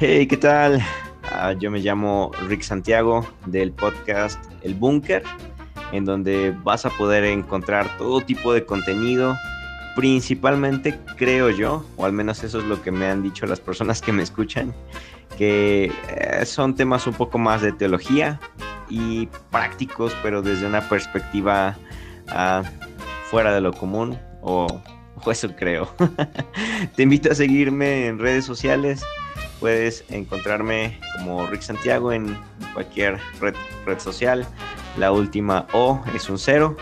Hey, 0.00 0.26
¿qué 0.26 0.36
tal? 0.36 0.80
Ah, 1.22 1.52
yo 1.52 1.70
me 1.70 1.78
llamo 1.78 2.32
Rick 2.48 2.62
Santiago 2.62 3.24
del 3.46 3.70
podcast 3.70 4.44
El 4.62 4.74
Búnker, 4.74 5.22
en 5.92 6.04
donde 6.04 6.52
vas 6.64 6.84
a 6.86 6.90
poder 6.90 7.22
encontrar 7.22 7.96
todo 7.98 8.20
tipo 8.20 8.52
de 8.52 8.64
contenido. 8.66 9.36
Principalmente 9.94 10.98
creo 11.16 11.50
yo, 11.50 11.84
o 11.96 12.04
al 12.04 12.12
menos 12.12 12.42
eso 12.42 12.58
es 12.58 12.64
lo 12.64 12.82
que 12.82 12.90
me 12.90 13.06
han 13.06 13.22
dicho 13.22 13.46
las 13.46 13.60
personas 13.60 14.00
que 14.00 14.12
me 14.12 14.24
escuchan, 14.24 14.74
que 15.36 15.92
eh, 16.08 16.44
son 16.44 16.74
temas 16.74 17.06
un 17.06 17.14
poco 17.14 17.38
más 17.38 17.62
de 17.62 17.72
teología 17.72 18.40
y 18.88 19.26
prácticos, 19.52 20.16
pero 20.20 20.42
desde 20.42 20.66
una 20.66 20.88
perspectiva 20.88 21.76
ah, 22.28 22.62
fuera 23.30 23.54
de 23.54 23.60
lo 23.60 23.72
común, 23.72 24.18
o, 24.42 24.66
o 25.24 25.30
eso 25.30 25.48
creo. 25.54 25.88
Te 26.96 27.04
invito 27.04 27.30
a 27.30 27.36
seguirme 27.36 28.06
en 28.06 28.18
redes 28.18 28.44
sociales. 28.44 29.04
Puedes 29.60 30.04
encontrarme 30.08 30.98
como 31.16 31.46
Rick 31.46 31.62
Santiago 31.62 32.12
en 32.12 32.38
cualquier 32.74 33.18
red, 33.40 33.54
red 33.86 33.98
social. 33.98 34.46
La 34.96 35.12
última 35.12 35.66
O 35.72 36.00
es 36.14 36.30
un 36.30 36.38
cero. 36.38 36.76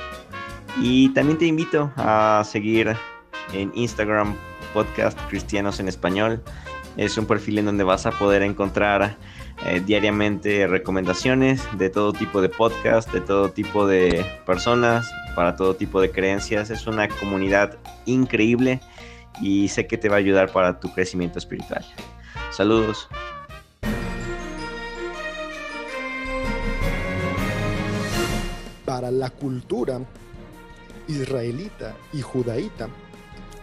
Y 0.80 1.08
también 1.10 1.38
te 1.38 1.46
invito 1.46 1.90
a 1.96 2.42
seguir 2.44 2.94
en 3.52 3.72
Instagram 3.74 4.34
podcast 4.74 5.18
Cristianos 5.28 5.80
en 5.80 5.88
Español. 5.88 6.42
Es 6.96 7.16
un 7.16 7.26
perfil 7.26 7.58
en 7.58 7.66
donde 7.66 7.84
vas 7.84 8.04
a 8.06 8.10
poder 8.10 8.42
encontrar 8.42 9.16
eh, 9.64 9.82
diariamente 9.84 10.66
recomendaciones 10.66 11.66
de 11.78 11.88
todo 11.88 12.12
tipo 12.12 12.42
de 12.42 12.50
podcast, 12.50 13.10
de 13.12 13.22
todo 13.22 13.50
tipo 13.50 13.86
de 13.86 14.24
personas, 14.44 15.10
para 15.34 15.56
todo 15.56 15.76
tipo 15.76 16.00
de 16.00 16.10
creencias. 16.10 16.70
Es 16.70 16.86
una 16.86 17.08
comunidad 17.08 17.78
increíble 18.04 18.80
y 19.40 19.68
sé 19.68 19.86
que 19.86 19.96
te 19.96 20.08
va 20.08 20.16
a 20.16 20.18
ayudar 20.18 20.50
para 20.50 20.78
tu 20.78 20.92
crecimiento 20.92 21.38
espiritual. 21.38 21.84
Saludos. 22.50 23.08
Para 28.84 29.10
la 29.10 29.30
cultura 29.30 30.00
israelita 31.08 31.94
y 32.12 32.22
judaíta, 32.22 32.88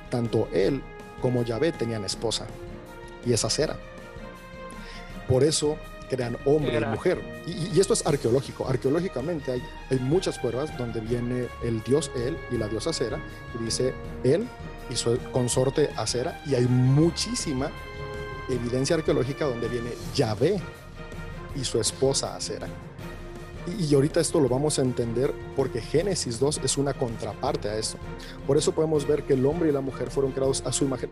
tanto 0.09 0.47
él 0.53 0.81
como 1.21 1.43
Yahvé 1.43 1.71
tenían 1.71 2.03
esposa, 2.03 2.45
y 3.25 3.33
esa 3.33 3.49
cera. 3.49 3.77
Por 5.27 5.43
eso 5.43 5.77
crean 6.09 6.37
hombre 6.45 6.77
y 6.77 6.85
mujer. 6.85 7.21
Y, 7.47 7.79
esto 7.79 7.93
es 7.93 8.05
arqueológico. 8.05 8.67
Arqueológicamente 8.67 9.53
hay, 9.53 9.63
hay 9.89 9.99
muchas 9.99 10.37
pruebas 10.37 10.77
donde 10.77 10.99
viene 10.99 11.47
el 11.63 11.81
dios 11.83 12.11
él 12.15 12.37
y 12.51 12.57
la 12.57 12.67
diosa 12.67 12.93
Cera, 12.93 13.19
y 13.55 13.63
dice 13.63 13.93
él 14.23 14.47
y 14.89 14.95
su 14.95 15.17
consorte 15.31 15.89
Acera, 15.95 16.41
y 16.45 16.55
hay 16.55 16.65
muchísima 16.65 17.71
evidencia 18.49 18.95
arqueológica 18.95 19.45
donde 19.45 19.67
viene 19.67 19.91
Yahvé 20.15 20.59
y 21.55 21.63
su 21.63 21.79
esposa 21.79 22.35
Acera. 22.35 22.67
Y, 23.79 23.95
ahorita 23.95 24.19
esto 24.19 24.41
lo 24.41 24.49
vamos 24.49 24.77
a 24.77 24.81
entender 24.81 25.33
porque 25.55 25.79
Génesis 25.81 26.37
2 26.39 26.61
es 26.63 26.77
una 26.77 26.93
contraparte 26.93 27.69
a 27.69 27.77
eso. 27.77 27.97
Por 28.45 28.57
eso 28.57 28.73
podemos 28.73 29.07
ver 29.07 29.23
que 29.23 29.33
el 29.33 29.45
hombre 29.45 29.69
y 29.69 29.71
la 29.71 29.79
mujer 29.81 30.09
fueron 30.11 30.33
creados 30.33 30.63
a 30.65 30.73
su 30.73 30.83
imagen. 30.83 31.11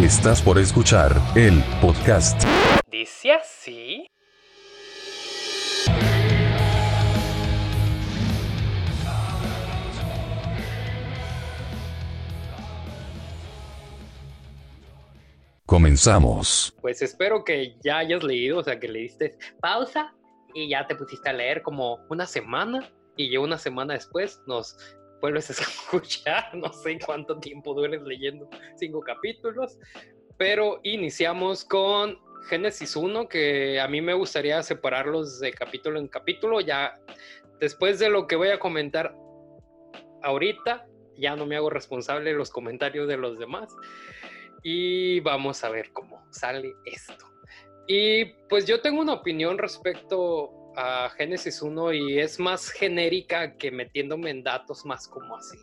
Estás 0.00 0.42
por 0.42 0.58
escuchar 0.58 1.20
el 1.34 1.62
podcast. 1.80 2.40
Comenzamos. 15.72 16.76
Pues 16.82 17.00
espero 17.00 17.46
que 17.46 17.78
ya 17.82 17.96
hayas 17.96 18.22
leído, 18.22 18.58
o 18.58 18.62
sea, 18.62 18.78
que 18.78 18.88
le 18.88 18.98
diste 18.98 19.38
pausa 19.58 20.14
y 20.52 20.68
ya 20.68 20.86
te 20.86 20.94
pusiste 20.94 21.30
a 21.30 21.32
leer 21.32 21.62
como 21.62 21.98
una 22.10 22.26
semana 22.26 22.92
y 23.16 23.30
yo 23.30 23.40
una 23.40 23.56
semana 23.56 23.94
después 23.94 24.42
nos 24.46 24.76
vuelves 25.22 25.48
a 25.48 25.52
escuchar, 25.62 26.54
no 26.54 26.70
sé 26.74 26.98
cuánto 26.98 27.40
tiempo 27.40 27.72
dures 27.72 28.02
leyendo 28.02 28.50
cinco 28.76 29.00
capítulos, 29.00 29.78
pero 30.36 30.78
iniciamos 30.82 31.64
con 31.64 32.18
Génesis 32.50 32.94
1, 32.94 33.26
que 33.30 33.80
a 33.80 33.88
mí 33.88 34.02
me 34.02 34.12
gustaría 34.12 34.62
separarlos 34.62 35.40
de 35.40 35.52
capítulo 35.52 35.98
en 35.98 36.06
capítulo, 36.06 36.60
ya 36.60 37.00
después 37.60 37.98
de 37.98 38.10
lo 38.10 38.26
que 38.26 38.36
voy 38.36 38.48
a 38.48 38.58
comentar 38.58 39.16
ahorita, 40.22 40.86
ya 41.16 41.34
no 41.34 41.46
me 41.46 41.56
hago 41.56 41.70
responsable 41.70 42.32
de 42.32 42.36
los 42.36 42.50
comentarios 42.50 43.08
de 43.08 43.16
los 43.16 43.38
demás 43.38 43.74
y 44.62 45.20
vamos 45.20 45.64
a 45.64 45.68
ver 45.68 45.92
cómo 45.92 46.24
sale 46.30 46.74
esto. 46.84 47.26
Y 47.86 48.24
pues 48.48 48.66
yo 48.66 48.80
tengo 48.80 49.00
una 49.00 49.14
opinión 49.14 49.58
respecto 49.58 50.72
a 50.76 51.10
Génesis 51.10 51.60
1 51.60 51.92
y 51.92 52.18
es 52.18 52.38
más 52.38 52.70
genérica 52.70 53.56
que 53.56 53.70
metiéndome 53.70 54.30
en 54.30 54.42
datos 54.42 54.86
más 54.86 55.08
como 55.08 55.36
así, 55.36 55.58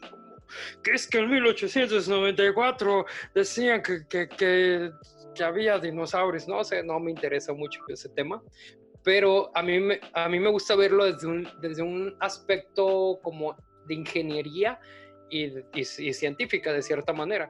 que 0.83 0.91
es 0.91 1.07
que 1.07 1.19
en 1.19 1.29
1894 1.29 3.05
decían 3.33 3.81
que, 3.81 4.05
que, 4.07 4.27
que, 4.27 4.91
había 5.43 5.79
dinosaurios, 5.79 6.47
no 6.49 6.63
sé, 6.65 6.83
no 6.83 6.99
me 6.99 7.11
interesa 7.11 7.53
mucho 7.53 7.79
ese 7.87 8.09
tema, 8.09 8.43
pero 9.03 9.49
a 9.55 9.63
mí 9.63 9.79
me, 9.79 10.01
a 10.13 10.27
mí 10.27 10.37
me 10.37 10.49
gusta 10.49 10.75
verlo 10.75 11.05
desde 11.05 11.27
un, 11.27 11.47
desde 11.61 11.81
un 11.81 12.15
aspecto 12.19 13.19
como 13.23 13.55
de 13.87 13.93
ingeniería 13.93 14.79
y, 15.29 15.53
y 15.73 16.13
científica 16.13 16.73
de 16.73 16.81
cierta 16.81 17.13
manera 17.13 17.49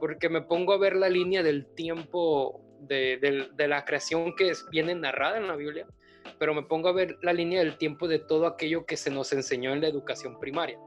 porque 0.00 0.28
me 0.28 0.42
pongo 0.42 0.72
a 0.72 0.78
ver 0.78 0.96
la 0.96 1.08
línea 1.08 1.42
del 1.42 1.66
tiempo 1.74 2.60
de, 2.80 3.48
la 3.56 3.84
creación 3.84 4.34
que 4.36 4.50
es, 4.50 4.66
viene 4.70 4.94
narrada 4.94 5.38
en 5.38 5.48
la 5.48 5.56
Biblia, 5.56 5.86
pero 6.38 6.54
me 6.54 6.62
pongo 6.62 6.88
a 6.88 6.92
ver 6.92 7.16
la 7.22 7.32
línea 7.32 7.60
del 7.60 7.76
tiempo 7.76 8.08
de 8.08 8.18
todo 8.18 8.46
aquello 8.46 8.84
que 8.86 8.96
se 8.96 9.10
nos 9.10 9.32
enseñó 9.32 9.72
en 9.72 9.80
la 9.80 9.88
educación 9.88 10.38
primaria. 10.38 10.78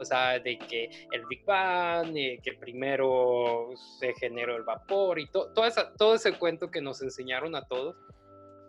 O 0.00 0.04
sea, 0.04 0.38
de 0.38 0.58
que 0.58 0.90
el 1.10 1.26
Big 1.28 1.44
Bang, 1.44 2.16
eh, 2.16 2.38
que 2.42 2.52
primero 2.52 3.70
se 3.98 4.14
generó 4.14 4.56
el 4.56 4.62
vapor 4.62 5.18
y 5.18 5.28
to, 5.28 5.50
esa, 5.64 5.92
todo 5.94 6.14
ese 6.14 6.38
cuento 6.38 6.70
que 6.70 6.80
nos 6.80 7.02
enseñaron 7.02 7.56
a 7.56 7.66
todos, 7.66 7.96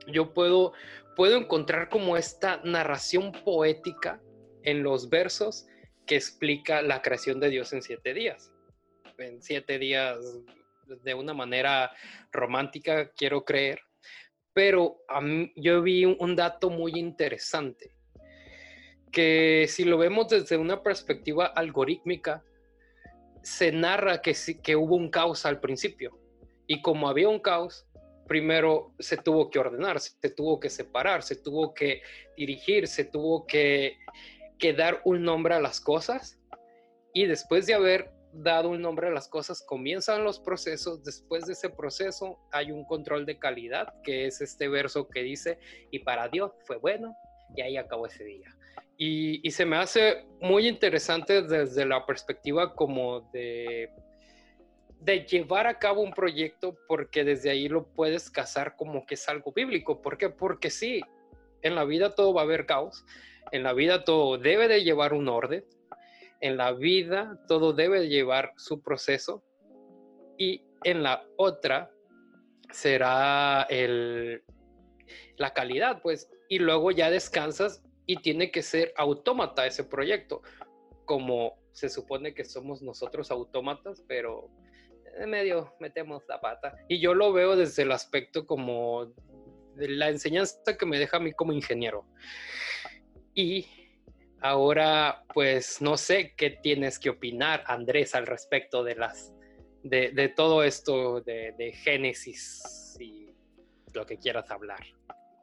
yo 0.08 0.34
puedo, 0.34 0.74
puedo 1.16 1.38
encontrar 1.38 1.90
como 1.90 2.18
esta 2.18 2.62
narración 2.64 3.32
poética 3.32 4.20
en 4.64 4.82
los 4.82 5.10
versos 5.10 5.68
que 6.08 6.16
explica 6.16 6.82
la 6.82 7.04
creación 7.04 7.40
de 7.40 7.50
Dios 7.50 7.74
en 7.74 7.84
siete 7.84 8.16
días 8.16 8.52
en 9.20 9.42
siete 9.42 9.78
días 9.78 10.18
de 10.86 11.14
una 11.14 11.34
manera 11.34 11.92
romántica, 12.32 13.12
quiero 13.12 13.44
creer. 13.44 13.82
Pero 14.54 14.98
a 15.08 15.22
mí, 15.22 15.52
yo 15.56 15.82
vi 15.82 16.06
un 16.06 16.36
dato 16.36 16.70
muy 16.70 16.94
interesante, 16.96 17.96
que 19.12 19.68
si 19.70 19.86
lo 19.86 19.98
vemos 19.98 20.28
desde 20.30 20.58
una 20.58 20.82
perspectiva 20.82 21.46
algorítmica, 21.46 22.44
se 23.44 23.72
narra 23.72 24.22
que, 24.22 24.36
que 24.62 24.76
hubo 24.76 24.96
un 24.96 25.10
caos 25.10 25.46
al 25.46 25.60
principio. 25.60 26.20
Y 26.68 26.82
como 26.82 27.10
había 27.10 27.30
un 27.30 27.40
caos, 27.40 27.88
primero 28.28 28.94
se 29.00 29.18
tuvo 29.18 29.50
que 29.50 29.60
ordenar, 29.60 30.00
se 30.00 30.30
tuvo 30.30 30.60
que 30.60 30.70
separar, 30.70 31.24
se 31.24 31.36
tuvo 31.36 31.74
que 31.74 32.02
dirigir, 32.38 32.88
se 32.88 33.06
tuvo 33.06 33.48
que, 33.48 33.98
que 34.60 34.74
dar 34.74 35.02
un 35.06 35.24
nombre 35.24 35.56
a 35.56 35.60
las 35.60 35.80
cosas. 35.80 36.38
Y 37.14 37.26
después 37.26 37.66
de 37.66 37.74
haber 37.74 38.12
dado 38.34 38.70
un 38.70 38.82
nombre 38.82 39.08
a 39.08 39.12
las 39.12 39.28
cosas, 39.28 39.64
comienzan 39.66 40.24
los 40.24 40.40
procesos, 40.40 41.04
después 41.04 41.46
de 41.46 41.54
ese 41.54 41.70
proceso 41.70 42.40
hay 42.52 42.72
un 42.72 42.86
control 42.86 43.26
de 43.26 43.40
calidad, 43.40 43.94
que 44.04 44.28
es 44.28 44.42
este 44.42 44.68
verso 44.68 45.08
que 45.08 45.24
dice, 45.24 45.60
y 45.92 46.00
para 46.00 46.28
Dios 46.30 46.52
fue 46.66 46.78
bueno, 46.78 47.16
y 47.56 47.62
ahí 47.62 47.78
acabó 47.78 48.06
ese 48.06 48.24
día. 48.24 48.56
Y, 48.98 49.50
se 49.52 49.66
me 49.66 49.78
hace 49.78 50.26
muy 50.42 50.68
interesante 50.68 51.42
desde 51.42 51.86
la 51.86 52.06
perspectiva 52.06 52.76
como 52.76 53.22
de, 53.32 53.90
de 55.00 55.20
llevar 55.22 55.68
a 55.68 55.80
cabo 55.80 56.02
un 56.02 56.12
proyecto, 56.12 56.78
porque 56.88 57.24
desde 57.24 57.50
ahí 57.50 57.70
lo 57.70 57.88
puedes 57.88 58.30
casar 58.30 58.76
como 58.76 59.06
que 59.06 59.16
es 59.16 59.30
algo 59.30 59.54
bíblico. 59.54 60.02
¿Por 60.02 60.18
qué? 60.18 60.30
Porque 60.30 60.70
sí, 60.70 61.02
en 61.62 61.76
la 61.76 61.86
vida 61.86 62.14
todo 62.14 62.34
va 62.34 62.42
a 62.42 62.44
haber 62.44 62.66
caos, 62.66 63.06
en 63.52 63.64
la 63.64 63.74
vida 63.74 64.04
todo 64.04 64.38
debe 64.38 64.68
de 64.68 64.84
llevar 64.84 65.14
un 65.14 65.30
orden, 65.30 65.64
en 66.42 66.58
la 66.58 66.74
vida 66.74 67.40
todo 67.48 67.74
debe 67.74 68.08
llevar 68.08 68.54
su 68.58 68.82
proceso 68.82 69.44
y 70.38 70.64
en 70.84 71.04
la 71.04 71.26
otra 71.38 71.92
será 72.72 73.64
el, 73.70 74.44
la 75.38 75.54
calidad, 75.54 76.02
pues, 76.02 76.30
y 76.48 76.60
luego 76.60 76.92
ya 76.92 77.10
descansas 77.10 77.84
y 78.06 78.18
tiene 78.18 78.52
que 78.52 78.62
ser 78.62 78.94
autómata 78.98 79.66
ese 79.66 79.84
proyecto, 79.84 80.42
como 81.06 81.60
se 81.72 81.90
supone 81.90 82.34
que 82.34 82.46
somos 82.46 82.82
nosotros 82.82 83.32
autómatas, 83.32 84.04
pero 84.08 84.50
en 85.18 85.30
medio 85.30 85.74
metemos 85.80 86.24
la 86.28 86.40
pata. 86.40 86.76
Y 86.88 87.00
yo 87.00 87.14
lo 87.14 87.34
veo 87.34 87.56
desde 87.56 87.84
el 87.84 87.92
aspecto 87.92 88.46
como 88.46 89.14
de 89.76 89.90
la 89.90 90.10
enseñanza 90.10 90.78
que 90.78 90.86
me 90.86 91.00
deja 91.00 91.18
a 91.18 91.20
mí 91.20 91.34
como 91.34 91.54
ingeniero. 91.54 92.06
Y 93.34 93.68
Ahora, 94.42 95.24
pues 95.34 95.82
no 95.82 95.98
sé 95.98 96.34
qué 96.36 96.50
tienes 96.50 97.00
que 97.00 97.10
opinar, 97.10 97.64
Andrés, 97.68 98.16
al 98.16 98.26
respecto 98.26 98.84
de 98.84 98.96
las 98.96 99.34
de, 99.84 100.12
de 100.12 100.30
todo 100.30 100.64
esto 100.64 101.22
de, 101.22 101.54
de 101.58 101.72
Génesis 101.72 102.98
y 103.00 103.34
lo 103.94 104.06
que 104.06 104.18
quieras 104.18 104.50
hablar. 104.52 104.80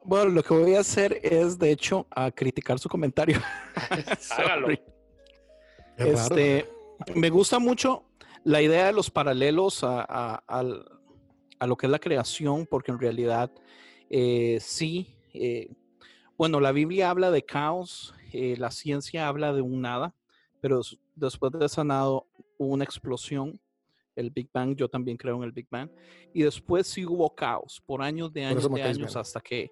Bueno, 0.04 0.31
lo 0.31 0.43
que 0.43 0.54
voy 0.54 0.75
a 0.75 0.81
hacer 0.81 1.19
es, 1.22 1.58
de 1.58 1.70
hecho, 1.70 2.06
a 2.10 2.31
criticar 2.31 2.78
su 2.78 2.88
comentario. 2.88 3.40
Hágalo. 4.31 4.69
Este, 5.96 6.69
me 7.14 7.31
gusta 7.31 7.58
mucho 7.58 8.04
la 8.44 8.62
idea 8.62 8.87
de 8.87 8.92
los 8.92 9.10
paralelos 9.10 9.82
a, 9.82 10.42
a 11.58 11.66
lo 11.66 11.76
que 11.76 11.87
es 11.87 11.90
la 11.90 11.99
creación, 11.99 12.66
porque 12.66 12.92
en 12.92 12.99
realidad 12.99 13.50
eh, 14.10 14.58
sí, 14.60 15.16
eh, 15.34 15.69
bueno, 16.37 16.60
la 16.60 16.72
Biblia 16.72 17.10
habla 17.10 17.31
de 17.31 17.44
caos, 17.44 18.14
eh, 18.37 18.56
la 18.56 18.71
ciencia 18.71 19.29
habla 19.29 19.53
de 19.53 19.62
un 19.62 19.81
nada, 19.81 20.15
pero 20.61 20.81
después 21.15 21.53
de 21.53 21.67
esa 21.67 21.85
nada 21.85 22.09
hubo 22.09 22.27
una 22.59 22.85
explosión, 22.85 23.61
el 24.15 24.31
Big 24.31 24.49
Bang, 24.53 24.75
yo 24.77 24.88
también 24.88 25.17
creo 25.17 25.37
en 25.37 25.43
el 25.43 25.53
Big 25.53 25.69
Bang, 25.71 25.91
y 26.33 26.43
después 26.43 26.87
sí 26.87 27.05
hubo 27.05 27.35
caos 27.35 27.83
por 27.85 28.03
años 28.03 28.33
de 28.33 28.44
años 28.44 28.71
de 28.73 28.83
años 28.83 28.99
bien. 28.99 29.19
hasta 29.19 29.41
que 29.41 29.71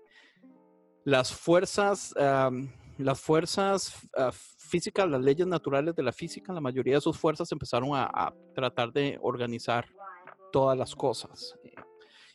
las 1.05 1.33
fuerzas, 1.33 2.15
las 2.99 3.21
fuerzas 3.21 3.95
ah, 4.17 4.33
físicas, 4.33 5.09
las 5.09 5.21
leyes 5.21 5.47
naturales 5.47 5.95
de 5.95 6.03
la 6.03 6.13
física, 6.13 6.53
la 6.53 6.61
mayoría 6.61 6.95
de 6.95 7.01
sus 7.01 7.17
fuerzas 7.19 7.51
empezaron 7.53 7.91
a, 7.95 8.05
a 8.05 8.35
tratar 8.55 8.93
de 8.93 9.19
organizar 9.23 9.87
todas 10.55 10.79
las 10.79 10.95
cosas, 10.95 11.59
eh, 11.65 11.75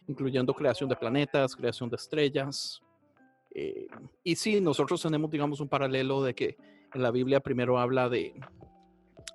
incluyendo 0.05 0.53
creación 0.53 0.89
de 0.89 0.95
planetas, 0.97 1.55
creación 1.55 1.89
de 1.89 1.95
estrellas. 1.95 2.81
Eh, 3.59 3.87
y 4.23 4.35
sí, 4.35 4.61
nosotros 4.61 5.01
tenemos, 5.01 5.29
digamos, 5.29 5.59
un 5.59 5.67
paralelo 5.67 6.23
de 6.23 6.33
que 6.33 6.57
en 6.93 7.01
la 7.01 7.11
Biblia 7.11 7.39
primero 7.39 7.77
habla 7.77 8.09
de, 8.09 8.33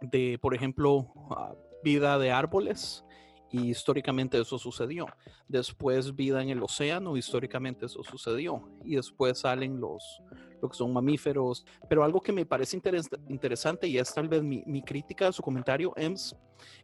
de 0.01 0.39
por 0.41 0.55
ejemplo, 0.55 1.13
ah, 1.31 1.55
vida 1.83 2.19
de 2.19 2.31
árboles, 2.31 3.05
y 3.51 3.71
históricamente 3.71 4.41
eso 4.41 4.59
sucedió. 4.59 5.07
Después 5.47 6.17
vida 6.17 6.43
en 6.43 6.49
el 6.49 6.61
océano, 6.61 7.17
históricamente 7.17 7.87
eso 7.87 8.03
sucedió. 8.03 8.69
Y 8.83 8.97
después 8.97 9.39
salen 9.39 9.79
los, 9.79 10.21
lo 10.61 10.69
que 10.69 10.77
son 10.77 10.93
mamíferos. 10.93 11.65
Pero 11.89 12.03
algo 12.03 12.21
que 12.21 12.33
me 12.33 12.45
parece 12.47 12.77
interes- 12.77 13.09
interesante, 13.29 13.87
y 13.87 13.97
es 13.97 14.13
tal 14.13 14.29
vez 14.29 14.43
mi, 14.43 14.65
mi 14.67 14.83
crítica 14.83 15.29
a 15.29 15.33
su 15.33 15.41
comentario, 15.41 15.93
Ems, 15.97 16.35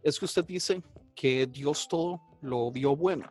es 0.00 0.16
que 0.16 0.26
usted 0.26 0.44
dice 0.44 0.81
que 1.16 1.48
Dios 1.48 1.88
todo 1.88 2.20
lo 2.40 2.70
vio 2.70 2.94
bueno. 2.94 3.25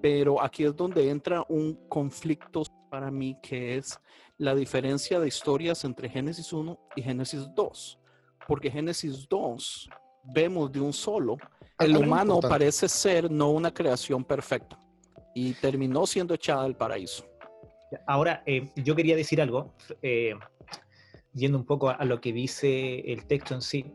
Pero 0.00 0.40
aquí 0.40 0.64
es 0.64 0.74
donde 0.74 1.10
entra 1.10 1.44
un 1.50 1.74
conflicto 1.90 2.62
para 2.88 3.10
mí, 3.10 3.36
que 3.42 3.76
es 3.76 3.98
la 4.36 4.54
diferencia 4.54 5.20
de 5.20 5.28
historias 5.28 5.84
entre 5.84 6.08
Génesis 6.08 6.52
1 6.52 6.78
y 6.96 7.02
Génesis 7.02 7.48
2. 7.54 7.98
Porque 8.46 8.70
Génesis 8.70 9.28
2 9.28 9.88
vemos 10.24 10.72
de 10.72 10.80
un 10.80 10.92
solo, 10.92 11.36
el 11.78 11.92
Algo 11.92 12.00
humano 12.06 12.34
importante. 12.34 12.48
parece 12.48 12.88
ser 12.88 13.30
no 13.30 13.50
una 13.50 13.72
creación 13.72 14.24
perfecta 14.24 14.78
y 15.34 15.52
terminó 15.54 16.06
siendo 16.06 16.34
echada 16.34 16.64
del 16.64 16.74
paraíso. 16.74 17.24
Ahora, 18.06 18.42
eh, 18.46 18.70
yo 18.76 18.94
quería 18.94 19.16
decir 19.16 19.40
algo, 19.40 19.74
eh, 20.02 20.34
yendo 21.32 21.56
un 21.58 21.64
poco 21.64 21.88
a, 21.88 21.92
a 21.94 22.04
lo 22.04 22.20
que 22.20 22.32
dice 22.32 23.00
el 23.12 23.26
texto 23.26 23.54
en 23.54 23.62
sí. 23.62 23.86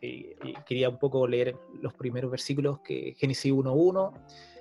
eh, 0.00 0.36
quería 0.66 0.88
un 0.88 0.98
poco 0.98 1.26
leer 1.26 1.56
los 1.80 1.92
primeros 1.94 2.30
versículos 2.30 2.80
que 2.80 3.14
Génesis 3.18 3.52
1.1, 3.52 4.12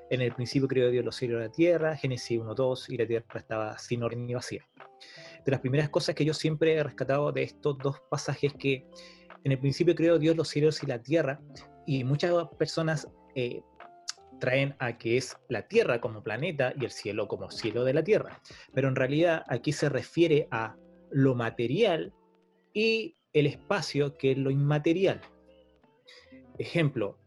en 0.10 0.22
el 0.22 0.34
principio 0.34 0.68
creó 0.68 0.90
Dios 0.90 1.04
los 1.04 1.16
cielos 1.16 1.40
y 1.40 1.44
la 1.44 1.52
tierra, 1.52 1.96
Génesis 1.96 2.40
1.2, 2.40 2.90
y 2.90 2.98
la 2.98 3.08
tierra 3.08 3.26
estaba 3.36 3.78
sin 3.78 4.04
orden 4.04 4.26
ni 4.26 4.34
vacía. 4.34 4.66
De 5.46 5.52
las 5.52 5.62
primeras 5.62 5.90
cosas 5.90 6.16
que 6.16 6.26
yo 6.26 6.34
siempre 6.34 6.76
he 6.76 6.84
rescatado 6.84 7.32
de 7.32 7.44
estos 7.44 7.78
dos 7.78 8.02
pasajes 8.10 8.54
que 8.54 8.86
en 9.44 9.52
el 9.52 9.60
principio 9.60 9.96
creó 9.96 10.18
Dios 10.18 10.36
los 10.36 10.50
cielos 10.50 10.82
y 10.84 10.88
la 10.88 11.02
tierra, 11.02 11.40
y 11.86 12.04
muchas 12.04 12.34
personas 12.58 13.08
eh, 13.36 13.62
traen 14.40 14.76
a 14.80 14.98
que 14.98 15.18
es 15.18 15.38
la 15.50 15.68
tierra 15.68 16.00
como 16.02 16.24
planeta 16.24 16.74
y 16.80 16.86
el 16.86 16.92
cielo 16.92 17.28
como 17.28 17.50
cielo 17.50 17.84
de 17.84 17.94
la 17.94 18.04
tierra. 18.04 18.42
Pero 18.74 18.88
en 18.88 18.96
realidad 18.96 19.44
aquí 19.48 19.72
se 19.72 19.90
refiere 19.90 20.48
a 20.52 20.76
lo 21.12 21.36
material 21.36 22.14
y 22.74 23.16
el 23.34 23.48
espacio 23.48 24.18
que 24.18 24.32
es 24.32 24.38
lo 24.38 24.52
inmaterial. 24.52 25.22
Ejemplo, 26.58 27.18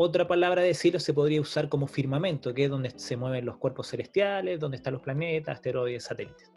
otra 0.00 0.28
palabra 0.28 0.62
de 0.62 0.74
cielo 0.74 1.00
se 1.00 1.12
podría 1.12 1.40
usar 1.40 1.68
como 1.68 1.88
firmamento, 1.88 2.54
que 2.54 2.64
es 2.64 2.70
donde 2.70 2.90
se 2.96 3.16
mueven 3.16 3.44
los 3.44 3.56
cuerpos 3.56 3.88
celestiales, 3.88 4.60
donde 4.60 4.76
están 4.76 4.92
los 4.92 5.02
planetas, 5.02 5.56
asteroides, 5.56 6.04
satélites. 6.04 6.52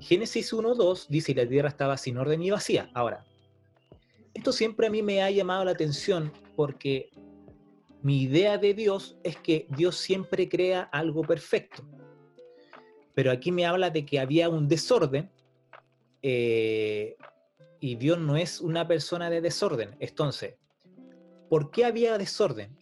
Génesis 0.00 0.52
1.2 0.52 1.06
dice 1.08 1.34
que 1.34 1.44
la 1.44 1.48
tierra 1.48 1.70
estaba 1.70 1.96
sin 1.96 2.18
orden 2.18 2.42
y 2.42 2.50
vacía. 2.50 2.90
Ahora, 2.92 3.24
esto 4.34 4.52
siempre 4.52 4.88
a 4.88 4.90
mí 4.90 5.02
me 5.02 5.22
ha 5.22 5.30
llamado 5.30 5.64
la 5.64 5.70
atención 5.70 6.30
porque 6.56 7.08
mi 8.02 8.20
idea 8.20 8.58
de 8.58 8.74
Dios 8.74 9.16
es 9.24 9.38
que 9.38 9.66
Dios 9.70 9.96
siempre 9.96 10.46
crea 10.46 10.82
algo 10.92 11.22
perfecto. 11.22 11.82
Pero 13.14 13.32
aquí 13.32 13.50
me 13.50 13.64
habla 13.64 13.88
de 13.88 14.04
que 14.04 14.20
había 14.20 14.50
un 14.50 14.68
desorden 14.68 15.30
eh, 16.20 17.16
y 17.80 17.94
Dios 17.94 18.18
no 18.18 18.36
es 18.36 18.60
una 18.60 18.86
persona 18.86 19.30
de 19.30 19.40
desorden. 19.40 19.96
Entonces, 20.00 20.56
¿por 21.50 21.72
qué 21.72 21.84
había 21.84 22.16
desorden? 22.16 22.78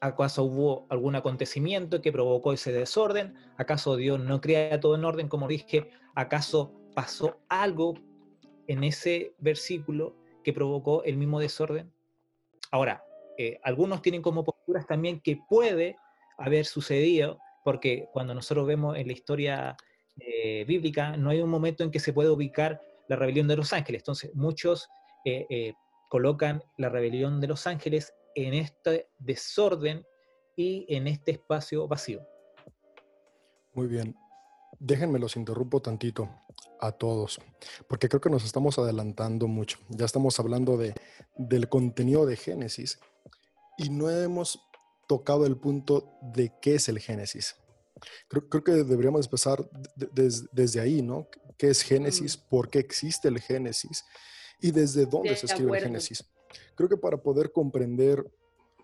¿Acaso 0.00 0.44
hubo 0.44 0.86
algún 0.90 1.16
acontecimiento 1.16 2.02
que 2.02 2.12
provocó 2.12 2.52
ese 2.52 2.70
desorden? 2.70 3.34
¿Acaso 3.56 3.96
Dios 3.96 4.20
no 4.20 4.42
crea 4.42 4.78
todo 4.78 4.94
en 4.94 5.06
orden? 5.06 5.28
Como 5.28 5.48
dije, 5.48 5.88
¿acaso 6.14 6.74
pasó 6.94 7.38
algo 7.48 7.94
en 8.66 8.84
ese 8.84 9.34
versículo 9.38 10.14
que 10.44 10.52
provocó 10.52 11.02
el 11.04 11.16
mismo 11.16 11.40
desorden? 11.40 11.90
Ahora, 12.70 13.02
eh, 13.38 13.58
algunos 13.62 14.02
tienen 14.02 14.20
como 14.20 14.44
posturas 14.44 14.86
también 14.86 15.20
que 15.20 15.38
puede 15.48 15.96
haber 16.36 16.66
sucedido, 16.66 17.38
porque 17.64 18.08
cuando 18.12 18.34
nosotros 18.34 18.66
vemos 18.66 18.98
en 18.98 19.06
la 19.06 19.14
historia 19.14 19.76
eh, 20.20 20.66
bíblica, 20.66 21.16
no 21.16 21.30
hay 21.30 21.40
un 21.40 21.48
momento 21.48 21.82
en 21.82 21.90
que 21.90 22.00
se 22.00 22.12
puede 22.12 22.28
ubicar 22.28 22.82
la 23.08 23.16
rebelión 23.16 23.48
de 23.48 23.56
los 23.56 23.72
ángeles. 23.72 24.02
Entonces, 24.02 24.34
muchos 24.34 24.90
eh, 25.24 25.72
colocan 26.14 26.62
la 26.76 26.88
rebelión 26.90 27.40
de 27.40 27.48
los 27.48 27.66
ángeles 27.66 28.14
en 28.36 28.54
este 28.54 29.08
desorden 29.18 30.06
y 30.54 30.86
en 30.88 31.08
este 31.08 31.32
espacio 31.32 31.88
vacío. 31.88 32.24
Muy 33.72 33.88
bien. 33.88 34.14
Déjenme 34.78 35.18
los 35.18 35.34
interrumpo 35.34 35.82
tantito 35.82 36.30
a 36.80 36.92
todos, 36.92 37.40
porque 37.88 38.08
creo 38.08 38.20
que 38.20 38.30
nos 38.30 38.44
estamos 38.44 38.78
adelantando 38.78 39.48
mucho. 39.48 39.78
Ya 39.88 40.04
estamos 40.04 40.38
hablando 40.38 40.76
de, 40.76 40.94
del 41.36 41.68
contenido 41.68 42.26
de 42.26 42.36
Génesis 42.36 43.00
y 43.76 43.90
no 43.90 44.08
hemos 44.08 44.60
tocado 45.08 45.46
el 45.46 45.56
punto 45.56 46.12
de 46.22 46.52
qué 46.62 46.76
es 46.76 46.88
el 46.88 47.00
Génesis. 47.00 47.56
Creo, 48.28 48.48
creo 48.48 48.62
que 48.62 48.72
deberíamos 48.84 49.26
empezar 49.26 49.68
de- 49.96 50.10
des- 50.12 50.48
desde 50.52 50.78
ahí, 50.78 51.02
¿no? 51.02 51.26
¿Qué 51.58 51.70
es 51.70 51.82
Génesis? 51.82 52.36
¿Por 52.36 52.70
qué 52.70 52.78
existe 52.78 53.26
el 53.26 53.40
Génesis? 53.40 54.04
¿Y 54.64 54.70
desde 54.70 55.04
dónde 55.04 55.28
De 55.28 55.36
se 55.36 55.44
escribe 55.44 55.76
el. 55.76 55.84
Génesis? 55.84 56.24
Creo 56.74 56.88
que 56.88 56.96
para 56.96 57.18
poder 57.18 57.52
comprender 57.52 58.24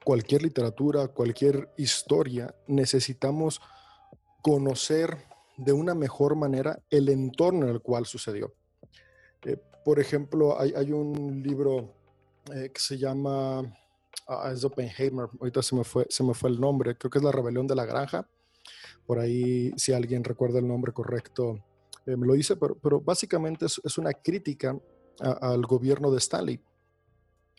cualquier 0.04 0.42
literatura, 0.42 1.08
cualquier 1.08 1.70
historia, 1.78 2.54
necesitamos 2.66 3.62
conocer 4.42 5.16
de 5.56 5.72
una 5.72 5.94
mejor 5.94 6.36
manera 6.36 6.78
el 6.90 7.08
entorno 7.08 7.66
en 7.66 7.72
el 7.72 7.80
cual 7.80 8.04
sucedió. 8.04 8.52
Eh, 9.46 9.56
por 9.82 9.98
ejemplo, 9.98 10.60
hay, 10.60 10.74
hay 10.76 10.92
un 10.92 11.42
libro 11.42 11.94
eh, 12.54 12.70
que 12.74 12.80
se 12.80 12.98
llama, 12.98 13.60
ah, 14.28 14.50
es 14.52 14.62
Oppenheimer, 14.62 15.28
ahorita 15.40 15.62
se 15.62 15.76
me, 15.76 15.84
fue, 15.84 16.06
se 16.10 16.22
me 16.22 16.34
fue 16.34 16.50
el 16.50 16.60
nombre, 16.60 16.94
creo 16.94 17.10
que 17.10 17.18
es 17.20 17.24
La 17.24 17.32
Rebelión 17.32 17.66
de 17.66 17.74
la 17.74 17.86
Granja. 17.86 18.28
Por 19.06 19.18
ahí, 19.18 19.72
si 19.78 19.94
alguien 19.94 20.24
recuerda 20.24 20.58
el 20.58 20.68
nombre 20.68 20.92
correcto, 20.92 21.64
eh, 22.04 22.16
me 22.16 22.26
lo 22.26 22.34
dice, 22.34 22.56
pero, 22.56 22.74
pero 22.74 23.00
básicamente 23.00 23.64
es, 23.64 23.80
es 23.82 23.96
una 23.96 24.12
crítica 24.12 24.78
al 25.20 25.62
gobierno 25.62 26.10
de 26.10 26.18
Stanley. 26.18 26.60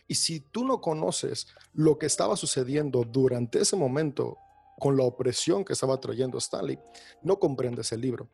Y 0.08 0.14
si 0.14 0.40
tú 0.40 0.64
no 0.64 0.80
conoces 0.80 1.46
lo 1.72 1.98
que 1.98 2.06
estaba 2.06 2.36
sucediendo 2.36 3.04
durante 3.04 3.60
ese 3.60 3.76
momento 3.76 4.36
con 4.78 4.96
la 4.96 5.04
opresión 5.04 5.64
que 5.64 5.72
estaba 5.72 5.98
trayendo 6.00 6.38
Stanley, 6.38 6.78
no 7.22 7.38
comprendes 7.38 7.92
el 7.92 8.00
libro. 8.00 8.28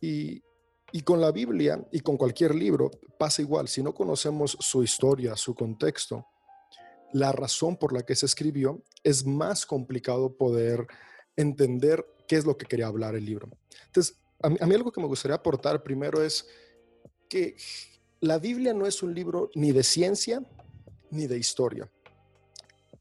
Y, 0.00 0.42
y 0.90 1.02
con 1.02 1.20
la 1.20 1.30
Biblia 1.30 1.82
y 1.92 2.00
con 2.00 2.16
cualquier 2.16 2.54
libro 2.54 2.90
pasa 3.18 3.42
igual. 3.42 3.68
Si 3.68 3.82
no 3.82 3.94
conocemos 3.94 4.56
su 4.60 4.82
historia, 4.82 5.36
su 5.36 5.54
contexto, 5.54 6.26
la 7.12 7.32
razón 7.32 7.76
por 7.76 7.92
la 7.92 8.02
que 8.02 8.16
se 8.16 8.26
escribió, 8.26 8.82
es 9.04 9.24
más 9.24 9.64
complicado 9.64 10.36
poder 10.36 10.86
entender 11.36 12.04
qué 12.26 12.36
es 12.36 12.44
lo 12.44 12.56
que 12.56 12.66
quería 12.66 12.86
hablar 12.86 13.14
el 13.14 13.24
libro. 13.24 13.48
Entonces, 13.86 14.18
a 14.42 14.50
mí, 14.50 14.56
a 14.60 14.66
mí 14.66 14.74
algo 14.74 14.90
que 14.90 15.00
me 15.00 15.06
gustaría 15.06 15.36
aportar 15.36 15.82
primero 15.82 16.22
es 16.22 16.46
que 17.28 17.56
la 18.22 18.38
Biblia 18.38 18.72
no 18.72 18.86
es 18.86 19.02
un 19.02 19.14
libro 19.14 19.50
ni 19.56 19.72
de 19.72 19.82
ciencia 19.82 20.42
ni 21.10 21.26
de 21.26 21.36
historia. 21.38 21.90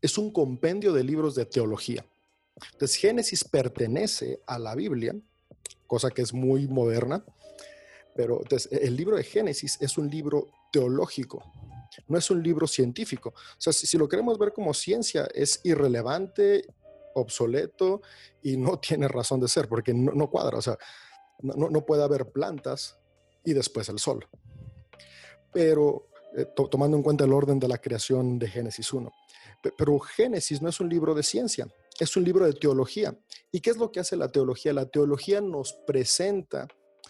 Es 0.02 0.18
un 0.18 0.32
compendio 0.32 0.94
de 0.94 1.04
libros 1.04 1.36
de 1.36 1.46
teología. 1.46 2.04
Entonces, 2.74 2.98
Génesis 2.98 3.44
pertenece 3.44 4.42
a 4.48 4.58
la 4.58 4.74
Biblia, 4.74 5.16
cosa 5.86 6.10
que 6.10 6.24
es 6.24 6.34
muy 6.34 6.68
moderna, 6.68 7.24
pero 8.16 8.40
entonces, 8.42 8.68
el 8.72 8.96
libro 8.96 9.16
de 9.16 9.24
Génesis 9.24 9.78
es 9.80 9.96
un 9.98 10.10
libro 10.10 10.48
teológico. 10.72 11.44
no 12.08 12.18
es 12.18 12.32
un 12.32 12.42
libro 12.42 12.66
científico. 12.68 13.30
O 13.30 13.62
sea, 13.62 13.74
si, 13.74 13.98
lo 13.98 14.08
queremos 14.10 14.40
ver 14.40 14.54
como 14.54 14.74
ciencia, 14.74 15.28
es 15.36 15.60
irrelevante, 15.64 16.66
obsoleto 17.14 18.02
y 18.42 18.58
no 18.58 18.80
tiene 18.88 19.08
razón 19.08 19.40
de 19.40 19.48
ser, 19.48 19.68
porque 19.68 19.94
no, 19.94 20.14
no 20.14 20.32
cuadra. 20.32 20.58
O 20.58 20.62
sea, 20.64 20.78
no- 21.44 21.70
no 21.70 21.86
puede 21.86 22.04
haber 22.04 22.32
plantas 22.32 22.98
y 23.44 23.54
después 23.54 23.88
el 23.90 24.00
sol. 24.00 24.28
Pero 25.52 26.08
eh, 26.38 26.46
to- 26.56 26.68
tomando 26.70 26.98
en 26.98 27.04
cuenta 27.04 27.26
el 27.26 27.34
orden 27.34 27.60
de 27.60 27.68
la 27.68 27.78
creación 27.78 28.40
de 28.40 28.48
Génesis 28.48 28.92
1. 28.94 29.12
Pe- 29.62 29.74
Pero 29.78 30.00
Génesis 30.00 30.62
no 30.62 30.70
es 30.70 30.80
un 30.80 30.90
libro 30.90 31.14
de 31.14 31.24
ciencia, 31.24 31.68
es 32.00 32.16
un 32.16 32.24
libro 32.24 32.46
de 32.46 32.54
teología. 32.54 33.18
¿Y 33.52 33.60
qué 33.60 33.70
es 33.72 33.78
lo 33.78 33.92
que 33.92 34.00
hace 34.00 34.16
la 34.16 34.30
teología? 34.32 34.74
La 34.74 34.86
teología 34.90 35.42
nos 35.42 35.74
presenta 35.86 36.68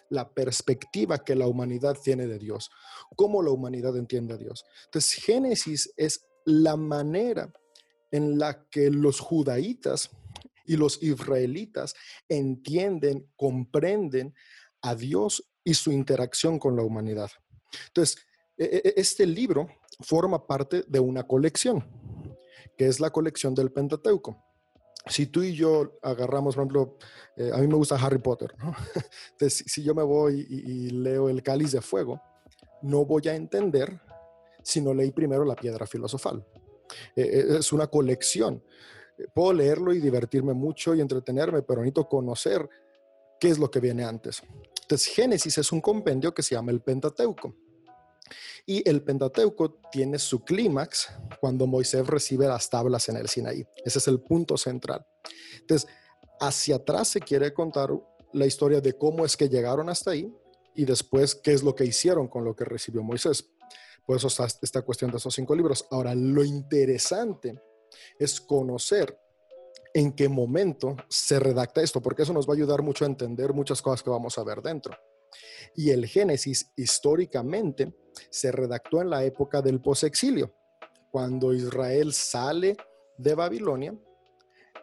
la 0.09 0.29
perspectiva 0.33 1.23
que 1.23 1.35
la 1.35 1.47
humanidad 1.47 1.95
tiene 2.03 2.27
de 2.27 2.37
Dios, 2.39 2.69
cómo 3.15 3.41
la 3.41 3.51
humanidad 3.51 3.95
entiende 3.95 4.33
a 4.33 4.37
Dios. 4.37 4.65
Entonces, 4.85 5.23
Génesis 5.23 5.93
es 5.95 6.25
la 6.45 6.75
manera 6.75 7.53
en 8.11 8.37
la 8.37 8.65
que 8.69 8.89
los 8.89 9.19
judaítas 9.21 10.09
y 10.65 10.75
los 10.75 11.01
israelitas 11.01 11.93
entienden, 12.27 13.29
comprenden 13.37 14.33
a 14.81 14.95
Dios 14.95 15.49
y 15.63 15.75
su 15.75 15.91
interacción 15.91 16.59
con 16.59 16.75
la 16.75 16.83
humanidad. 16.83 17.29
Entonces, 17.87 18.17
este 18.57 19.25
libro 19.25 19.67
forma 20.01 20.45
parte 20.45 20.83
de 20.87 20.99
una 20.99 21.23
colección, 21.27 21.83
que 22.77 22.87
es 22.87 22.99
la 22.99 23.09
colección 23.09 23.55
del 23.55 23.71
Pentateuco. 23.71 24.37
Si 25.07 25.25
tú 25.25 25.41
y 25.41 25.55
yo 25.55 25.97
agarramos, 26.03 26.55
por 26.55 26.61
ejemplo, 26.63 26.97
eh, 27.35 27.49
a 27.53 27.57
mí 27.57 27.67
me 27.67 27.73
gusta 27.75 27.95
Harry 27.95 28.19
Potter, 28.19 28.53
¿no? 28.59 28.75
Entonces, 29.31 29.63
si- 29.65 29.81
yo 29.83 29.95
me 29.95 30.03
voy 30.03 30.45
y, 30.47 30.71
y 30.71 30.89
leo 30.91 31.27
el 31.27 31.41
Cáliz 31.41 31.71
de 31.71 31.81
Fuego, 31.81 32.21
no 32.83 33.03
voy 33.05 33.27
a 33.27 33.35
entender 33.35 33.99
si 34.63 34.79
no 34.79 34.93
leí 34.93 35.09
primero 35.11 35.43
la 35.43 35.55
piedra 35.55 35.87
filosofal. 35.87 36.45
Eh, 37.15 37.21
eh, 37.23 37.45
es 37.59 37.73
una 37.73 37.87
colección. 37.87 38.63
Eh, 39.17 39.25
Puedo 39.33 39.53
leerlo 39.53 39.91
y 39.91 39.99
divertirme 39.99 40.53
mucho 40.53 40.93
y 40.93 41.01
entretenerme, 41.01 41.63
pero 41.63 41.81
necesito 41.81 42.07
conocer 42.07 42.69
qué 43.39 43.49
es 43.49 43.57
lo 43.57 43.71
que 43.71 43.79
viene 43.79 44.03
antes. 44.03 44.43
Entonces, 44.83 45.07
Génesis 45.07 45.57
es 45.57 45.71
un 45.71 45.81
compendio 45.81 46.31
que 46.31 46.43
se 46.43 46.53
llama 46.53 46.71
el 46.71 46.81
Pentateuco. 46.81 47.55
Y 48.65 48.87
el 48.87 49.03
Pentateuco 49.03 49.79
tiene 49.91 50.19
su 50.19 50.43
clímax 50.43 51.09
cuando 51.39 51.67
Moisés 51.67 52.05
recibe 52.07 52.47
las 52.47 52.69
tablas 52.69 53.09
en 53.09 53.17
el 53.17 53.27
Sinaí. 53.27 53.65
Ese 53.83 53.99
es 53.99 54.07
el 54.07 54.19
punto 54.21 54.57
central. 54.57 55.05
Entonces, 55.59 55.89
hacia 56.39 56.77
atrás 56.77 57.07
se 57.09 57.19
quiere 57.19 57.53
contar 57.53 57.91
la 58.33 58.45
historia 58.45 58.81
de 58.81 58.93
cómo 58.93 59.25
es 59.25 59.35
que 59.35 59.49
llegaron 59.49 59.89
hasta 59.89 60.11
ahí 60.11 60.33
y 60.75 60.85
después 60.85 61.35
qué 61.35 61.53
es 61.53 61.63
lo 61.63 61.75
que 61.75 61.85
hicieron 61.85 62.27
con 62.27 62.43
lo 62.43 62.55
que 62.55 62.65
recibió 62.65 63.03
Moisés. 63.03 63.45
Por 64.05 64.17
eso 64.17 64.27
está 64.27 64.47
esta 64.61 64.81
cuestión 64.81 65.11
de 65.11 65.17
esos 65.17 65.33
cinco 65.33 65.55
libros. 65.55 65.85
Ahora, 65.91 66.15
lo 66.15 66.43
interesante 66.43 67.61
es 68.17 68.41
conocer 68.41 69.17
en 69.93 70.13
qué 70.13 70.29
momento 70.29 70.95
se 71.09 71.39
redacta 71.39 71.81
esto, 71.81 72.01
porque 72.01 72.23
eso 72.23 72.33
nos 72.33 72.47
va 72.47 72.53
a 72.53 72.55
ayudar 72.55 72.81
mucho 72.81 73.05
a 73.05 73.07
entender 73.07 73.53
muchas 73.53 73.81
cosas 73.81 74.01
que 74.01 74.09
vamos 74.09 74.37
a 74.37 74.43
ver 74.43 74.61
dentro. 74.61 74.97
Y 75.75 75.91
el 75.91 76.05
Génesis 76.05 76.71
históricamente 76.75 77.93
se 78.29 78.51
redactó 78.51 79.01
en 79.01 79.09
la 79.09 79.23
época 79.23 79.61
del 79.61 79.81
posexilio, 79.81 80.53
cuando 81.11 81.53
Israel 81.53 82.13
sale 82.13 82.75
de 83.17 83.35
Babilonia, 83.35 83.93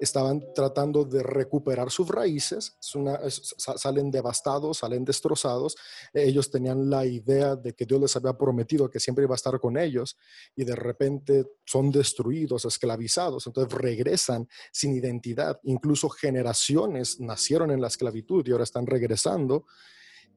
estaban 0.00 0.42
tratando 0.54 1.04
de 1.04 1.22
recuperar 1.22 1.90
sus 1.90 2.08
raíces, 2.08 2.76
salen 2.80 4.10
devastados, 4.10 4.78
salen 4.78 5.04
destrozados, 5.04 5.76
ellos 6.12 6.50
tenían 6.50 6.88
la 6.88 7.04
idea 7.04 7.56
de 7.56 7.72
que 7.72 7.84
Dios 7.84 8.00
les 8.00 8.16
había 8.16 8.32
prometido 8.34 8.90
que 8.90 9.00
siempre 9.00 9.24
iba 9.24 9.34
a 9.34 9.36
estar 9.36 9.58
con 9.58 9.76
ellos 9.76 10.16
y 10.54 10.64
de 10.64 10.76
repente 10.76 11.46
son 11.64 11.90
destruidos, 11.90 12.64
esclavizados, 12.64 13.46
entonces 13.46 13.76
regresan 13.76 14.48
sin 14.72 14.94
identidad, 14.94 15.58
incluso 15.64 16.08
generaciones 16.08 17.20
nacieron 17.20 17.70
en 17.70 17.80
la 17.80 17.88
esclavitud 17.88 18.46
y 18.46 18.52
ahora 18.52 18.64
están 18.64 18.86
regresando 18.86 19.66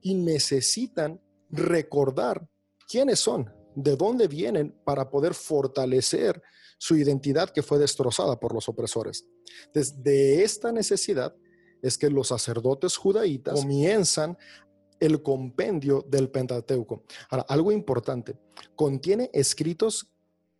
y 0.01 0.15
necesitan 0.15 1.22
recordar 1.50 2.48
quiénes 2.88 3.20
son, 3.20 3.50
de 3.75 3.96
dónde 3.96 4.27
vienen 4.27 4.75
para 4.84 5.10
poder 5.10 5.34
fortalecer 5.34 6.41
su 6.77 6.96
identidad 6.96 7.50
que 7.50 7.62
fue 7.62 7.77
destrozada 7.77 8.39
por 8.39 8.53
los 8.53 8.67
opresores. 8.67 9.25
Desde 9.74 10.43
esta 10.43 10.72
necesidad 10.72 11.36
es 11.81 11.98
que 11.98 12.10
los 12.10 12.29
sacerdotes 12.29 12.98
judaítas 12.98 13.60
comienzan 13.60 14.38
el 15.00 15.22
compendio 15.22 16.05
del 16.08 16.29
Pentateuco. 16.29 17.03
Ahora, 17.29 17.46
algo 17.50 17.72
importante, 17.72 18.38
contiene 18.75 19.29
escritos 19.34 20.12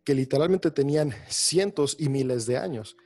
que 0.04 0.14
literalmente 0.14 0.70
tenían 0.70 1.14
cientos 1.28 1.96
y 1.98 2.08
miles 2.08 2.46
de 2.46 2.58
años, 2.58 2.96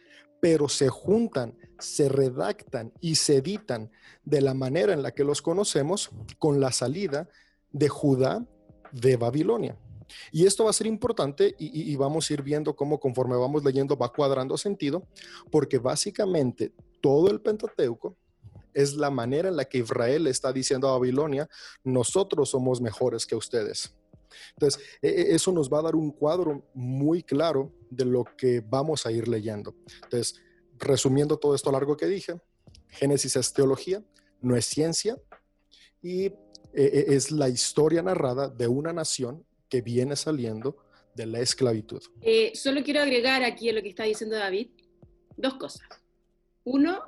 pero 0.40 0.68
se 0.68 0.88
juntan, 0.88 1.56
se 1.78 2.08
redactan 2.08 2.92
y 3.00 3.16
se 3.16 3.36
editan 3.36 3.90
de 4.24 4.40
la 4.40 4.54
manera 4.54 4.92
en 4.92 5.02
la 5.02 5.12
que 5.12 5.24
los 5.24 5.42
conocemos 5.42 6.10
con 6.38 6.60
la 6.60 6.72
salida 6.72 7.28
de 7.72 7.88
Judá 7.88 8.46
de 8.92 9.16
Babilonia. 9.16 9.78
Y 10.30 10.46
esto 10.46 10.64
va 10.64 10.70
a 10.70 10.74
ser 10.74 10.86
importante 10.86 11.54
y, 11.58 11.94
vamos 11.96 12.30
a 12.30 12.34
ir 12.34 12.42
viendo 12.42 12.76
cómo 12.76 13.00
conforme 13.00 13.36
vamos 13.36 13.64
leyendo 13.64 13.96
va 13.96 14.12
cuadrando 14.12 14.56
sentido, 14.56 15.06
porque 15.50 15.78
básicamente 15.78 16.72
todo 17.00 17.30
el 17.30 17.40
Pentateuco 17.40 18.16
es 18.72 18.94
la 18.94 19.10
manera 19.10 19.48
en 19.48 19.56
la 19.56 19.64
que 19.64 19.78
Israel 19.78 20.26
está 20.26 20.52
diciendo 20.52 20.88
a 20.88 20.92
Babilonia, 20.92 21.48
nosotros 21.82 22.50
somos 22.50 22.80
mejores 22.80 23.26
que 23.26 23.34
ustedes. 23.34 23.94
Entonces, 24.52 24.82
e- 25.00 25.08
e- 25.08 25.34
eso 25.34 25.50
nos 25.50 25.72
va 25.72 25.78
a 25.78 25.82
dar 25.82 25.96
un 25.96 26.10
cuadro 26.10 26.62
muy 26.74 27.22
claro 27.22 27.72
de 27.90 28.04
lo 28.04 28.24
que 28.36 28.60
vamos 28.60 29.06
a 29.06 29.12
ir 29.12 29.28
leyendo. 29.28 29.74
Entonces, 30.04 30.40
resumiendo 30.78 31.38
todo 31.38 31.54
esto 31.54 31.72
largo 31.72 31.96
que 31.96 32.06
dije, 32.06 32.40
Génesis 32.88 33.36
es 33.36 33.52
teología, 33.52 34.02
no 34.40 34.56
es 34.56 34.66
ciencia, 34.66 35.18
y 36.02 36.26
eh, 36.26 36.34
eh, 36.74 37.04
es 37.08 37.30
la 37.30 37.48
historia 37.48 38.02
narrada 38.02 38.48
de 38.48 38.68
una 38.68 38.92
nación 38.92 39.44
que 39.68 39.80
viene 39.80 40.16
saliendo 40.16 40.76
de 41.14 41.26
la 41.26 41.40
esclavitud. 41.40 42.02
Eh, 42.20 42.52
solo 42.54 42.82
quiero 42.82 43.00
agregar 43.00 43.42
aquí 43.42 43.70
a 43.70 43.72
lo 43.72 43.82
que 43.82 43.88
está 43.88 44.04
diciendo 44.04 44.36
David 44.36 44.68
dos 45.36 45.54
cosas. 45.54 45.88
Uno, 46.64 47.02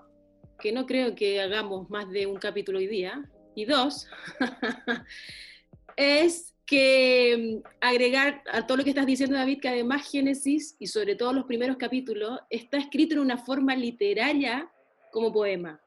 que 0.58 0.72
no 0.72 0.87
creo 0.87 1.14
que 1.14 1.40
hagamos 1.40 1.88
más 1.90 2.10
de 2.10 2.26
un 2.26 2.37
capítulo 2.37 2.78
hoy 2.78 2.87
día. 2.87 3.30
Y 3.54 3.64
dos, 3.64 4.06
es 5.96 6.54
que 6.68 7.60
mm, 7.64 7.68
agregar 7.80 8.42
a 8.52 8.66
todo 8.66 8.76
lo 8.78 8.84
que 8.84 8.90
estás 8.90 9.06
diciendo, 9.06 9.37
David, 9.37 9.60
que 9.60 9.68
además 9.70 10.10
Génesis, 10.10 10.76
y 10.78 10.87
sobre 10.87 11.16
todo 11.16 11.32
los 11.32 11.46
primeros 11.46 11.78
capítulos, 11.78 12.38
está 12.50 12.76
escrito 12.76 13.14
en 13.14 13.20
una 13.20 13.38
forma 13.38 13.75
literaria 13.75 14.70
como 15.10 15.32
poema. 15.32 15.80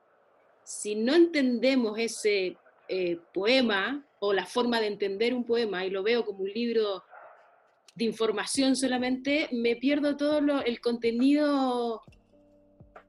Si 0.64 0.96
no 0.96 1.14
entendemos 1.14 2.00
ese 2.00 2.58
eh, 2.88 3.20
poema 3.34 4.04
o 4.20 4.34
la 4.34 4.46
forma 4.46 4.82
de 4.82 4.88
entender 4.88 5.34
un 5.36 5.44
poema, 5.46 5.86
y 5.86 5.92
lo 5.92 6.02
veo 6.04 6.26
como 6.26 6.40
un 6.40 6.52
libro 6.52 7.04
de 7.96 8.06
información 8.06 8.76
solamente, 8.76 9.50
me 9.52 9.76
pierdo 9.76 10.18
todo 10.18 10.42
lo- 10.42 10.64
el 10.64 10.82
contenido 10.82 12.02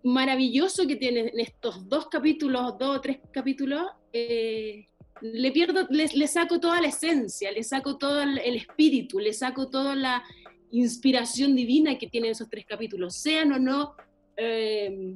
maravilloso 0.02 0.86
que 0.86 0.96
tiene 0.96 1.20
en 1.20 1.40
estos 1.40 1.88
dos 1.88 2.08
capítulos, 2.08 2.76
dos 2.78 2.96
o 2.98 3.00
tres 3.00 3.18
capítulos, 3.32 3.86
eh, 4.12 4.86
le 5.22 5.52
pierdo, 5.52 5.86
le, 5.88 6.26
saco 6.26 6.60
toda 6.60 6.80
la 6.80 6.88
esencia, 6.88 7.50
le 7.52 7.62
saco 7.62 7.96
todo 7.96 8.22
el, 8.22 8.38
espíritu, 8.38 9.20
le 9.20 9.32
saco 9.32 9.68
toda 9.68 9.94
la 9.94 10.22
inspiración 10.70 11.54
divina 11.54 11.96
que 11.96 12.08
tienen 12.08 12.32
esos 12.32 12.50
tres 12.50 12.66
capítulos, 12.66 13.16
sean 13.16 13.52
o 13.52 13.58
no 13.58 13.94
eh, 14.36 15.14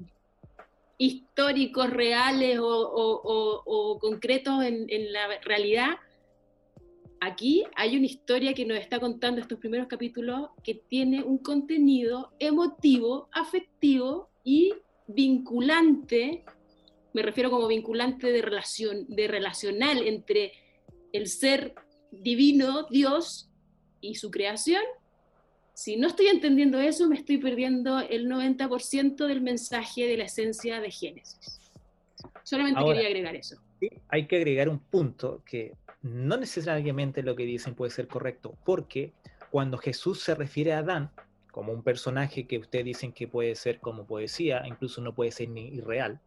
históricos, 0.99 1.91
reales 1.91 2.59
o 2.63 3.99
concretos 4.01 4.65
en, 4.65 4.87
en 4.89 5.13
la 5.13 5.27
realidad. 5.43 5.97
Aquí 7.21 7.65
hay 7.75 7.97
una 7.97 8.07
historia 8.07 8.55
que 8.55 8.65
nos 8.65 8.79
está 8.79 9.01
contando 9.01 9.41
estos 9.41 9.59
primeros 9.59 9.89
capítulos 9.89 10.51
que 10.63 10.75
tiene 10.75 11.23
un 11.23 11.39
contenido 11.39 12.33
emotivo, 12.39 13.29
afectivo 13.33 14.29
y 14.45 14.73
vinculante, 15.09 16.45
me 17.17 17.23
refiero 17.23 17.51
como 17.51 17.67
vinculante 17.67 18.31
de 18.31 18.43
relación, 18.43 19.07
de 19.09 19.27
relacional 19.27 20.07
entre 20.07 20.53
el 21.15 21.29
ser 21.29 21.75
divino, 22.11 22.87
Dios 22.91 23.49
y 24.03 24.17
su 24.17 24.31
creación. 24.31 24.83
Si 25.73 25.97
no 25.97 26.09
estoy 26.09 26.27
entendiendo 26.27 26.79
eso, 26.79 27.09
me 27.09 27.17
estoy 27.17 27.39
perdiendo 27.39 28.01
el 28.01 28.29
90% 28.29 29.27
del 29.27 29.41
mensaje 29.41 30.07
de 30.07 30.19
la 30.19 30.25
esencia 30.25 30.79
de 30.79 30.91
Génesis. 30.91 31.59
Solamente 32.43 32.81
Ahora- 32.81 32.97
quería 32.97 33.09
agregar 33.09 33.35
eso. 33.35 33.57
Hay 34.09 34.27
que 34.27 34.37
agregar 34.37 34.69
un 34.69 34.79
punto 34.79 35.43
que 35.47 35.73
no 36.03 36.37
necesariamente 36.37 37.23
lo 37.23 37.35
que 37.35 37.45
dicen 37.45 37.75
puede 37.75 37.93
ser 37.93 38.09
correcto, 38.09 38.59
porque 38.67 39.15
cuando 39.51 39.79
Jesús 39.79 40.21
se 40.21 40.35
refiere 40.35 40.75
a 40.75 40.81
Adán 40.81 41.11
como 41.51 41.73
un 41.73 41.83
personaje 41.83 42.47
que 42.47 42.59
ustedes 42.59 42.85
dicen 42.85 43.13
que 43.13 43.27
puede 43.27 43.55
ser 43.55 43.81
como 43.81 44.05
poesía, 44.05 44.63
incluso 44.67 45.01
no 45.01 45.15
puede 45.15 45.31
ser 45.31 45.49
ni 45.49 45.69
irreal, 45.69 46.21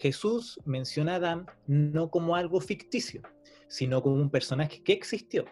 Jesús 0.00 0.58
menciona 0.64 1.12
a 1.12 1.16
Adán 1.16 1.46
no 1.66 2.10
como 2.10 2.34
algo 2.34 2.60
ficticio, 2.60 3.20
sino 3.68 4.02
como 4.02 4.16
un 4.16 4.30
personaje 4.30 4.82
que 4.82 4.94
existió. 4.94 5.44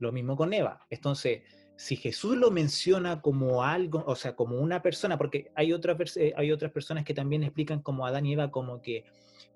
Lo 0.00 0.10
mismo 0.10 0.36
con 0.36 0.52
Eva. 0.52 0.84
Entonces, 0.90 1.42
si 1.76 1.94
Jesús 1.96 2.36
lo 2.36 2.50
menciona 2.50 3.20
como 3.22 3.62
algo, 3.62 4.02
o 4.06 4.16
sea, 4.16 4.34
como 4.34 4.56
una 4.56 4.82
persona, 4.82 5.16
porque 5.16 5.52
hay 5.54 5.72
otras, 5.72 5.96
vers- 5.96 6.20
eh, 6.20 6.34
hay 6.36 6.50
otras 6.50 6.72
personas 6.72 7.04
que 7.04 7.14
también 7.14 7.44
explican 7.44 7.80
como 7.82 8.04
Adán 8.04 8.26
y 8.26 8.32
Eva 8.32 8.50
como 8.50 8.82
que 8.82 9.04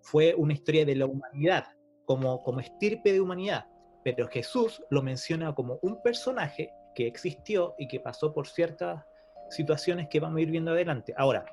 fue 0.00 0.34
una 0.36 0.52
historia 0.52 0.84
de 0.86 0.94
la 0.94 1.06
humanidad, 1.06 1.64
como, 2.04 2.42
como 2.44 2.60
estirpe 2.60 3.12
de 3.12 3.20
humanidad. 3.20 3.66
Pero 4.04 4.28
Jesús 4.28 4.80
lo 4.88 5.02
menciona 5.02 5.52
como 5.52 5.80
un 5.82 6.00
personaje 6.00 6.70
que 6.94 7.08
existió 7.08 7.74
y 7.76 7.88
que 7.88 7.98
pasó 7.98 8.32
por 8.32 8.46
ciertas 8.46 9.04
situaciones 9.50 10.06
que 10.08 10.20
vamos 10.20 10.38
a 10.38 10.42
ir 10.42 10.50
viendo 10.52 10.70
adelante. 10.70 11.12
Ahora, 11.16 11.44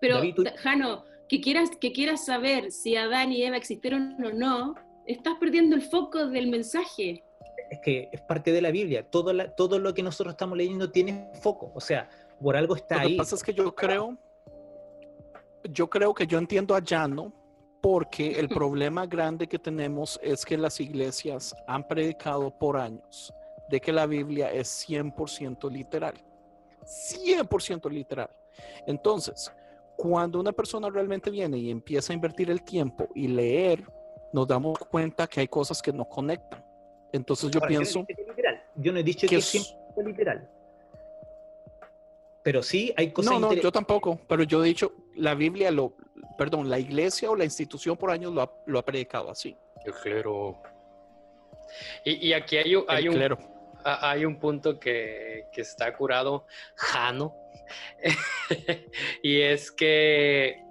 Pero, 0.00 0.16
David, 0.16 0.36
Jano, 0.56 1.04
que 1.32 1.40
quieras, 1.40 1.70
que 1.80 1.92
quieras 1.92 2.26
saber 2.26 2.70
si 2.70 2.94
Adán 2.94 3.32
y 3.32 3.42
Eva 3.42 3.56
existieron 3.56 4.22
o 4.22 4.30
no, 4.32 4.74
estás 5.06 5.32
perdiendo 5.40 5.74
el 5.74 5.80
foco 5.80 6.26
del 6.26 6.48
mensaje. 6.48 7.24
es 7.70 7.78
que 7.82 8.10
es 8.12 8.20
parte 8.20 8.52
de 8.52 8.60
la 8.60 8.70
Biblia. 8.70 9.02
Todo, 9.10 9.32
la- 9.32 9.48
todo 9.54 9.78
lo 9.78 9.94
que 9.94 10.02
nosotros 10.02 10.34
estamos 10.34 10.58
leyendo 10.58 10.90
tiene 10.90 11.30
foco. 11.40 11.72
O 11.74 11.80
sea, 11.80 12.06
por 12.38 12.54
algo 12.54 12.76
está 12.76 12.96
Lo 12.96 13.00
que 13.00 13.06
ahí. 13.06 13.16
pasa 13.16 13.34
es 13.34 13.42
que 13.42 13.54
yo 13.54 13.74
creo, 13.74 14.18
yo 15.70 15.88
creo 15.88 16.12
que 16.12 16.26
yo 16.26 16.36
entiendo 16.36 16.74
a 16.74 16.80
Llano 16.80 17.32
porque 17.80 18.38
el 18.38 18.48
problema 18.66 19.06
grande 19.06 19.46
que 19.48 19.58
tenemos 19.58 20.20
es 20.22 20.44
que 20.44 20.58
las 20.58 20.80
iglesias 20.80 21.54
han 21.66 21.88
predicado 21.88 22.50
por 22.58 22.76
años 22.76 23.32
de 23.70 23.80
que 23.80 23.90
la 23.90 24.04
Biblia 24.04 24.52
es 24.52 24.68
100% 24.86 25.70
literal. 25.70 26.12
100% 26.84 27.90
literal. 27.90 28.28
Entonces, 28.86 29.50
cuando 29.96 30.40
una 30.40 30.52
persona 30.52 30.88
realmente 30.90 31.30
viene 31.30 31.58
y 31.58 31.70
empieza 31.70 32.12
a 32.12 32.14
invertir 32.14 32.50
el 32.50 32.62
tiempo 32.62 33.08
y 33.14 33.28
leer, 33.28 33.84
nos 34.32 34.46
damos 34.48 34.78
cuenta 34.78 35.26
que 35.26 35.40
hay 35.40 35.48
cosas 35.48 35.80
que 35.82 35.92
no 35.92 36.04
conectan. 36.08 36.64
Entonces 37.12 37.50
yo 37.50 37.58
Ahora, 37.60 37.68
pienso 37.68 37.98
no 38.00 38.04
he 38.04 38.06
dicho 38.08 38.16
que 38.16 38.22
es 38.22 38.28
literal. 38.28 38.62
Yo 38.76 38.92
no 38.92 38.98
he 38.98 39.02
dicho 39.02 39.20
que 39.22 39.26
que 39.28 39.36
es- 39.36 39.52
100% 39.94 40.06
literal. 40.06 40.50
Pero 42.42 42.62
sí 42.62 42.92
hay 42.96 43.12
cosas 43.12 43.32
No, 43.32 43.38
no, 43.38 43.52
yo 43.52 43.70
tampoco, 43.70 44.18
pero 44.26 44.42
yo 44.42 44.64
he 44.64 44.66
dicho, 44.68 44.92
la 45.14 45.34
Biblia, 45.34 45.70
lo, 45.70 45.94
perdón, 46.36 46.68
la 46.68 46.78
iglesia 46.78 47.30
o 47.30 47.36
la 47.36 47.44
institución 47.44 47.96
por 47.96 48.10
años 48.10 48.32
lo 48.32 48.42
ha, 48.42 48.50
lo 48.66 48.78
ha 48.80 48.84
predicado 48.84 49.30
así. 49.30 49.56
El 49.84 49.92
clero. 49.94 50.60
Y, 52.04 52.28
y 52.28 52.32
aquí 52.32 52.56
hay, 52.56 52.74
un- 52.74 52.84
hay 52.88 53.08
un, 53.08 53.22
hay 53.84 54.24
un 54.24 54.38
punto 54.40 54.78
que, 54.80 55.46
que 55.52 55.60
está 55.60 55.96
curado, 55.96 56.46
Jano, 56.74 57.34
y 59.22 59.40
es 59.40 59.70
que 59.70 60.62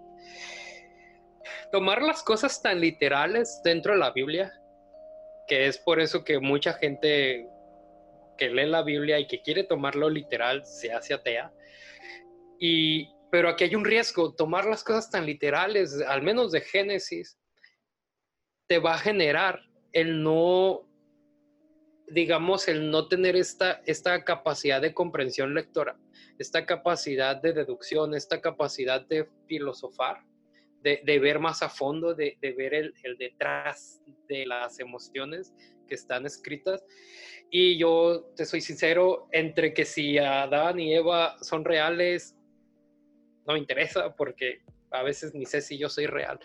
tomar 1.72 2.02
las 2.02 2.24
cosas 2.24 2.62
tan 2.62 2.80
literales 2.80 3.62
dentro 3.64 3.94
de 3.94 4.00
la 4.00 4.12
Biblia, 4.12 4.52
que 5.48 5.68
es 5.68 5.78
por 5.78 6.00
eso 6.00 6.24
que 6.24 6.40
mucha 6.40 6.74
gente 6.74 7.48
que 8.38 8.50
lee 8.50 8.66
la 8.66 8.84
Biblia 8.84 9.20
y 9.20 9.28
que 9.28 9.42
quiere 9.42 9.64
tomarlo 9.64 10.10
literal 10.10 10.66
se 10.66 10.92
hace 10.92 11.14
atea. 11.14 11.54
Y, 12.60 13.10
pero 13.32 13.50
aquí 13.50 13.64
hay 13.64 13.76
un 13.76 13.86
riesgo, 13.86 14.34
tomar 14.34 14.66
las 14.66 14.84
cosas 14.84 15.10
tan 15.10 15.26
literales, 15.26 16.02
al 16.08 16.22
menos 16.22 16.52
de 16.52 16.62
Génesis, 16.62 17.38
te 18.68 18.80
va 18.80 18.96
a 18.96 19.00
generar 19.00 19.62
el 19.94 20.24
no, 20.24 20.88
digamos, 22.14 22.68
el 22.68 22.92
no 22.92 23.08
tener 23.08 23.36
esta, 23.36 23.82
esta 23.86 24.24
capacidad 24.24 24.82
de 24.82 24.94
comprensión 24.94 25.54
lectora, 25.54 25.98
esta 26.38 26.66
capacidad 26.66 27.42
de 27.42 27.54
deducción, 27.54 28.14
esta 28.14 28.42
capacidad 28.42 29.06
de 29.06 29.28
filosofar, 29.48 30.24
de, 30.82 31.02
de 31.06 31.20
ver 31.20 31.40
más 31.40 31.62
a 31.62 31.70
fondo, 31.70 32.14
de, 32.14 32.38
de 32.42 32.52
ver 32.54 32.74
el, 32.74 32.94
el 33.04 33.18
detrás 33.18 34.02
de 34.28 34.46
las 34.46 34.80
emociones 34.80 35.54
que 35.88 35.96
están 35.96 36.26
escritas. 36.26 36.84
Y 37.50 37.78
yo 37.78 38.32
te 38.36 38.46
soy 38.46 38.62
sincero, 38.62 39.28
entre 39.32 39.74
que 39.74 39.86
si 39.86 40.18
Adán 40.18 40.80
y 40.80 40.96
Eva 40.96 41.36
son 41.42 41.66
reales, 41.66 42.36
no 43.46 43.54
me 43.54 43.60
interesa 43.60 44.16
porque 44.16 44.62
a 44.92 45.04
veces 45.04 45.34
ni 45.34 45.46
sé 45.46 45.62
si 45.62 45.78
yo 45.78 45.90
soy 45.90 46.06
real. 46.06 46.40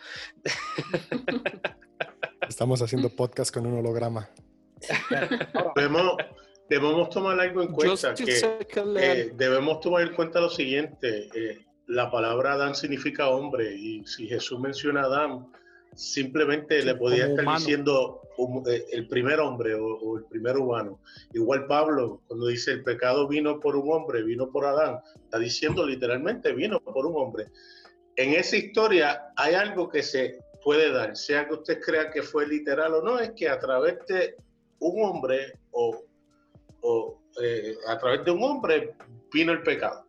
Estamos 2.48 2.82
haciendo 2.82 3.08
podcast 3.08 3.52
con 3.52 3.66
un 3.66 3.78
holograma. 3.78 4.30
Debemos, 5.74 6.16
debemos 6.68 7.10
tomar 7.10 7.38
algo 7.40 7.62
en 7.62 7.72
cuenta, 7.72 8.14
que 8.14 8.40
eh, 8.96 9.32
debemos 9.34 9.80
tomar 9.80 10.02
en 10.02 10.14
cuenta 10.14 10.40
lo 10.40 10.50
siguiente, 10.50 11.28
eh, 11.34 11.64
la 11.86 12.10
palabra 12.10 12.54
Adán 12.54 12.74
significa 12.74 13.28
hombre 13.28 13.74
y 13.74 14.04
si 14.06 14.26
Jesús 14.28 14.58
menciona 14.58 15.02
a 15.02 15.04
Adán, 15.04 15.46
simplemente 15.94 16.80
Sí, 16.80 16.86
le 16.86 16.94
podía 16.96 17.26
estar 17.26 17.44
humano. 17.44 17.58
diciendo 17.58 18.20
hum- 18.36 18.64
eh, 18.68 18.84
el 18.92 19.08
primer 19.08 19.40
hombre 19.40 19.74
o, 19.74 19.84
o 19.86 20.18
el 20.18 20.24
primer 20.24 20.56
humano. 20.58 21.00
Igual 21.32 21.66
Pablo, 21.66 22.22
cuando 22.26 22.48
dice 22.48 22.72
el 22.72 22.82
pecado 22.82 23.26
vino 23.28 23.60
por 23.60 23.76
un 23.76 23.90
hombre, 23.92 24.22
vino 24.22 24.50
por 24.50 24.66
Adán, 24.66 24.98
está 25.24 25.38
diciendo 25.38 25.86
literalmente 25.86 26.52
vino 26.52 26.80
por 26.80 27.06
un 27.06 27.14
hombre. 27.16 27.46
En 28.16 28.32
esa 28.34 28.56
historia 28.56 29.22
hay 29.36 29.54
algo 29.54 29.88
que 29.88 30.02
se 30.02 30.38
puede 30.62 30.90
dar, 30.90 31.16
sea 31.16 31.46
que 31.46 31.54
usted 31.54 31.80
crea 31.80 32.10
que 32.10 32.22
fue 32.22 32.46
literal 32.46 32.92
o 32.94 33.02
no, 33.02 33.18
es 33.20 33.30
que 33.36 33.48
a 33.48 33.58
través 33.58 33.98
de 34.08 34.34
un 34.80 35.04
hombre 35.04 35.58
o, 35.72 36.02
o, 36.82 37.20
eh, 37.42 37.74
a 37.88 37.98
través 37.98 38.24
de 38.24 38.30
un 38.30 38.42
hombre 38.42 38.94
vino 39.32 39.52
el 39.52 39.62
pecado, 39.62 40.04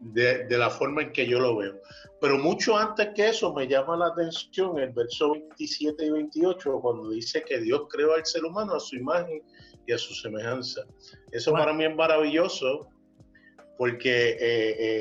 de, 0.00 0.44
de 0.44 0.58
la 0.58 0.70
forma 0.70 1.02
en 1.02 1.12
que 1.12 1.26
yo 1.26 1.38
lo 1.40 1.56
veo. 1.56 1.80
Pero 2.20 2.38
mucho 2.38 2.76
antes 2.76 3.08
que 3.14 3.28
eso 3.28 3.52
me 3.52 3.66
llama 3.68 3.96
la 3.96 4.06
atención 4.06 4.78
el 4.78 4.90
verso 4.92 5.32
27 5.32 6.06
y 6.06 6.10
28, 6.10 6.80
cuando 6.80 7.10
dice 7.10 7.42
que 7.42 7.58
Dios 7.60 7.82
creó 7.90 8.14
al 8.14 8.24
ser 8.24 8.44
humano 8.44 8.74
a 8.74 8.80
su 8.80 8.96
imagen 8.96 9.42
y 9.86 9.92
a 9.92 9.98
su 9.98 10.14
semejanza. 10.14 10.82
Eso 11.32 11.52
para 11.52 11.72
mí 11.72 11.84
es 11.84 11.94
maravilloso 11.94 12.88
porque 13.78 14.30
eh, 14.30 14.36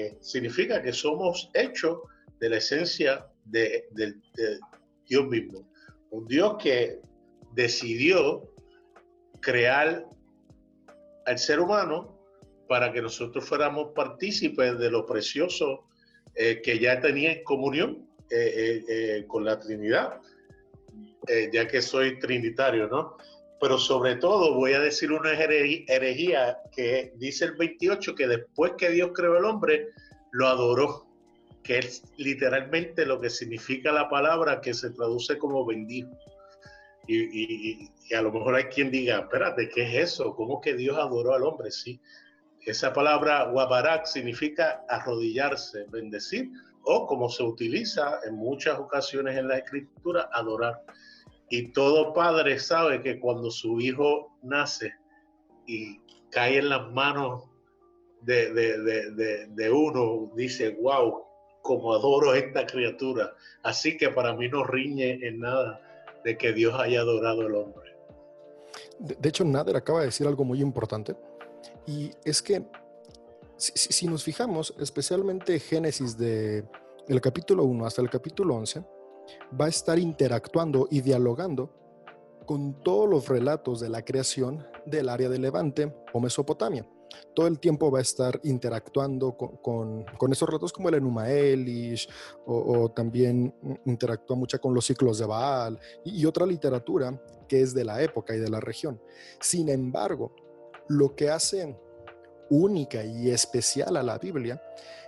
eh, 0.10 0.18
significa 0.20 0.82
que 0.82 0.92
somos 0.92 1.50
hechos 1.54 2.00
de 2.40 2.50
la 2.50 2.58
esencia 2.58 3.26
de, 3.46 3.88
de- 3.92 4.14
de 4.36 4.60
Dios 5.08 5.26
mismo. 5.28 5.66
Un 6.12 6.28
Dios 6.28 6.58
que 6.62 7.00
decidió 7.54 8.44
crear 9.46 10.10
al 11.28 11.38
ser 11.38 11.60
humano 11.60 12.18
para 12.68 12.92
que 12.92 13.00
nosotros 13.00 13.48
fuéramos 13.48 13.92
partícipes 13.94 14.80
de 14.80 14.90
lo 14.90 15.06
precioso 15.06 15.86
eh, 16.34 16.62
que 16.64 16.80
ya 16.80 17.00
tenía 17.00 17.32
en 17.32 17.44
comunión 17.44 18.10
eh, 18.32 18.84
eh, 18.90 19.26
con 19.28 19.46
la 19.46 19.60
Trinidad, 19.60 20.20
ya 21.54 21.68
que 21.68 21.82
soy 21.82 22.20
trinitario, 22.20 22.88
¿no? 22.88 23.18
Pero 23.62 23.78
sobre 23.78 24.16
todo 24.16 24.54
voy 24.56 24.74
a 24.74 24.80
decir 24.80 25.12
una 25.12 25.32
here- 25.34 25.86
herejía 25.88 26.58
que 26.76 27.14
dice 27.18 27.46
el 27.46 27.54
28 27.54 28.16
que 28.16 28.28
después 28.28 28.74
que 28.78 28.90
Dios 28.90 29.12
creó 29.14 29.38
el 29.38 29.46
hombre, 29.46 29.90
lo 30.32 30.48
adoró, 30.48 31.08
que 31.64 31.80
es 31.80 32.04
literalmente 32.18 33.06
lo 33.06 33.20
que 33.22 33.30
significa 33.30 33.92
la 33.92 34.10
palabra 34.10 34.60
que 34.62 34.74
se 34.74 34.90
traduce 34.92 35.38
como 35.38 35.66
bendijo. 35.66 36.12
Y, 37.08 37.18
y- 37.18 37.92
y 38.10 38.14
a 38.14 38.22
lo 38.22 38.32
mejor 38.32 38.56
hay 38.56 38.66
quien 38.66 38.92
diga, 38.92 39.20
espérate, 39.20 39.70
¿qué 39.70 39.84
es 39.84 40.14
eso? 40.14 40.36
¿Cómo 40.36 40.62
que 40.62 40.74
Dios 40.76 40.98
adoró 40.98 41.34
al 41.34 41.44
hombre? 41.44 41.72
Sí. 41.72 42.00
Esa 42.62 42.94
palabra 42.94 43.50
wabarak 43.52 44.06
significa 44.06 44.84
arrodillarse, 44.90 45.86
bendecir, 45.90 46.50
o 46.84 47.06
como 47.08 47.30
se 47.30 47.44
utiliza 47.44 48.20
en 48.28 48.36
muchas 48.36 48.80
ocasiones 48.80 49.38
en 49.38 49.48
la 49.48 49.58
escritura, 49.58 50.30
adorar. 50.34 50.82
Y 51.50 51.72
todo 51.74 52.14
padre 52.14 52.60
sabe 52.60 53.02
que 53.02 53.20
cuando 53.20 53.52
su 53.52 53.80
hijo 53.80 54.36
nace 54.44 54.94
y 55.68 56.00
cae 56.32 56.58
en 56.58 56.70
las 56.70 56.92
manos 56.92 57.44
de- 58.22 58.52
de- 58.54 59.12
de- 59.12 59.48
de 59.48 59.72
uno, 59.72 60.32
dice, 60.36 60.70
wow, 60.82 61.24
como 61.62 61.94
adoro 61.94 62.32
a 62.32 62.38
esta 62.38 62.66
criatura. 62.66 63.34
Así 63.64 63.98
que 63.98 64.10
para 64.10 64.34
mí 64.36 64.48
no 64.50 64.64
riñe 64.64 65.20
en 65.28 65.40
nada 65.40 65.82
de 66.26 66.38
que 66.38 66.52
Dios 66.52 66.74
haya 66.78 67.02
adorado 67.02 67.42
al 67.42 67.56
hombre. 67.56 67.96
De, 68.98 69.30
hecho, 69.30 69.46
Nader 69.46 69.78
acaba 69.78 70.00
de 70.00 70.08
decir 70.08 70.28
algo 70.28 70.44
muy 70.44 70.60
importante 70.60 71.16
y 71.86 72.12
es 72.26 72.42
que 72.42 72.66
si 73.58 74.08
nos 74.08 74.24
fijamos, 74.24 74.74
especialmente 74.80 75.60
Génesis 75.60 76.18
de 76.18 76.66
el 77.08 77.22
capítulo 77.22 77.64
1 77.64 77.86
hasta 77.86 78.02
el 78.02 78.10
capítulo 78.10 78.56
11, 78.56 78.84
va 79.60 79.66
a 79.66 79.70
estar 79.70 79.98
interactuando 80.00 80.88
y 80.90 81.02
dialogando 81.02 81.72
con 82.46 82.82
todos 82.84 83.08
los 83.08 83.30
relatos 83.30 83.80
de 83.80 83.90
la 83.90 84.04
creación 84.04 84.68
del 84.86 85.10
área 85.10 85.30
de 85.30 85.40
Levante 85.40 85.96
o 86.12 86.20
Mesopotamia. 86.20 86.86
Todo 87.34 87.48
el 87.48 87.60
tiempo 87.60 87.92
va 87.92 88.00
a 88.00 88.02
estar 88.02 88.40
interactuando 88.44 89.36
con, 89.38 89.58
con- 89.58 90.06
con 90.18 90.32
esos 90.32 90.48
relatos 90.48 90.72
como 90.74 90.90
el 90.90 90.96
Enuma 90.96 91.30
Elish, 91.30 92.08
o, 92.46 92.90
también 92.92 93.54
interactúa 93.86 94.36
mucho 94.36 94.60
con 94.60 94.74
los 94.74 94.86
ciclos 94.86 95.18
de 95.20 95.26
Baal 95.26 95.80
y, 96.04 96.22
y 96.22 96.26
otra 96.26 96.46
literatura 96.46 97.20
que 97.48 97.62
es 97.62 97.74
de 97.74 97.84
la 97.86 98.02
época 98.02 98.36
y 98.36 98.40
de 98.40 98.50
la 98.50 98.60
región. 98.60 99.00
Sin 99.40 99.70
embargo, 99.70 100.36
lo 100.88 101.16
que 101.16 101.30
hace 101.30 101.78
única 102.50 103.04
y 103.04 103.30
especial 103.32 103.98
a 103.98 104.04
la 104.04 104.18
Biblia 104.18 104.62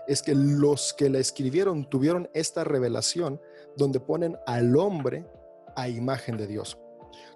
es 0.07 0.21
que 0.21 0.33
los 0.33 0.93
que 0.93 1.09
la 1.09 1.19
escribieron 1.19 1.89
tuvieron 1.89 2.29
esta 2.33 2.63
revelación 2.63 3.39
donde 3.75 3.99
ponen 3.99 4.37
al 4.45 4.75
hombre 4.77 5.25
a 5.75 5.87
imagen 5.89 6.37
de 6.37 6.47
Dios. 6.47 6.77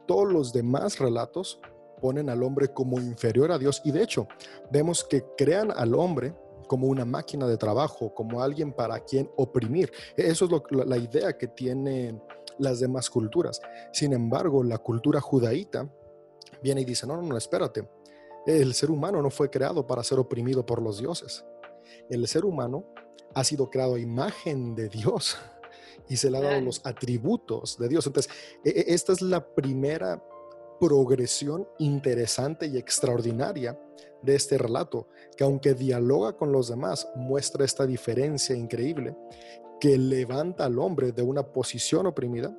Todos 0.08 0.32
los 0.32 0.54
demás 0.54 0.98
relatos 0.98 1.60
ponen 2.02 2.30
al 2.30 2.44
hombre 2.44 2.70
como 2.74 3.00
inferior 3.00 3.52
a 3.52 3.58
Dios 3.58 3.82
y 3.86 3.92
de 3.92 4.04
hecho 4.04 4.28
vemos 4.72 5.04
que 5.04 5.24
crean 5.38 5.72
al 5.72 5.94
hombre 5.96 6.34
como 6.68 6.88
una 6.88 7.06
máquina 7.06 7.48
de 7.48 7.58
trabajo, 7.58 8.14
como 8.14 8.42
alguien 8.42 8.72
para 8.74 9.00
quien 9.02 9.30
oprimir. 9.36 9.92
Eso 10.16 10.46
es 10.46 10.52
lo- 10.52 10.64
la 10.86 10.98
idea 10.98 11.38
que 11.38 11.48
tienen 11.48 12.22
las 12.58 12.80
demás 12.80 13.10
culturas. 13.10 13.60
Sin 13.92 14.14
embargo, 14.14 14.64
la 14.64 14.78
cultura 14.78 15.20
judaíta 15.20 15.90
viene 16.64 16.82
y 16.82 16.86
dice, 16.86 17.06
no, 17.06 17.18
no, 17.18 17.24
no, 17.24 17.38
espérate. 17.38 17.88
El 18.46 18.74
ser 18.74 18.90
humano 18.90 19.22
no 19.22 19.30
fue 19.30 19.50
creado 19.50 19.86
para 19.86 20.04
ser 20.04 20.18
oprimido 20.20 20.66
por 20.66 20.82
los 20.82 21.00
dioses. 21.00 21.44
El 22.10 22.26
ser 22.28 22.46
humano 22.46 22.86
ha 23.34 23.44
sido 23.44 23.70
creado 23.70 23.96
a 23.96 24.00
imagen 24.00 24.74
de 24.74 24.88
Dios 24.90 25.38
y 26.08 26.16
se 26.18 26.32
le 26.32 26.38
ha 26.38 26.42
dado 26.42 26.56
los 26.62 26.82
atributos 26.86 27.78
de 27.78 27.90
Dios. 27.90 28.08
Entonces, 28.08 28.32
e- 28.64 28.70
e- 28.70 28.94
esta 28.94 29.12
es 29.12 29.22
la 29.22 29.46
primera 29.46 30.24
progresión 30.82 31.68
interesante 31.78 32.66
y 32.66 32.76
extraordinaria 32.78 33.80
de 34.24 34.36
este 34.36 34.58
relato, 34.58 35.08
que 35.38 35.44
aunque 35.44 35.76
dialoga 35.76 36.34
con 36.34 36.52
los 36.52 36.70
demás, 36.70 37.08
muestra 37.16 37.64
esta 37.64 37.86
diferencia 37.86 38.56
increíble 38.56 39.16
que 39.80 39.96
levanta 39.98 40.66
al 40.66 40.80
hombre 40.80 41.12
de 41.12 41.22
una 41.22 41.44
posición 41.44 42.08
oprimida 42.08 42.56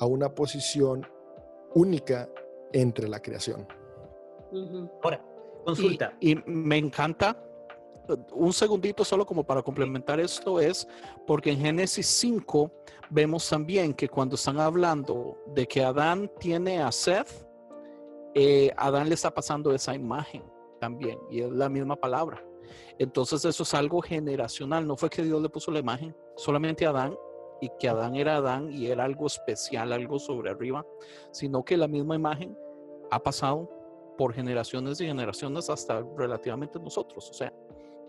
a 0.00 0.06
una 0.06 0.34
posición 0.34 1.06
única 1.74 2.28
entre 2.72 3.08
la 3.08 3.20
creación. 3.20 3.66
Ahora, 5.02 5.24
Y- 5.60 5.64
consulta. 5.64 6.16
Y, 6.20 6.34
me 6.46 6.76
encanta, 6.76 7.40
un 8.32 8.52
segundito 8.52 9.04
solo 9.04 9.24
como 9.24 9.44
para 9.44 9.62
complementar 9.62 10.18
esto 10.20 10.60
es, 10.60 10.86
porque 11.26 11.50
en 11.52 11.60
Génesis 11.60 12.06
5 12.06 12.70
vemos 13.10 13.48
también 13.48 13.94
que 13.94 14.08
cuando 14.08 14.34
están 14.34 14.58
hablando 14.58 15.38
de 15.54 15.66
que 15.66 15.82
Adán 15.82 16.30
tiene 16.38 16.82
a 16.82 16.90
Seth, 16.92 17.43
eh, 18.34 18.72
Adán 18.76 19.08
le 19.08 19.14
está 19.14 19.32
pasando 19.32 19.72
esa 19.72 19.94
imagen 19.94 20.42
también, 20.80 21.18
y 21.30 21.40
es 21.40 21.50
la 21.50 21.68
misma 21.68 21.96
palabra. 21.96 22.44
Entonces 22.98 23.44
eso 23.44 23.62
es 23.62 23.74
algo 23.74 24.00
generacional, 24.00 24.86
no 24.86 24.96
fue 24.96 25.10
que 25.10 25.22
Dios 25.22 25.40
le 25.40 25.48
puso 25.48 25.70
la 25.70 25.78
imagen 25.78 26.14
solamente 26.36 26.86
a 26.86 26.90
Adán 26.90 27.16
y 27.60 27.70
que 27.78 27.88
Adán 27.88 28.16
era 28.16 28.36
Adán 28.36 28.70
y 28.72 28.86
era 28.86 29.04
algo 29.04 29.26
especial, 29.26 29.92
algo 29.92 30.18
sobre 30.18 30.50
arriba, 30.50 30.84
sino 31.30 31.64
que 31.64 31.76
la 31.76 31.88
misma 31.88 32.14
imagen 32.14 32.56
ha 33.10 33.22
pasado 33.22 33.70
por 34.16 34.32
generaciones 34.32 35.00
y 35.00 35.06
generaciones 35.06 35.70
hasta 35.70 36.04
relativamente 36.16 36.78
nosotros. 36.78 37.30
O 37.30 37.32
sea, 37.32 37.52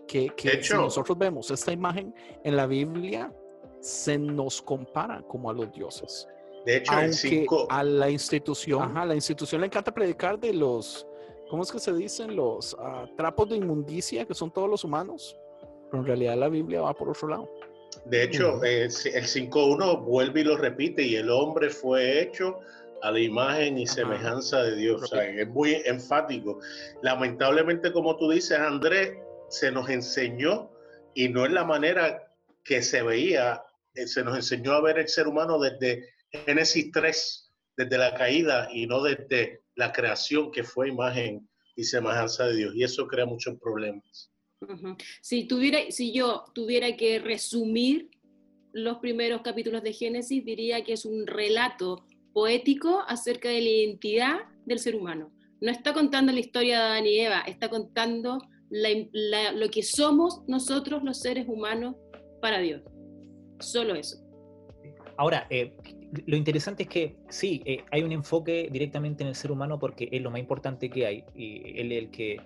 que, 0.06 0.30
que 0.30 0.62
si 0.62 0.74
nosotros 0.74 1.18
vemos 1.18 1.50
esta 1.50 1.72
imagen 1.72 2.14
en 2.44 2.56
la 2.56 2.66
Biblia, 2.66 3.32
se 3.80 4.18
nos 4.18 4.62
compara 4.62 5.22
como 5.22 5.50
a 5.50 5.52
los 5.52 5.72
dioses. 5.72 6.28
De 6.66 6.78
hecho, 6.78 6.92
el 6.94 6.98
Aunque 6.98 7.12
5, 7.16 7.68
a 7.70 7.84
la 7.84 8.10
institución, 8.10 8.82
ajá, 8.82 9.02
a 9.02 9.06
la 9.06 9.14
institución 9.14 9.60
le 9.60 9.68
encanta 9.68 9.94
predicar 9.94 10.36
de 10.38 10.52
los, 10.52 11.06
¿cómo 11.48 11.62
es 11.62 11.70
que 11.70 11.78
se 11.78 11.92
dicen? 11.92 12.34
Los 12.34 12.76
ah, 12.80 13.06
trapos 13.16 13.48
de 13.48 13.56
inmundicia 13.56 14.24
que 14.26 14.34
son 14.34 14.50
todos 14.52 14.68
los 14.68 14.82
humanos. 14.82 15.36
Pero 15.88 16.00
en 16.02 16.06
realidad 16.06 16.36
la 16.36 16.48
Biblia 16.48 16.80
va 16.82 16.92
por 16.92 17.08
otro 17.10 17.28
lado. 17.28 17.48
de 18.04 18.24
hecho, 18.24 18.56
Ujú. 18.56 18.64
eh, 18.64 18.90
si- 18.90 19.08
el 19.10 19.24
5.1 19.26 19.96
vuelve 20.04 20.40
y 20.40 20.44
lo 20.44 20.56
repite, 20.56 21.02
y 21.02 21.16
el 21.16 21.30
hombre 21.30 21.70
fue 21.70 22.20
hecho 22.20 22.58
a 23.02 23.10
la 23.10 23.18
imagen 23.20 23.78
y 23.78 23.84
Ajá. 23.84 23.94
semejanza 23.94 24.62
de 24.62 24.76
Dios. 24.76 25.02
O 25.02 25.06
sea, 25.06 25.24
es 25.24 25.48
muy 25.48 25.74
enfático. 25.84 26.58
Lamentablemente, 27.02 27.92
como 27.92 28.16
tú 28.16 28.28
dices, 28.30 28.58
Andrés, 28.58 29.16
se 29.48 29.70
nos 29.72 29.88
enseñó, 29.88 30.70
y 31.14 31.28
no 31.28 31.46
es 31.46 31.52
la 31.52 31.64
manera 31.64 32.30
que 32.64 32.82
se 32.82 33.02
veía, 33.02 33.62
eh, 33.94 34.06
se 34.06 34.22
nos 34.24 34.36
enseñó 34.36 34.72
a 34.72 34.80
ver 34.82 34.98
el 34.98 35.08
ser 35.08 35.26
humano 35.28 35.58
desde 35.58 36.04
Génesis 36.32 36.90
3, 36.92 37.52
desde 37.76 37.98
la 37.98 38.14
caída, 38.14 38.68
y 38.72 38.86
no 38.86 39.02
desde 39.02 39.62
la 39.74 39.92
creación 39.92 40.50
que 40.50 40.64
fue 40.64 40.88
imagen 40.88 41.48
y 41.76 41.84
semejanza 41.84 42.46
de 42.46 42.56
Dios. 42.56 42.74
Y 42.74 42.84
eso 42.84 43.06
crea 43.06 43.26
muchos 43.26 43.58
problemas. 43.60 44.32
Si, 45.20 45.44
tuviera, 45.44 45.78
si 45.90 46.12
yo 46.12 46.44
tuviera 46.54 46.96
que 46.96 47.18
resumir 47.18 48.10
los 48.72 48.98
primeros 48.98 49.42
capítulos 49.42 49.82
de 49.82 49.92
Génesis, 49.92 50.44
diría 50.44 50.82
que 50.82 50.94
es 50.94 51.04
un 51.04 51.26
relato 51.26 52.06
poético 52.32 53.02
acerca 53.06 53.48
de 53.48 53.60
la 53.60 53.68
identidad 53.68 54.36
del 54.64 54.78
ser 54.78 54.96
humano. 54.96 55.32
No 55.60 55.70
está 55.70 55.94
contando 55.94 56.32
la 56.32 56.40
historia 56.40 56.78
de 56.78 56.84
Adán 56.84 57.06
y 57.06 57.20
Eva, 57.20 57.40
está 57.46 57.70
contando 57.70 58.38
lo 58.68 59.70
que 59.70 59.82
somos 59.82 60.42
nosotros 60.46 61.02
los 61.02 61.20
seres 61.20 61.46
humanos 61.48 61.96
para 62.42 62.58
Dios. 62.58 62.82
Solo 63.60 63.94
eso. 63.94 64.25
Ahora, 65.16 65.46
eh, 65.50 65.72
lo 66.26 66.36
interesante 66.36 66.84
es 66.84 66.88
que 66.88 67.16
sí, 67.28 67.62
eh, 67.64 67.84
hay 67.90 68.02
un 68.02 68.12
enfoque 68.12 68.68
directamente 68.70 69.22
en 69.22 69.28
el 69.28 69.34
ser 69.34 69.50
humano 69.50 69.78
porque 69.78 70.08
es 70.12 70.22
lo 70.22 70.30
más 70.30 70.40
importante 70.40 70.90
que 70.90 71.06
hay 71.06 71.24
y 71.34 71.78
él 71.80 71.92
es 71.92 71.98
el 71.98 72.10
que 72.10 72.40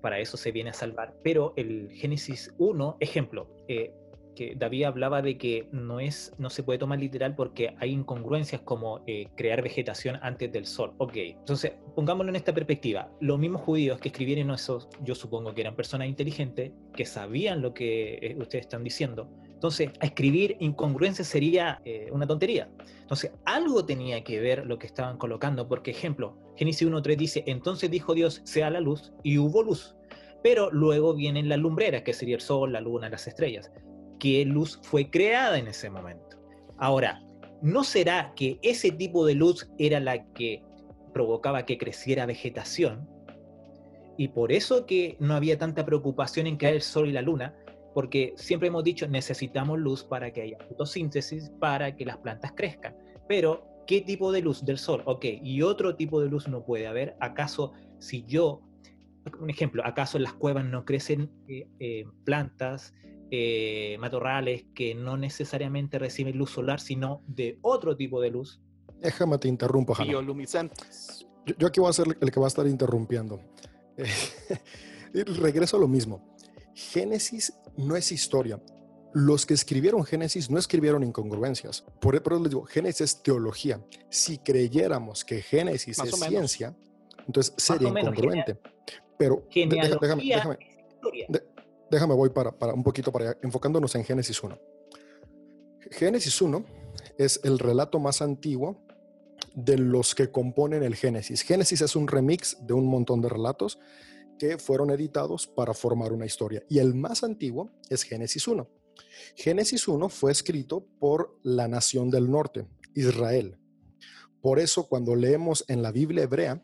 para 0.00 0.18
eso 0.18 0.36
se 0.36 0.52
viene 0.52 0.70
a 0.70 0.72
salvar. 0.72 1.14
Pero 1.22 1.52
el 1.56 1.90
Génesis 1.92 2.54
1, 2.58 2.96
ejemplo, 3.00 3.48
eh, 3.68 3.92
que 4.34 4.54
David 4.54 4.84
hablaba 4.84 5.22
de 5.22 5.38
que 5.38 5.66
no, 5.72 5.98
es, 5.98 6.34
no 6.36 6.50
se 6.50 6.62
puede 6.62 6.78
tomar 6.78 6.98
literal 6.98 7.34
porque 7.34 7.74
hay 7.78 7.92
incongruencias 7.92 8.60
como 8.60 9.02
crear 9.34 9.62
vegetación 9.62 10.18
antes 10.20 10.52
del 10.52 10.66
sol. 10.66 10.92
Ok, 10.98 11.16
entonces 11.16 11.72
pongámoslo 11.94 12.28
en 12.28 12.36
esta 12.36 12.52
perspectiva. 12.52 13.10
Los 13.18 13.38
mismos 13.38 13.62
judíos 13.62 13.98
que 13.98 14.08
escribieron 14.08 14.50
eso, 14.50 14.90
yo 15.02 15.14
supongo 15.14 15.54
que 15.54 15.62
eran 15.62 15.74
personas 15.74 16.08
inteligentes, 16.08 16.72
que 16.94 17.06
sabían 17.06 17.62
lo 17.62 17.72
que 17.72 18.36
ustedes 18.38 18.66
están 18.66 18.84
diciendo. 18.84 19.26
Entonces, 19.56 19.90
escribir 20.02 20.58
incongruencias 20.60 21.28
sería 21.28 21.80
eh, 21.86 22.10
una 22.12 22.26
tontería. 22.26 22.68
Entonces, 23.00 23.32
algo 23.46 23.86
tenía 23.86 24.22
que 24.22 24.38
ver 24.38 24.66
lo 24.66 24.78
que 24.78 24.86
estaban 24.86 25.16
colocando, 25.16 25.66
porque, 25.66 25.92
ejemplo, 25.92 26.36
Génesis 26.56 26.86
1.3 26.86 27.16
dice, 27.16 27.44
entonces 27.46 27.90
dijo 27.90 28.14
Dios, 28.14 28.42
sea 28.44 28.68
la 28.68 28.80
luz, 28.80 29.14
y 29.22 29.38
hubo 29.38 29.62
luz. 29.62 29.96
Pero 30.42 30.70
luego 30.70 31.14
vienen 31.14 31.48
las 31.48 31.58
lumbreras, 31.58 32.02
que 32.02 32.12
sería 32.12 32.34
el 32.34 32.42
sol, 32.42 32.74
la 32.74 32.82
luna, 32.82 33.08
las 33.08 33.26
estrellas. 33.26 33.72
¿Qué 34.18 34.44
luz 34.44 34.78
fue 34.82 35.08
creada 35.08 35.58
en 35.58 35.68
ese 35.68 35.88
momento? 35.88 36.36
Ahora, 36.76 37.22
¿no 37.62 37.82
será 37.82 38.34
que 38.36 38.58
ese 38.60 38.90
tipo 38.90 39.24
de 39.24 39.36
luz 39.36 39.70
era 39.78 40.00
la 40.00 40.22
que 40.34 40.62
provocaba 41.14 41.64
que 41.64 41.78
creciera 41.78 42.26
vegetación? 42.26 43.08
Y 44.18 44.28
por 44.28 44.52
eso 44.52 44.84
que 44.84 45.16
no 45.18 45.34
había 45.34 45.56
tanta 45.56 45.86
preocupación 45.86 46.46
en 46.46 46.58
crear 46.58 46.74
el 46.74 46.82
sol 46.82 47.08
y 47.08 47.12
la 47.12 47.22
luna, 47.22 47.54
porque 47.96 48.34
siempre 48.36 48.68
hemos 48.68 48.84
dicho 48.84 49.08
necesitamos 49.08 49.78
luz 49.78 50.04
para 50.04 50.30
que 50.30 50.42
haya 50.42 50.58
fotosíntesis, 50.68 51.50
para 51.58 51.96
que 51.96 52.04
las 52.04 52.18
plantas 52.18 52.52
crezcan. 52.54 52.94
Pero, 53.26 53.66
¿qué 53.86 54.02
tipo 54.02 54.32
de 54.32 54.42
luz? 54.42 54.62
Del 54.66 54.76
sol, 54.76 55.02
ok. 55.06 55.24
¿Y 55.42 55.62
otro 55.62 55.96
tipo 55.96 56.20
de 56.20 56.28
luz 56.28 56.46
no 56.46 56.62
puede 56.62 56.86
haber? 56.86 57.16
¿Acaso 57.20 57.72
si 57.98 58.22
yo, 58.26 58.60
un 59.40 59.48
ejemplo, 59.48 59.82
acaso 59.82 60.18
en 60.18 60.24
las 60.24 60.34
cuevas 60.34 60.66
no 60.66 60.84
crecen 60.84 61.30
eh, 61.48 61.70
eh, 61.80 62.04
plantas, 62.24 62.92
eh, 63.30 63.96
matorrales 63.98 64.66
que 64.74 64.94
no 64.94 65.16
necesariamente 65.16 65.98
reciben 65.98 66.36
luz 66.36 66.50
solar, 66.50 66.80
sino 66.80 67.22
de 67.26 67.58
otro 67.62 67.96
tipo 67.96 68.20
de 68.20 68.30
luz? 68.30 68.60
Déjame 69.00 69.38
te 69.38 69.48
interrumpo. 69.48 69.94
Bioluminiscentes. 69.94 71.26
Yo, 71.46 71.54
yo 71.58 71.66
aquí 71.68 71.80
voy 71.80 71.88
a 71.88 71.94
ser 71.94 72.08
el 72.20 72.30
que 72.30 72.40
va 72.40 72.44
a 72.44 72.48
estar 72.48 72.66
interrumpiendo. 72.66 73.40
Eh, 75.14 75.24
regreso 75.24 75.78
a 75.78 75.80
lo 75.80 75.88
mismo. 75.88 76.35
Génesis 76.76 77.54
no 77.78 77.96
es 77.96 78.12
historia. 78.12 78.60
Los 79.14 79.46
que 79.46 79.54
escribieron 79.54 80.04
Génesis 80.04 80.50
no 80.50 80.58
escribieron 80.58 81.02
incongruencias. 81.02 81.80
Por 82.00 82.22
por 82.22 82.34
eso 82.34 82.42
les 82.42 82.50
digo, 82.50 82.64
Génesis 82.64 83.00
es 83.00 83.22
teología. 83.22 83.80
Si 84.10 84.36
creyéramos 84.36 85.24
que 85.24 85.40
Génesis 85.40 85.96
Más 85.98 86.08
es 86.08 86.20
ciencia, 86.20 86.76
entonces 87.26 87.54
sería 87.56 87.90
menos, 87.90 88.12
incongruente. 88.12 88.58
Pero 89.16 89.42
déjame, 89.54 90.22
déjame, 90.22 90.58
de- 91.28 91.44
déjame 91.90 92.14
voy 92.14 92.28
para, 92.28 92.52
para 92.52 92.74
un 92.74 92.82
poquito 92.82 93.10
para 93.10 93.30
allá, 93.30 93.38
enfocándonos 93.42 93.94
en 93.94 94.04
Génesis 94.04 94.42
1. 94.42 94.58
Génesis 95.92 96.42
1 96.42 96.62
es 97.16 97.40
el 97.42 97.58
relato 97.58 97.98
más 97.98 98.20
antiguo 98.20 98.84
de 99.54 99.78
los 99.78 100.14
que 100.14 100.30
componen 100.30 100.82
el 100.82 100.94
Génesis. 100.94 101.40
Génesis 101.40 101.80
es 101.80 101.96
un 101.96 102.06
remix 102.06 102.58
de 102.66 102.74
un 102.74 102.86
montón 102.86 103.22
de 103.22 103.30
relatos 103.30 103.78
que 104.38 104.58
fueron 104.58 104.90
editados 104.90 105.46
para 105.46 105.74
formar 105.74 106.12
una 106.12 106.26
historia. 106.26 106.62
Y 106.68 106.78
el 106.78 106.94
más 106.94 107.24
antiguo 107.24 107.70
es 107.88 108.02
Génesis 108.02 108.46
1. 108.46 108.68
Génesis 109.34 109.88
1 109.88 110.08
fue 110.08 110.32
escrito 110.32 110.86
por 110.98 111.38
la 111.42 111.68
nación 111.68 112.10
del 112.10 112.30
norte, 112.30 112.66
Israel. 112.94 113.58
Por 114.40 114.58
eso 114.60 114.88
cuando 114.88 115.16
leemos 115.16 115.64
en 115.68 115.82
la 115.82 115.92
Biblia 115.92 116.24
hebrea, 116.24 116.62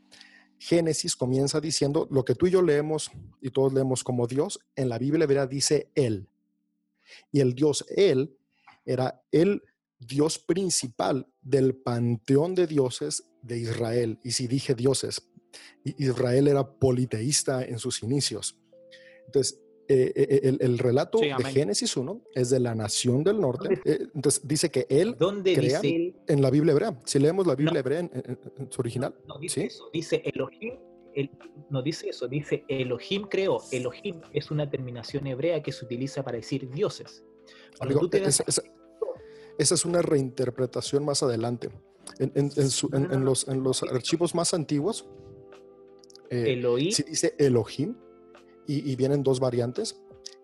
Génesis 0.59 1.17
comienza 1.17 1.61
diciendo 1.61 2.07
lo 2.11 2.25
que 2.25 2.35
tú 2.35 2.47
y 2.47 2.53
yo 2.53 2.63
leemos 2.63 3.11
y 3.41 3.51
todos 3.51 3.73
leemos 3.73 4.05
como 4.05 4.29
Dios, 4.29 4.61
en 4.77 4.89
la 4.89 4.99
Biblia 4.99 5.25
hebrea 5.25 5.47
dice 5.47 5.91
Él. 5.95 6.29
Y 7.33 7.41
el 7.41 7.55
Dios 7.55 7.85
Él 7.89 8.37
era 8.85 9.23
el 9.33 9.63
Dios 9.99 10.39
principal 10.39 11.27
del 11.41 11.75
panteón 11.75 12.55
de 12.55 12.67
dioses 12.67 13.25
de 13.43 13.59
Israel. 13.59 14.19
Y 14.23 14.33
si 14.33 14.47
dije 14.47 14.75
dioses, 14.75 15.23
Israel 15.85 16.49
era 16.49 16.69
politeísta 16.71 17.65
en 17.65 17.79
sus 17.79 18.03
inicios. 18.03 18.59
Entonces, 19.27 19.61
eh, 19.89 20.13
eh, 20.15 20.41
el, 20.45 20.59
el 20.61 20.79
relato 20.79 21.19
Sí, 21.19 21.27
de. 21.27 21.45
Génesis 21.45 21.97
1 21.97 22.23
es 22.35 22.51
de 22.51 22.61
la 22.61 22.75
nación 22.75 23.25
del 23.25 23.41
norte. 23.41 23.81
Eh, 23.85 24.07
entonces, 24.15 24.47
dice 24.47 24.71
que 24.71 24.87
Él 24.89 25.17
¿Dónde 25.19 25.55
crea 25.55 25.81
dice 25.81 25.97
él? 25.97 26.17
en 26.29 26.41
la 26.41 26.51
Biblia 26.51 26.73
hebrea. 26.73 26.99
Si 27.05 27.19
leemos 27.19 27.47
la 27.47 27.55
Biblia 27.57 27.75
No. 27.75 27.79
hebrea 27.81 27.99
en, 28.01 28.11
en- 28.15 28.39
en 28.59 28.73
su 28.73 28.81
original, 28.81 29.15
No, 29.27 29.39
dice 29.39 29.61
¿sí? 29.63 29.67
eso. 29.67 29.91
Dice 29.93 30.23
Elohim 30.25 30.75
él 31.15 31.31
no 31.69 31.83
dice 31.83 32.09
eso, 32.09 32.27
dice 32.27 32.65
Elohim 32.69 33.25
creó. 33.29 33.59
Elohim 33.71 34.23
es 34.33 34.51
una 34.51 34.71
terminación 34.71 35.27
hebrea 35.27 35.63
que 35.63 35.71
se 35.71 35.85
utiliza 35.85 36.23
para 36.25 36.39
decir 36.39 36.71
dioses. 36.71 37.23
Cuando 37.77 37.97
Amigo, 37.97 38.01
tú 38.01 38.09
te 38.09 38.21
das- 38.21 38.41
esa, 38.41 38.45
esa- 38.47 38.63
esa 39.59 39.75
es 39.75 39.85
una 39.85 40.01
reinterpretación 40.01 41.05
más 41.05 41.23
adelante. 41.23 41.69
En, 42.19 42.33
en- 42.35 42.51
en 42.57 42.71
su- 42.71 42.89
en- 42.95 43.13
en 43.13 43.27
los, 43.27 43.47
en 43.47 43.63
los 43.63 43.83
archivos 43.83 44.35
más 44.35 44.55
antiguos, 44.55 45.07
eh, 46.33 46.55
Elohim, 46.55 46.91
sí 46.91 47.05
dice 47.05 47.35
Elohim 47.39 47.95
y, 48.67 48.91
y 48.91 48.97
vienen 48.97 49.23
dos 49.23 49.39
variantes 49.39 50.01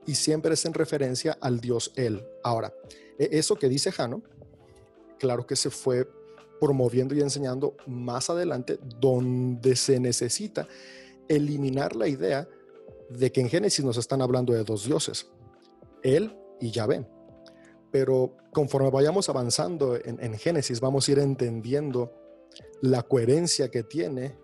y 0.07 0.15
siempre 0.15 0.55
es 0.55 0.65
en 0.65 0.75
referencia 0.75 1.37
al 1.41 1.61
dios 1.61 1.93
él. 1.97 2.25
Ahora, 2.43 2.73
e- 3.19 3.29
eso 3.33 3.57
que 3.57 3.69
dice 3.69 3.93
Jano, 3.93 4.23
claro 5.19 5.47
que 5.47 5.57
se 5.57 5.71
fue 5.71 6.09
promoviendo 6.61 7.15
y 7.15 7.21
enseñando 7.21 7.77
más 7.87 8.31
adelante 8.31 8.79
donde 9.01 9.77
se 9.77 10.01
necesita 10.01 10.67
eliminar 11.29 11.95
la 11.95 12.09
idea 12.09 12.49
de 13.11 13.31
que 13.33 13.41
en 13.41 13.49
Génesis 13.49 13.85
nos 13.85 13.97
están 13.97 14.23
hablando 14.23 14.53
de 14.53 14.65
dos 14.65 14.85
dioses, 14.85 15.31
él 16.03 16.37
y 16.61 16.71
Yahvé. 16.71 17.07
Pero 17.91 18.37
conforme 18.53 18.91
vayamos 18.91 19.29
avanzando 19.29 19.97
en, 19.97 20.23
en 20.23 20.37
Génesis, 20.37 20.81
vamos 20.81 21.09
a 21.09 21.13
ir 21.13 21.19
entendiendo 21.19 22.13
la 22.83 23.03
coherencia 23.03 23.71
que 23.71 23.83
tiene 23.83 24.37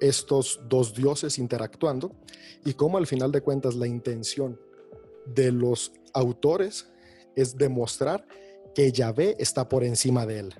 estos 0.00 0.60
dos 0.68 0.94
dioses 0.94 1.38
interactuando 1.38 2.12
y 2.64 2.74
cómo 2.74 2.98
al 2.98 3.06
final 3.06 3.32
de 3.32 3.40
cuentas 3.40 3.74
la 3.74 3.86
intención 3.86 4.60
de 5.26 5.52
los 5.52 5.92
autores 6.12 6.90
es 7.36 7.56
demostrar 7.56 8.26
que 8.74 8.90
Yahvé 8.92 9.36
está 9.38 9.68
por 9.68 9.84
encima 9.84 10.24
de 10.26 10.38
él. 10.40 10.54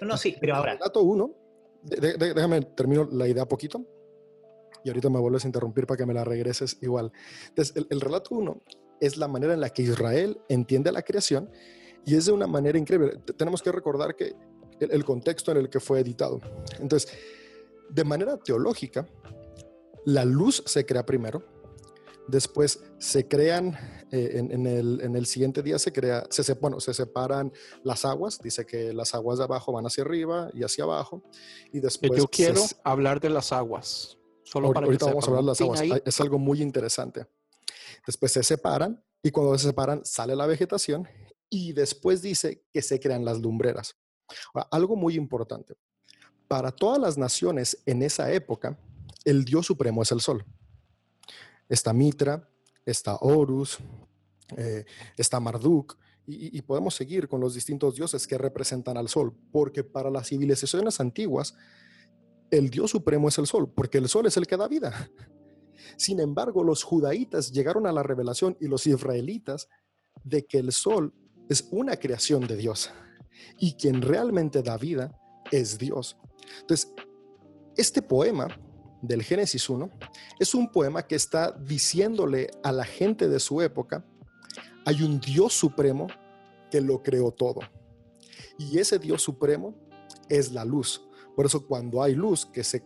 no, 0.00 0.16
sí, 0.16 0.36
pero 0.40 0.54
El 0.54 0.58
ahora, 0.58 0.72
relato 0.74 1.02
1, 1.02 1.34
déjame 1.82 2.60
termino 2.62 3.08
la 3.10 3.26
idea 3.28 3.46
poquito 3.46 3.84
y 4.84 4.88
ahorita 4.90 5.08
me 5.10 5.18
vuelves 5.18 5.44
a 5.44 5.48
interrumpir 5.48 5.86
para 5.86 5.98
que 5.98 6.06
me 6.06 6.14
la 6.14 6.24
regreses 6.24 6.76
igual. 6.82 7.12
Entonces, 7.48 7.74
el, 7.76 7.86
el 7.90 8.00
relato 8.00 8.34
1 8.34 8.60
es 9.00 9.16
la 9.16 9.28
manera 9.28 9.54
en 9.54 9.60
la 9.60 9.70
que 9.70 9.82
Israel 9.82 10.40
entiende 10.48 10.92
la 10.92 11.02
creación 11.02 11.50
y 12.04 12.16
es 12.16 12.26
de 12.26 12.32
una 12.32 12.46
manera 12.46 12.78
increíble. 12.78 13.16
T- 13.24 13.32
Tenemos 13.32 13.62
que 13.62 13.72
recordar 13.72 14.14
que 14.14 14.34
el, 14.80 14.90
el 14.92 15.04
contexto 15.04 15.52
en 15.52 15.58
el 15.58 15.70
que 15.70 15.80
fue 15.80 16.00
editado. 16.00 16.40
Entonces, 16.80 17.10
de 17.90 18.04
manera 18.04 18.36
teológica, 18.38 19.06
la 20.04 20.24
luz 20.24 20.62
se 20.66 20.84
crea 20.84 21.04
primero, 21.06 21.42
después 22.28 22.82
se 22.98 23.26
crean, 23.28 23.74
eh, 24.10 24.32
en, 24.34 24.50
en 24.52 24.66
el, 24.66 25.00
en 25.02 25.16
el 25.16 25.26
siguiente 25.26 25.62
día 25.62 25.78
se 25.78 25.92
crea, 25.92 26.24
se, 26.30 26.42
se- 26.44 26.54
bueno, 26.54 26.80
se 26.80 26.94
separan 26.94 27.52
las 27.82 28.04
aguas, 28.04 28.38
dice 28.42 28.66
que 28.66 28.92
las 28.92 29.14
aguas 29.14 29.38
de 29.38 29.44
abajo 29.44 29.72
van 29.72 29.86
hacia 29.86 30.02
arriba 30.04 30.50
y 30.54 30.62
hacia 30.64 30.84
abajo, 30.84 31.22
y 31.72 31.80
después... 31.80 32.18
yo 32.18 32.24
se- 32.24 32.28
quiero 32.30 32.62
hablar 32.84 33.20
de 33.20 33.30
las 33.30 33.52
aguas. 33.52 34.18
Solo 34.42 34.68
Ahor- 34.68 34.74
para 34.74 34.86
ahorita 34.86 35.06
que 35.06 35.10
vamos 35.12 35.24
a 35.24 35.28
hablar 35.28 35.42
de 35.42 35.46
las 35.48 35.60
aguas. 35.60 35.80
ahí. 35.80 35.90
Ay, 35.92 36.02
Es 36.04 36.20
algo 36.20 36.38
muy 36.38 36.60
interesante. 36.60 37.26
Después 38.06 38.30
se 38.32 38.42
separan 38.42 39.02
y 39.22 39.30
cuando 39.30 39.56
se 39.56 39.66
separan 39.68 40.04
sale 40.04 40.36
la 40.36 40.46
vegetación 40.46 41.08
y 41.48 41.72
después 41.72 42.20
dice 42.20 42.62
que 42.70 42.82
se 42.82 43.00
crean 43.00 43.24
las 43.24 43.40
lumbreras. 43.40 43.94
Ahora, 44.52 44.68
algo 44.70 44.96
muy 44.96 45.14
importante. 45.14 45.74
Para 46.54 46.70
todas 46.70 47.00
las 47.00 47.18
naciones 47.18 47.82
en 47.84 48.00
esa 48.00 48.32
época, 48.32 48.78
el 49.24 49.44
dios 49.44 49.66
supremo 49.66 50.02
es 50.02 50.12
el 50.12 50.20
sol. 50.20 50.44
Está 51.68 51.92
Mitra, 51.92 52.48
está 52.86 53.16
Horus, 53.16 53.78
eh, 54.56 54.84
está 55.16 55.40
Marduk, 55.40 55.98
y, 56.24 56.56
y 56.56 56.62
podemos 56.62 56.94
seguir 56.94 57.26
con 57.26 57.40
los 57.40 57.54
distintos 57.54 57.96
dioses 57.96 58.24
que 58.28 58.38
representan 58.38 58.96
al 58.96 59.08
sol, 59.08 59.34
porque 59.50 59.82
para 59.82 60.10
las 60.10 60.28
civilizaciones 60.28 61.00
antiguas, 61.00 61.56
el 62.52 62.70
Dios 62.70 62.92
supremo 62.92 63.26
es 63.26 63.38
el 63.38 63.48
sol, 63.48 63.72
porque 63.74 63.98
el 63.98 64.08
sol 64.08 64.26
es 64.26 64.36
el 64.36 64.46
que 64.46 64.56
da 64.56 64.68
vida. 64.68 65.10
Sin 65.96 66.20
embargo, 66.20 66.62
los 66.62 66.84
judaítas 66.84 67.50
llegaron 67.50 67.84
a 67.84 67.92
la 67.92 68.04
revelación 68.04 68.56
y 68.60 68.68
los 68.68 68.86
israelitas 68.86 69.68
de 70.22 70.46
que 70.46 70.58
el 70.58 70.70
sol 70.70 71.12
es 71.48 71.66
una 71.72 71.96
creación 71.96 72.46
de 72.46 72.54
Dios 72.54 72.90
y 73.58 73.74
quien 73.74 74.02
realmente 74.02 74.62
da 74.62 74.76
vida 74.76 75.18
es 75.50 75.78
Dios. 75.78 76.16
Entonces, 76.60 76.92
este 77.76 78.02
poema 78.02 78.48
del 79.02 79.22
Génesis 79.22 79.68
1 79.68 79.90
es 80.38 80.54
un 80.54 80.70
poema 80.70 81.06
que 81.06 81.14
está 81.14 81.52
diciéndole 81.52 82.50
a 82.62 82.72
la 82.72 82.84
gente 82.84 83.28
de 83.28 83.40
su 83.40 83.60
época, 83.60 84.04
hay 84.86 85.02
un 85.02 85.20
Dios 85.20 85.52
supremo 85.52 86.06
que 86.70 86.80
lo 86.80 87.02
creó 87.02 87.30
todo. 87.30 87.60
Y 88.58 88.78
ese 88.78 88.98
Dios 88.98 89.22
supremo 89.22 89.74
es 90.28 90.52
la 90.52 90.64
luz. 90.64 91.02
Por 91.34 91.46
eso 91.46 91.66
cuando 91.66 92.02
hay 92.02 92.14
luz, 92.14 92.46
que, 92.46 92.62
se, 92.64 92.84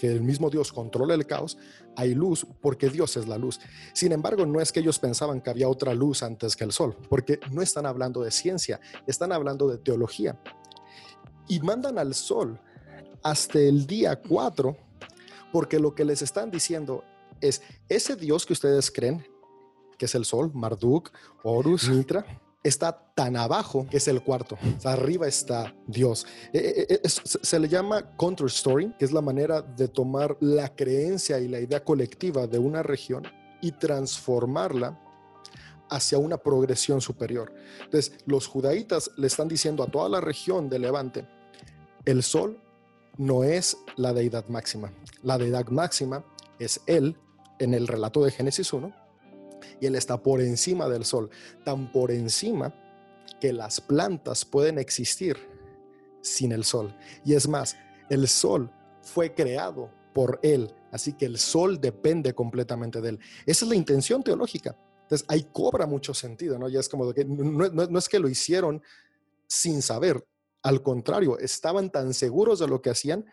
el 0.00 0.22
mismo 0.22 0.50
Dios 0.50 0.72
controla 0.72 1.14
el 1.14 1.26
caos, 1.26 1.58
hay 1.96 2.14
luz 2.14 2.46
porque 2.60 2.88
Dios 2.88 3.16
es 3.16 3.26
la 3.26 3.38
luz. 3.38 3.60
Sin 3.92 4.12
embargo, 4.12 4.46
no 4.46 4.60
es 4.60 4.70
que 4.72 4.80
ellos 4.80 4.98
pensaban 4.98 5.40
que 5.40 5.50
había 5.50 5.68
otra 5.68 5.94
luz 5.94 6.22
antes 6.22 6.54
que 6.54 6.64
el 6.64 6.72
sol, 6.72 6.96
porque 7.08 7.40
no 7.50 7.62
están 7.62 7.86
hablando 7.86 8.22
de 8.22 8.30
ciencia, 8.30 8.80
están 9.06 9.32
hablando 9.32 9.68
de 9.68 9.78
teología. 9.78 10.38
Y 11.48 11.60
mandan 11.60 11.98
al 11.98 12.14
sol 12.14 12.58
hasta 13.22 13.58
el 13.58 13.86
día 13.86 14.16
4, 14.16 14.76
porque 15.52 15.78
lo 15.78 15.94
que 15.94 16.04
les 16.04 16.22
están 16.22 16.50
diciendo 16.50 17.02
es, 17.40 17.62
ese 17.88 18.16
Dios 18.16 18.44
que 18.46 18.52
ustedes 18.52 18.90
creen, 18.90 19.26
que 19.96 20.04
es 20.06 20.14
el 20.14 20.24
sol, 20.24 20.50
Marduk, 20.54 21.10
Horus, 21.42 21.88
Mitra, 21.88 22.24
está 22.62 23.12
tan 23.14 23.36
abajo 23.36 23.86
que 23.90 23.96
es 23.96 24.08
el 24.08 24.22
cuarto. 24.22 24.58
O 24.76 24.80
sea, 24.80 24.92
arriba 24.92 25.26
está 25.26 25.74
Dios. 25.86 26.26
Eh, 26.52 26.58
eh, 26.76 26.86
eh, 26.90 27.00
es- 27.02 27.20
se 27.24 27.38
se 27.42 27.58
le 27.58 27.68
llama 27.68 28.14
counter 28.16 28.46
story, 28.48 28.92
que 28.98 29.04
es 29.04 29.12
la 29.12 29.20
manera 29.22 29.62
de 29.62 29.88
tomar 29.88 30.36
la 30.40 30.74
creencia 30.74 31.38
y 31.40 31.48
la 31.48 31.60
idea 31.60 31.82
colectiva 31.82 32.46
de 32.46 32.58
una 32.58 32.82
región 32.82 33.24
y 33.62 33.72
transformarla 33.72 35.00
hacia 35.90 36.18
una 36.18 36.36
progresión 36.36 37.00
superior. 37.00 37.52
Entonces, 37.84 38.12
los 38.26 38.46
judaítas 38.46 39.10
le 39.16 39.26
están 39.26 39.48
diciendo 39.48 39.82
a 39.82 39.86
toda 39.86 40.08
la 40.08 40.20
región 40.20 40.68
de 40.68 40.78
Levante, 40.78 41.26
el 42.08 42.22
sol 42.22 42.58
no 43.18 43.44
es 43.44 43.76
la 43.96 44.14
deidad 44.14 44.48
máxima. 44.48 44.90
La 45.22 45.36
deidad 45.36 45.66
máxima 45.68 46.24
es 46.58 46.80
él 46.86 47.18
en 47.58 47.74
el 47.74 47.86
relato 47.86 48.24
de 48.24 48.30
Génesis 48.30 48.72
1 48.72 48.90
y 49.78 49.86
él 49.86 49.94
está 49.94 50.22
por 50.22 50.40
encima 50.40 50.88
del 50.88 51.04
sol, 51.04 51.28
tan 51.66 51.92
por 51.92 52.10
encima 52.10 52.74
que 53.42 53.52
las 53.52 53.82
plantas 53.82 54.46
pueden 54.46 54.78
existir 54.78 55.36
sin 56.22 56.52
el 56.52 56.64
sol. 56.64 56.96
Y 57.26 57.34
es 57.34 57.46
más, 57.46 57.76
el 58.08 58.26
sol 58.26 58.70
fue 59.02 59.34
creado 59.34 59.90
por 60.14 60.40
él, 60.42 60.74
así 60.90 61.12
que 61.12 61.26
el 61.26 61.36
sol 61.36 61.78
depende 61.78 62.34
completamente 62.34 63.02
de 63.02 63.10
él. 63.10 63.20
Esa 63.44 63.66
es 63.66 63.68
la 63.68 63.76
intención 63.76 64.22
teológica. 64.22 64.74
Entonces 65.02 65.26
ahí 65.28 65.46
cobra 65.52 65.86
mucho 65.86 66.14
sentido, 66.14 66.58
¿no? 66.58 66.70
Ya 66.70 66.80
es 66.80 66.88
como 66.88 67.12
que 67.12 67.26
no 67.26 67.98
es 67.98 68.08
que 68.08 68.18
lo 68.18 68.30
hicieron 68.30 68.82
sin 69.46 69.82
saber, 69.82 70.24
al 70.62 70.82
contrario, 70.82 71.38
estaban 71.38 71.90
tan 71.90 72.12
seguros 72.14 72.58
de 72.58 72.68
lo 72.68 72.80
que 72.82 72.90
hacían 72.90 73.24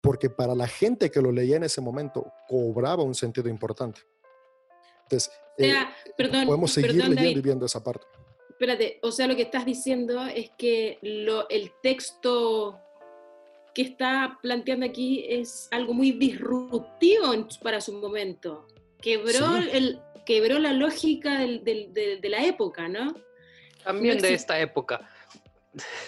porque 0.00 0.30
para 0.30 0.54
la 0.54 0.66
gente 0.66 1.10
que 1.10 1.20
lo 1.20 1.30
leía 1.30 1.56
en 1.56 1.64
ese 1.64 1.80
momento 1.80 2.32
cobraba 2.48 3.02
un 3.02 3.14
sentido 3.14 3.48
importante. 3.48 4.00
Entonces, 5.02 5.30
O 5.58 5.62
sea, 5.62 5.82
eh, 6.06 6.12
perdón, 6.16 6.46
podemos 6.46 6.70
seguir 6.72 6.92
perdón, 6.92 7.00
leyendo 7.10 7.22
David. 7.22 7.36
y 7.38 7.42
viendo 7.42 7.66
esa 7.66 7.82
parte. 7.84 8.06
Espérate, 8.48 8.98
o 9.02 9.10
sea, 9.12 9.26
lo 9.26 9.36
que 9.36 9.42
estás 9.42 9.64
diciendo 9.66 10.24
es 10.26 10.50
que 10.56 10.98
lo, 11.02 11.48
el 11.48 11.72
texto 11.82 12.78
que 13.74 13.82
está 13.82 14.38
planteando 14.42 14.84
aquí 14.86 15.24
es 15.28 15.68
algo 15.70 15.92
muy 15.94 16.12
disruptivo 16.12 17.24
para 17.62 17.80
su 17.80 17.92
momento. 17.94 18.66
Quebró, 19.00 19.32
Sí. 19.62 19.68
el, 19.72 20.00
quebró 20.26 20.58
la 20.58 20.72
lógica 20.72 21.38
del- 21.38 21.62
del- 21.64 21.92
de, 21.94 22.16
de 22.18 22.28
la 22.28 22.44
época, 22.44 22.88
¿no? 22.88 23.14
También 23.84 24.16
No 24.16 24.22
de 24.22 24.34
esta 24.34 24.60
época. 24.60 25.08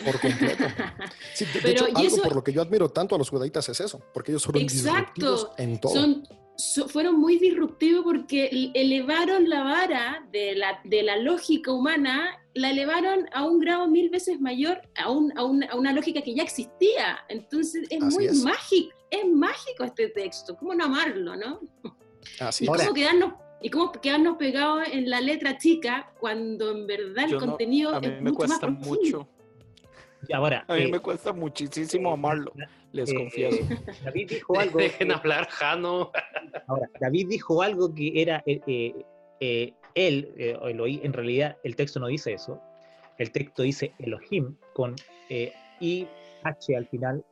Por 0.05 0.21
completo. 0.21 0.65
Sí, 1.35 1.45
de, 1.63 1.71
hecho, 1.71 1.85
algo 1.87 2.01
eso- 2.01 2.23
por 2.23 2.35
lo 2.35 2.45
que 2.45 2.53
yo 2.53 2.63
admiro 2.63 2.89
tanto 2.91 3.15
a 3.15 3.19
los 3.19 3.31
judaítas 3.31 3.69
es 3.69 3.81
eso, 3.81 4.01
porque 4.13 4.33
ellos 4.33 4.45
fueron 4.45 4.63
disruptivos 4.67 5.41
Exacto. 5.43 5.55
en 5.63 5.81
todo. 5.81 5.93
Son, 5.95 6.29
so- 6.57 6.89
fueron 6.89 7.19
muy 7.19 7.39
disruptivos 7.39 8.03
porque 8.05 8.47
el- 8.47 8.73
elevaron 8.75 9.49
la 9.49 9.63
vara 9.63 10.27
de 10.33 10.55
la, 10.57 10.81
de 10.85 11.03
la 11.03 11.17
lógica 11.17 11.73
humana, 11.73 12.39
la 12.55 12.71
elevaron 12.71 13.29
a 13.33 13.47
un 13.47 13.61
grado 13.61 13.89
mil 13.89 14.11
veces 14.11 14.41
mayor, 14.41 14.83
a, 14.97 15.11
un- 15.11 15.33
a 15.39 15.45
un- 15.45 15.65
a 15.65 15.77
una 15.77 15.93
lógica 15.93 16.21
que 16.23 16.35
ya 16.35 16.43
existía. 16.43 17.21
Entonces 17.29 17.85
es 17.89 18.03
Así 18.03 18.17
muy 18.17 18.27
es. 18.27 18.43
mágico, 18.43 18.91
es 19.11 19.25
mágico 19.27 19.85
este 19.85 20.09
texto. 20.09 20.57
¿Cómo 20.57 20.75
no 20.75 20.85
amarlo, 20.85 21.37
no? 21.37 21.61
Así 22.41 22.65
¿Y 22.65 22.69
es. 22.69 22.77
cómo 22.83 22.93
quedarnos, 22.95 23.35
y 23.63 23.71
cómo 23.71 23.93
quedarnos 23.93 24.37
pegados 24.37 24.83
en 24.91 25.09
la 25.09 25.21
letra 25.21 25.57
chica 25.57 26.13
cuando 26.21 26.73
en 26.73 26.87
verdad 26.87 27.25
el 27.27 27.31
Yo 27.31 27.41
no- 27.41 27.47
contenido 27.47 27.95
a 27.95 28.01
mí 28.01 28.07
es 28.09 28.13
me 28.21 28.31
mucho 28.31 28.39
más 28.41 28.59
cuesta 28.59 28.67
profundo? 28.67 28.89
mucho. 29.01 29.29
Ahora, 30.33 30.65
A 30.69 30.75
mí 30.75 30.83
eh, 30.83 30.89
me 30.89 30.99
cuesta 31.01 31.33
muchísimo 31.33 32.13
amarlo, 32.13 32.53
les 32.93 33.11
eh, 33.11 33.15
confieso. 33.15 33.65
David 34.05 34.29
dijo 34.31 34.59
algo. 34.59 34.79
Dejen 34.79 35.09
que- 35.09 35.15
hablar, 35.15 35.49
Jano. 35.49 36.11
Ahora, 36.67 36.89
David 37.01 37.27
dijo 37.29 37.63
algo 37.63 37.95
que 37.95 38.21
era 38.23 38.43
eh, 38.47 38.61
eh, 38.67 39.05
eh, 39.41 39.73
él, 39.95 40.33
eh, 40.39 40.57
Elohim, 40.65 41.01
en 41.03 41.13
realidad 41.13 41.57
el 41.65 41.77
texto 41.77 42.01
no 42.01 42.07
dice 42.07 42.33
eso. 42.33 42.61
El 43.19 43.31
texto 43.31 43.63
dice 43.63 43.93
Elohim 43.99 44.57
con 44.73 44.95
eh, 45.29 45.53
IH 45.81 46.77
al 46.77 46.87
final. 46.89 47.25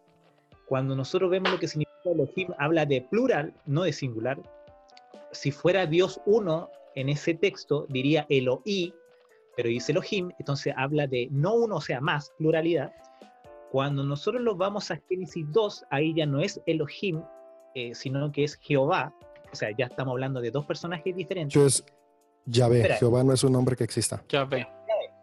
Cuando 0.66 0.94
nosotros 0.94 1.30
vemos 1.30 1.50
lo 1.50 1.58
que 1.58 1.68
significa 1.68 1.90
Elohim 2.04 2.48
habla 2.58 2.86
de 2.86 3.00
plural, 3.02 3.54
no 3.66 3.82
de 3.82 3.92
singular. 3.92 4.38
Si 5.32 5.50
fuera 5.50 5.86
Dios 5.86 6.20
uno 6.26 6.68
en 6.94 7.08
ese 7.08 7.34
texto, 7.34 7.86
diría 7.88 8.26
Eloí, 8.28 8.92
pero 9.60 9.68
dice 9.68 9.92
Elohim, 9.92 10.30
entonces 10.38 10.72
habla 10.74 11.06
de 11.06 11.28
no 11.30 11.52
uno, 11.52 11.76
o 11.76 11.80
sea, 11.82 12.00
más, 12.00 12.32
pluralidad. 12.38 12.94
Cuando 13.70 14.02
nosotros 14.02 14.40
lo 14.42 14.56
vamos 14.56 14.90
a 14.90 14.96
Génesis 15.06 15.44
2, 15.52 15.84
ahí 15.90 16.14
ya 16.14 16.24
no 16.24 16.40
es 16.40 16.62
Elohim, 16.64 17.22
eh, 17.74 17.94
sino 17.94 18.32
que 18.32 18.44
es 18.44 18.54
Jehová. 18.54 19.14
O 19.52 19.54
sea, 19.54 19.68
ya 19.76 19.84
estamos 19.84 20.12
hablando 20.12 20.40
de 20.40 20.50
dos 20.50 20.64
personajes 20.64 21.14
diferentes. 21.14 21.54
Entonces, 21.54 21.84
Yahvé, 22.46 22.76
Espera. 22.78 22.96
Jehová 22.96 23.22
no 23.22 23.34
es 23.34 23.44
un 23.44 23.52
nombre 23.52 23.76
que 23.76 23.84
exista. 23.84 24.24
Ya 24.30 24.46
ve. 24.46 24.66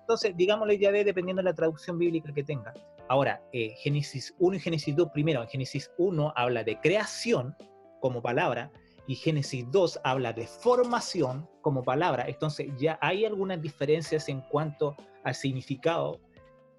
Entonces, 0.02 0.38
digámosle 0.38 0.78
Yahvé 0.78 1.04
dependiendo 1.04 1.42
de 1.42 1.46
la 1.46 1.56
traducción 1.56 1.98
bíblica 1.98 2.32
que 2.32 2.44
tenga. 2.44 2.76
Ahora, 3.10 3.42
eh, 3.54 3.74
Génesis 3.80 4.36
1 4.38 4.56
y 4.56 4.60
Génesis 4.60 4.96
2, 4.96 5.10
primero, 5.16 5.42
en 5.42 5.50
Génesis 5.50 5.90
1 5.98 6.34
habla 6.36 6.64
de 6.64 6.80
creación 6.80 7.56
como 8.02 8.22
palabra 8.22 8.72
y 9.08 9.16
Génesis 9.16 9.66
2 9.72 10.00
habla 10.04 10.34
de 10.34 10.46
formación 10.48 11.50
como 11.62 11.84
palabra. 11.84 12.26
Entonces, 12.28 12.68
ya 12.78 13.00
hay 13.02 13.26
algunas 13.26 13.62
diferencias 13.62 14.28
en 14.30 14.42
cuanto 14.42 14.96
al 15.24 15.34
significado, 15.34 16.20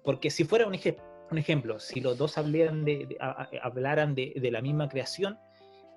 porque 0.03 0.29
si 0.29 0.43
fuera 0.43 0.67
un, 0.67 0.73
eje- 0.73 0.97
un 1.31 1.37
ejemplo, 1.37 1.79
si 1.79 1.99
los 2.01 2.17
dos 2.17 2.37
hablaran 2.37 2.85
de, 2.85 3.05
de- 3.07 3.17
a- 3.19 3.43
a- 3.43 3.49
hablaran 3.63 4.13
de, 4.15 4.33
de 4.39 4.51
la 4.51 4.61
misma 4.61 4.87
creación, 4.87 5.37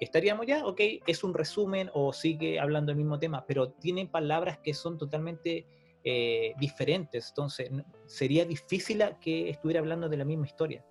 estaríamos 0.01 0.47
ya, 0.47 0.65
ok, 0.67 0.81
es 1.07 1.23
un 1.23 1.35
resumen 1.35 1.91
o 1.95 2.13
sigue 2.13 2.59
hablando 2.59 2.91
del 2.91 2.97
mismo 2.97 3.19
tema, 3.19 3.45
pero 3.47 3.71
tiene 3.71 4.07
palabras 4.07 4.59
que 4.59 4.75
son 4.75 4.99
totalmente 4.99 5.67
eh, 6.05 6.55
diferentes, 6.59 7.29
entonces 7.29 7.71
sería 8.07 8.45
difícil 8.45 9.05
que 9.21 9.51
estuviera 9.51 9.79
hablando 9.81 10.09
de 10.09 10.17
la 10.17 10.25
misma 10.25 10.47
historia. 10.47 10.85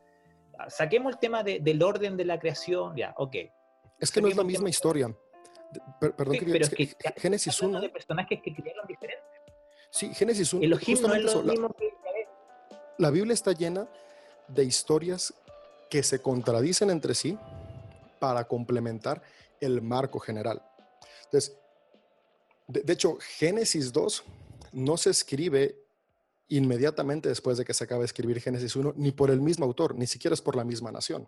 Ah, 0.58 0.70
Saquemos 0.70 1.14
el 1.14 1.20
tema 1.20 1.44
de- 1.44 1.60
del 1.60 1.84
orden 1.84 2.16
de 2.16 2.24
la 2.26 2.40
creación, 2.40 2.96
ya, 2.96 3.14
ok. 3.18 3.36
Es 4.00 4.10
que 4.12 4.22
no 4.22 4.30
es 4.30 4.36
la 4.38 4.42
el 4.44 4.48
misma 4.48 4.70
historia. 4.70 5.14
Per- 6.00 6.16
perdón, 6.16 6.34
Sí, 6.34 6.40
que- 6.40 6.52
pero 6.52 6.64
es 6.66 6.70
que 6.70 6.76
que- 6.88 7.14
Génesis 7.22 7.54
Hablando 7.56 7.78
1, 7.80 7.82
de 7.88 7.90
personajes 7.94 8.40
que 8.44 8.54
crearon 8.56 8.88
diferentes. 8.88 9.26
sí, 9.90 10.14
Génesis 10.14 10.54
1, 10.54 10.64
Elohim 10.64 11.02
no 11.02 11.14
es 11.16 11.22
lo 11.24 11.30
eso, 11.30 11.44
la- 11.44 11.52
mismo 11.54 11.74
que 11.74 11.92
la 12.98 13.10
Biblia 13.10 13.34
está 13.34 13.52
llena 13.54 13.88
de 14.48 14.64
historias 14.64 15.34
que 15.90 16.04
se 16.04 16.22
contradicen 16.22 16.90
entre 16.90 17.16
sí 17.16 17.38
para 18.20 18.44
complementar 18.48 19.22
el 19.60 19.82
marco 19.82 20.20
general. 20.20 20.62
Entonces, 21.26 21.58
de, 22.68 22.82
de 22.82 22.94
hecho, 22.94 23.18
Génesis 23.20 23.92
2 23.92 24.24
no 24.74 24.98
se 24.98 25.10
escribe 25.10 25.78
inmediatamente 26.50 27.30
después 27.30 27.58
de 27.58 27.66
que 27.66 27.74
se 27.74 27.84
acaba 27.86 28.00
de 28.02 28.06
escribir 28.06 28.40
Génesis 28.42 28.76
1, 28.76 28.94
ni 28.98 29.12
por 29.12 29.32
el 29.32 29.42
mismo 29.42 29.66
autor, 29.66 29.96
ni 29.96 30.06
siquiera 30.06 30.34
es 30.34 30.42
por 30.42 30.56
la 30.56 30.64
misma 30.64 30.92
nación. 30.92 31.28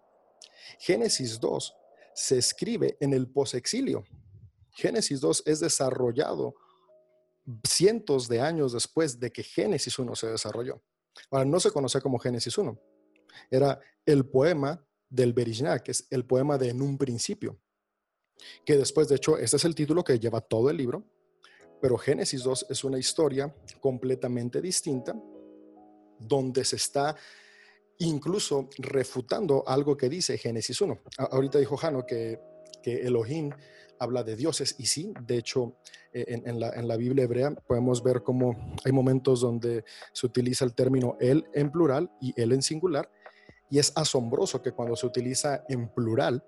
Génesis 0.79 1.39
2 1.39 1.75
se 2.13 2.37
escribe 2.37 2.97
en 2.99 3.13
el 3.13 3.27
posexilio. 3.27 4.03
Génesis 4.73 5.21
2 5.21 5.43
es 5.45 5.59
desarrollado 5.59 6.55
cientos 7.67 8.27
de 8.27 8.41
años 8.41 8.73
después 8.73 9.19
de 9.19 9.31
que 9.31 9.43
Génesis 9.43 9.97
1 9.99 10.15
se 10.15 10.27
desarrolló. 10.27 10.81
Ahora, 11.29 11.45
no 11.45 11.59
se 11.59 11.71
conoce 11.71 12.01
como 12.01 12.17
Génesis 12.19 12.57
1. 12.57 12.79
Era 13.51 13.79
el 14.05 14.25
poema 14.25 14.83
del 15.09 15.33
Berishná, 15.33 15.79
que 15.79 15.91
es 15.91 16.07
el 16.09 16.25
poema 16.25 16.57
de 16.57 16.69
En 16.69 16.81
un 16.81 16.97
principio. 16.97 17.59
Que 18.65 18.77
después, 18.77 19.07
de 19.09 19.15
hecho, 19.15 19.37
este 19.37 19.57
es 19.57 19.65
el 19.65 19.75
título 19.75 20.03
que 20.03 20.19
lleva 20.19 20.41
todo 20.41 20.69
el 20.69 20.77
libro. 20.77 21.03
Pero 21.81 21.97
Génesis 21.97 22.43
2 22.43 22.67
es 22.69 22.83
una 22.83 22.97
historia 22.97 23.53
completamente 23.81 24.61
distinta, 24.61 25.13
donde 26.17 26.63
se 26.63 26.77
está 26.77 27.15
incluso 27.99 28.69
refutando 28.77 29.63
algo 29.67 29.95
que 29.97 30.09
dice 30.09 30.37
Génesis 30.37 30.79
1. 30.81 30.97
A- 31.17 31.23
ahorita 31.25 31.59
dijo 31.59 31.75
Jano 31.77 32.05
que, 32.05 32.39
que 32.83 33.01
Elohim 33.01 33.49
habla 33.97 34.23
de 34.23 34.35
dioses, 34.35 34.75
y 34.77 34.85
sí, 34.85 35.13
de 35.25 35.37
hecho, 35.37 35.77
eh, 36.11 36.25
en, 36.27 36.59
la, 36.59 36.69
en 36.71 36.87
la 36.87 36.97
Biblia 36.97 37.23
hebrea 37.23 37.51
podemos 37.51 38.03
ver 38.03 38.21
cómo 38.21 38.75
hay 38.83 38.91
momentos 38.91 39.41
donde 39.41 39.85
se 40.11 40.27
utiliza 40.27 40.65
el 40.65 40.75
término 40.75 41.17
él 41.19 41.45
en 41.53 41.71
plural 41.71 42.11
y 42.21 42.39
él 42.39 42.51
en 42.51 42.61
singular, 42.61 43.09
y 43.69 43.79
es 43.79 43.93
asombroso 43.95 44.61
que 44.61 44.71
cuando 44.71 44.95
se 44.95 45.07
utiliza 45.07 45.63
en 45.67 45.87
plural 45.87 46.43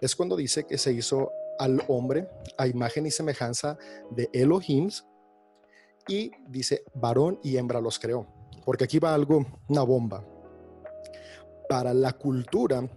es 0.00 0.16
cuando 0.16 0.36
dice 0.36 0.66
que 0.66 0.78
se 0.78 0.92
hizo 0.92 1.30
al 1.58 1.82
hombre 1.88 2.28
a 2.56 2.66
imagen 2.66 3.06
y 3.06 3.10
semejanza 3.10 3.76
de 4.10 4.30
Elohims 4.32 5.06
y 6.08 6.30
dice 6.48 6.82
varón 6.94 7.38
y 7.42 7.56
hembra 7.56 7.80
los 7.80 7.98
creó. 7.98 8.26
Porque 8.64 8.84
aquí 8.84 8.98
va 8.98 9.14
algo, 9.14 9.44
una 9.68 9.82
bomba. 9.82 10.24
Para 11.68 11.94
la 11.94 12.14
cultura 12.14 12.88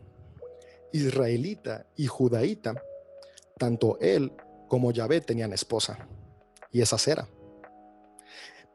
israelita 0.93 1.85
y 1.97 2.07
judaíta, 2.07 2.81
tanto 3.57 3.97
él 3.99 4.31
como 4.69 4.91
Yahvé 4.91 5.19
tenían 5.21 5.51
esposa 5.51 6.07
y 6.71 6.81
esa 6.81 6.97
Sera. 6.97 7.27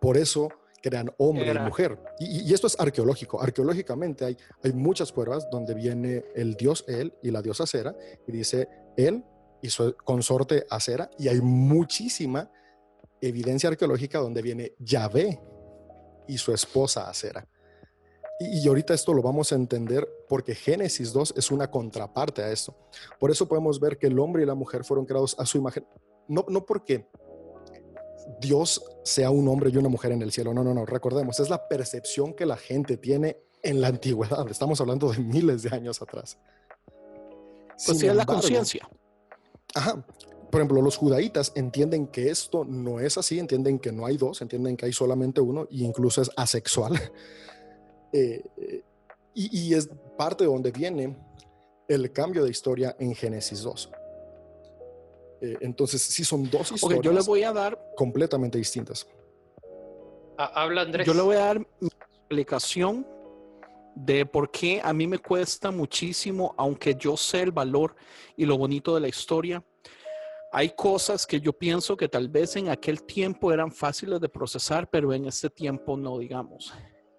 Por 0.00 0.16
eso 0.16 0.48
crean 0.82 1.10
hombre 1.18 1.48
Era. 1.48 1.62
y 1.62 1.64
mujer. 1.66 1.98
Y, 2.20 2.50
y 2.50 2.54
esto 2.54 2.66
es 2.66 2.78
arqueológico. 2.78 3.40
Arqueológicamente 3.40 4.24
hay, 4.24 4.36
hay 4.62 4.72
muchas 4.72 5.10
pruebas 5.10 5.48
donde 5.50 5.74
viene 5.74 6.24
el 6.34 6.54
dios 6.54 6.84
él 6.86 7.14
y 7.22 7.30
la 7.30 7.42
diosa 7.42 7.66
Sera 7.66 7.96
y 8.26 8.32
dice 8.32 8.68
él 8.96 9.24
y 9.62 9.70
su 9.70 9.96
consorte 9.96 10.66
Acera 10.70 11.10
y 11.18 11.28
hay 11.28 11.40
muchísima 11.40 12.50
evidencia 13.20 13.68
arqueológica 13.68 14.18
donde 14.18 14.42
viene 14.42 14.74
Yahvé 14.78 15.40
y 16.28 16.38
su 16.38 16.52
esposa 16.52 17.08
Acera. 17.08 17.46
Y, 18.38 18.60
y 18.60 18.68
ahorita 18.68 18.94
esto 18.94 19.12
lo 19.12 19.22
vamos 19.22 19.52
a 19.52 19.56
entender 19.56 20.08
porque 20.28 20.54
Génesis 20.54 21.12
2 21.12 21.34
es 21.36 21.50
una 21.50 21.70
contraparte 21.70 22.42
a 22.42 22.52
esto. 22.52 22.74
Por 23.18 23.30
eso 23.30 23.48
podemos 23.48 23.80
ver 23.80 23.98
que 23.98 24.06
el 24.06 24.18
hombre 24.18 24.42
y 24.42 24.46
la 24.46 24.54
mujer 24.54 24.84
fueron 24.84 25.06
creados 25.06 25.34
a 25.38 25.46
su 25.46 25.58
imagen. 25.58 25.86
No, 26.28 26.44
no 26.48 26.64
porque 26.64 27.08
Dios 28.40 28.82
sea 29.02 29.30
un 29.30 29.48
hombre 29.48 29.70
y 29.70 29.76
una 29.76 29.88
mujer 29.88 30.12
en 30.12 30.22
el 30.22 30.32
cielo. 30.32 30.52
No, 30.54 30.62
no, 30.62 30.74
no. 30.74 30.86
Recordemos, 30.86 31.40
es 31.40 31.50
la 31.50 31.68
percepción 31.68 32.34
que 32.34 32.46
la 32.46 32.56
gente 32.56 32.96
tiene 32.96 33.38
en 33.62 33.80
la 33.80 33.88
antigüedad. 33.88 34.48
Estamos 34.50 34.80
hablando 34.80 35.10
de 35.10 35.18
miles 35.18 35.62
de 35.62 35.74
años 35.74 36.00
atrás. 36.02 36.38
Pues 36.86 37.82
Sin 37.84 37.98
sí, 37.98 38.06
es 38.06 38.14
la 38.14 38.26
conciencia. 38.26 38.88
Ajá. 39.74 40.04
Por 40.50 40.60
ejemplo, 40.60 40.80
los 40.80 40.96
judaítas 40.96 41.52
entienden 41.54 42.06
que 42.06 42.30
esto 42.30 42.64
no 42.64 43.00
es 43.00 43.18
así, 43.18 43.38
entienden 43.38 43.78
que 43.78 43.92
no 43.92 44.06
hay 44.06 44.16
dos, 44.16 44.40
entienden 44.40 44.76
que 44.76 44.86
hay 44.86 44.92
solamente 44.92 45.42
uno 45.42 45.64
e 45.64 45.84
incluso 45.84 46.22
es 46.22 46.30
asexual. 46.36 46.94
Eh, 48.12 48.42
eh, 48.56 48.82
y, 49.34 49.68
y 49.70 49.74
es 49.74 49.88
parte 50.16 50.44
de 50.44 50.50
donde 50.50 50.70
viene 50.70 51.16
el 51.88 52.12
cambio 52.12 52.44
de 52.44 52.50
historia 52.50 52.96
en 52.98 53.14
Génesis 53.14 53.62
2. 53.62 53.90
Eh, 55.40 55.56
entonces, 55.60 56.02
sí 56.02 56.24
son 56.24 56.50
dos 56.50 56.72
historias 56.72 57.02
yo 57.02 57.12
le 57.12 57.20
voy 57.22 57.42
a 57.44 57.52
dar, 57.52 57.78
completamente 57.96 58.58
distintas. 58.58 59.06
Ha- 60.36 60.62
Habla 60.62 60.82
Andrés. 60.82 61.06
yo 61.06 61.14
le 61.14 61.22
voy 61.22 61.36
a 61.36 61.40
dar 61.46 61.58
mi 61.60 61.88
explicación 61.88 63.06
de 63.94 64.24
por 64.26 64.50
qué 64.50 64.80
a 64.82 64.92
mí 64.92 65.06
me 65.06 65.18
cuesta 65.18 65.70
muchísimo, 65.70 66.54
aunque 66.56 66.94
yo 66.94 67.16
sé 67.16 67.42
el 67.42 67.52
valor 67.52 67.94
y 68.36 68.44
lo 68.46 68.56
bonito 68.58 68.94
de 68.94 69.00
la 69.00 69.08
historia. 69.08 69.62
Hay 70.52 70.70
cosas 70.70 71.26
que 71.26 71.40
yo 71.40 71.52
pienso 71.52 71.96
que 71.96 72.08
tal 72.08 72.28
vez 72.28 72.56
en 72.56 72.68
aquel 72.70 73.02
tiempo 73.02 73.52
eran 73.52 73.70
fáciles 73.70 74.20
de 74.20 74.28
procesar, 74.28 74.88
pero 74.88 75.12
en 75.12 75.26
este 75.26 75.50
tiempo 75.50 75.96
no, 75.96 76.18
digamos. 76.18 76.72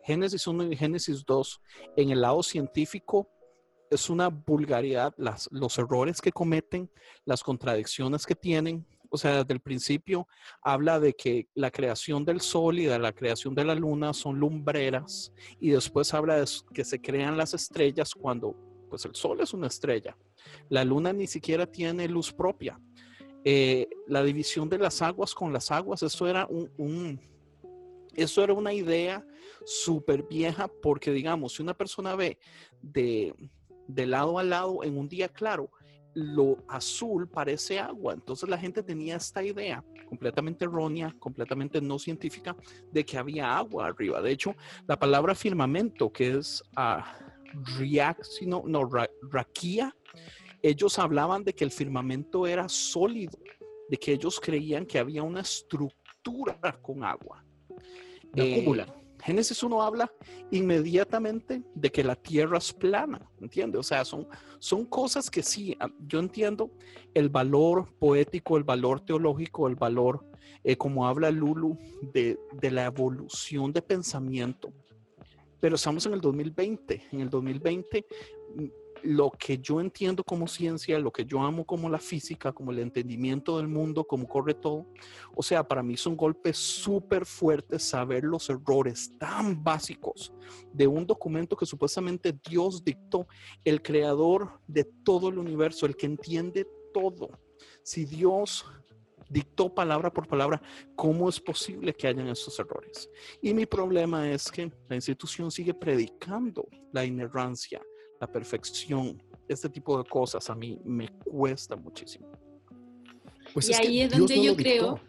Génesis 0.04 0.48
1 0.48 0.72
y 0.72 0.76
Génesis 0.76 1.26
2, 1.26 1.62
en 1.98 2.10
el 2.12 2.22
lado 2.22 2.42
científico, 2.44 3.30
es 3.92 4.10
una 4.10 4.28
vulgaridad, 4.30 5.14
las, 5.18 5.50
los 5.52 5.78
errores 5.80 6.22
que 6.22 6.32
cometen, 6.32 6.90
las 7.26 7.44
contradicciones 7.44 8.26
que 8.26 8.36
tienen. 8.36 8.86
O 9.12 9.18
sea, 9.18 9.38
desde 9.38 9.54
el 9.54 9.60
principio 9.60 10.28
habla 10.62 11.00
de 11.00 11.14
que 11.14 11.48
la 11.56 11.72
creación 11.72 12.24
del 12.24 12.42
sol 12.42 12.78
y 12.78 12.86
de 12.86 13.00
la 13.00 13.12
creación 13.12 13.56
de 13.56 13.66
la 13.66 13.74
luna 13.74 14.14
son 14.14 14.38
lumbreras 14.40 15.34
y 15.60 15.72
después 15.72 16.14
habla 16.14 16.36
de 16.40 16.46
que 16.72 16.86
se 16.86 17.02
crean 17.02 17.36
las 17.36 17.56
estrellas 17.56 18.14
cuando 18.14 18.56
pues 18.88 19.06
el 19.06 19.16
sol 19.16 19.42
es 19.42 19.52
una 19.54 19.66
estrella. 19.68 20.16
La 20.70 20.84
luna 20.84 21.12
ni 21.12 21.26
siquiera 21.26 21.66
tiene 21.66 22.08
luz 22.08 22.32
propia. 22.32 22.80
Eh, 23.43 23.88
la 24.08 24.22
división 24.22 24.70
de 24.70 24.78
las 24.78 25.02
aguas 25.02 25.34
con 25.34 25.52
las 25.54 25.72
aguas, 25.72 26.04
eso 26.04 26.28
era 26.28 26.45
un- 26.47 27.20
eso 28.16 28.43
era 28.43 28.53
una 28.53 28.74
idea 28.74 29.26
súper 29.66 30.24
vieja 30.24 30.68
porque 30.82 31.12
digamos, 31.12 31.53
si 31.53 31.62
una 31.62 31.74
persona 31.74 32.16
ve 32.16 32.38
de, 32.82 33.34
de 33.88 34.05
lado 34.05 34.39
a 34.39 34.43
lado 34.43 34.84
en 34.84 34.97
un 34.97 35.07
día 35.07 35.30
claro, 35.30 35.72
lo 36.16 36.57
azul 36.68 37.28
parece 37.30 37.80
agua. 37.80 38.14
Entonces 38.14 38.49
la 38.49 38.57
gente 38.57 38.82
tenía 38.84 39.16
esta 39.16 39.43
idea 39.43 39.84
completamente 40.07 40.66
errónea, 40.66 41.16
completamente 41.20 41.80
no 41.82 41.99
científica, 41.99 42.55
de 42.91 43.05
que 43.05 43.18
había 43.18 43.55
agua 43.55 43.88
arriba. 43.88 44.22
De 44.22 44.32
hecho, 44.32 44.55
la 44.88 44.97
palabra 44.97 45.36
firmamento, 45.36 46.12
que 46.12 46.38
es 46.38 46.64
sino, 48.24 48.64
no, 48.66 48.86
ra- 48.86 49.10
raquía, 49.30 49.95
ellos 50.62 50.97
hablaban 50.99 51.43
de 51.43 51.53
que 51.53 51.64
el 51.64 51.72
firmamento 51.72 52.47
era 52.47 52.68
sólido, 52.68 53.38
de 53.88 53.97
que 53.97 54.14
ellos 54.14 54.39
creían 54.39 54.86
que 54.86 54.99
había 54.99 55.24
una 55.24 55.41
estructura 55.41 56.60
con 56.82 57.03
agua. 57.03 57.45
La 58.34 58.43
Eh, 58.43 58.59
cúpula. 58.59 58.95
Génesis 59.21 59.61
1 59.61 59.82
habla 59.82 60.09
inmediatamente 60.49 61.61
de 61.75 61.91
que 61.91 62.03
la 62.03 62.15
tierra 62.15 62.57
es 62.57 62.71
plana, 62.71 63.30
¿entiendes? 63.41 63.80
O 63.80 63.84
sea, 63.84 64.05
son, 64.05 64.27
son 64.59 64.86
cosas 64.86 65.30
que 65.30 65.43
sí, 65.43 65.75
ah, 65.80 65.89
yo 66.07 66.19
entiendo 66.19 66.71
el 67.13 67.27
valor 67.30 67.93
poético, 67.99 68.55
el 68.55 68.63
valor 68.63 69.01
teológico, 69.01 69.67
el 69.67 69.75
valor, 69.75 70.25
eh, 70.63 70.77
como 70.77 71.05
habla 71.05 71.32
Lulu, 71.32 71.77
de, 72.13 72.39
de 72.53 72.71
la 72.71 72.86
evolución 72.86 73.73
de 73.73 73.82
pensamiento. 73.82 74.71
Pero 75.59 75.75
estamos 75.75 76.05
en 76.05 76.13
el 76.13 76.21
2020. 76.21 77.03
En 77.11 77.19
el 77.19 77.30
2020 77.30 78.05
lo 79.04 79.32
que 79.32 79.58
yo 79.58 79.82
entiendo 79.82 80.24
como 80.24 80.47
ciencia, 80.47 81.00
lo 81.00 81.12
que 81.12 81.26
yo 81.26 81.41
amo 81.41 81.66
como 81.66 81.89
la 81.89 82.00
física, 82.00 82.52
como 82.52 82.72
el 82.72 82.80
entendimiento 82.80 83.58
del 83.58 83.68
mundo, 83.68 84.06
como 84.06 84.28
corre 84.28 84.54
todo. 84.54 84.86
O 85.36 85.43
sea, 85.43 85.68
para 85.68 85.84
mí 85.84 85.93
es 85.93 86.06
un 86.06 86.18
golpe 86.18 86.54
súper 86.54 87.26
fuerte 87.26 87.80
saber 87.80 88.24
los 88.24 88.50
errores 88.50 89.18
tan 89.18 89.64
básicos 89.64 90.34
de 90.74 90.88
un 90.88 91.06
documento 91.06 91.56
que 91.56 91.66
supuestamente 91.66 92.38
Dios 92.47 92.84
dictó, 92.84 93.28
el 93.64 93.82
creador 93.82 94.60
de 94.68 94.84
todo 94.84 95.30
el 95.30 95.38
universo, 95.38 95.86
el 95.86 95.95
que 95.95 96.06
entiende 96.06 96.68
todo. 96.93 97.30
Si 97.84 98.06
Dios 98.06 98.66
dictó 99.30 99.74
palabra 99.74 100.12
por 100.12 100.28
palabra, 100.28 100.62
¿cómo 100.95 101.30
es 101.30 101.39
posible 101.39 101.93
que 101.93 102.08
hayan 102.08 102.28
esos 102.28 102.60
errores? 102.60 103.10
Y 103.41 103.54
mi 103.54 103.66
problema 103.66 104.30
es 104.30 104.52
que 104.52 104.72
la 104.89 104.95
institución 104.95 105.52
sigue 105.52 105.74
predicando 105.74 106.68
la 106.91 107.06
inerrancia, 107.06 107.82
la 108.20 108.28
perfección, 108.28 109.22
este 109.47 109.70
tipo 109.70 110.01
de 110.01 110.07
cosas 110.07 110.49
a 110.49 110.55
mí 110.55 110.80
me 110.84 111.07
cuesta 111.24 111.76
muchísimo. 111.76 112.28
Pues 113.53 113.70
y 113.70 113.74
ahí 113.74 114.01
es 114.01 114.11
donde 114.11 114.43
yo 114.43 114.55
creo, 114.55 114.99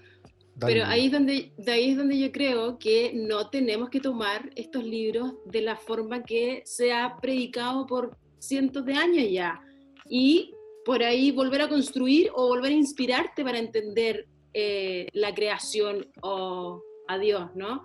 pero 0.58 0.84
ahí 0.86 1.06
es 1.06 1.12
donde, 1.12 1.52
de 1.56 1.72
ahí 1.72 1.90
es 1.90 1.96
donde 1.96 2.18
yo 2.18 2.32
creo 2.32 2.78
que 2.78 3.12
no 3.14 3.50
tenemos 3.50 3.90
que 3.90 4.00
tomar 4.00 4.50
estos 4.54 4.84
libros 4.84 5.34
de 5.46 5.62
la 5.62 5.76
forma 5.76 6.22
que 6.22 6.62
se 6.64 6.92
ha 6.92 7.16
predicado 7.20 7.86
por 7.86 8.16
cientos 8.38 8.84
de 8.84 8.94
años 8.94 9.30
ya. 9.30 9.60
Y 10.08 10.54
por 10.84 11.02
ahí 11.02 11.30
volver 11.30 11.62
a 11.62 11.68
construir 11.68 12.30
o 12.34 12.48
volver 12.48 12.72
a 12.72 12.74
inspirarte 12.74 13.44
para 13.44 13.58
entender 13.58 14.26
eh, 14.54 15.06
la 15.12 15.34
creación 15.34 16.08
o 16.22 16.82
a 17.10 17.18
Dios, 17.18 17.50
¿no? 17.54 17.82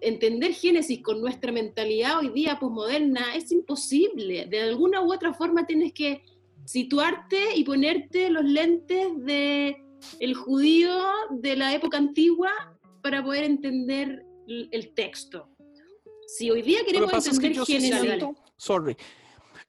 Entender 0.00 0.54
Génesis 0.54 1.02
con 1.02 1.20
nuestra 1.20 1.52
mentalidad 1.52 2.18
hoy 2.18 2.30
día 2.30 2.58
posmoderna 2.58 3.34
es 3.34 3.52
imposible. 3.52 4.46
De 4.46 4.62
alguna 4.62 5.02
u 5.02 5.12
otra 5.12 5.34
forma 5.34 5.66
tienes 5.66 5.92
que 5.92 6.22
situarte 6.64 7.54
y 7.56 7.64
ponerte 7.64 8.30
los 8.30 8.44
lentes 8.44 9.08
de 9.24 9.76
el 10.18 10.34
judío 10.34 10.96
de 11.30 11.56
la 11.56 11.74
época 11.74 11.98
antigua 11.98 12.50
para 13.02 13.22
poder 13.22 13.44
entender 13.44 14.24
el 14.48 14.94
texto. 14.94 15.48
Si 16.26 16.50
hoy 16.50 16.62
día 16.62 16.80
queremos 16.86 17.26
entender 17.26 17.64
Génesis, 17.66 18.24
sorry. 18.56 18.96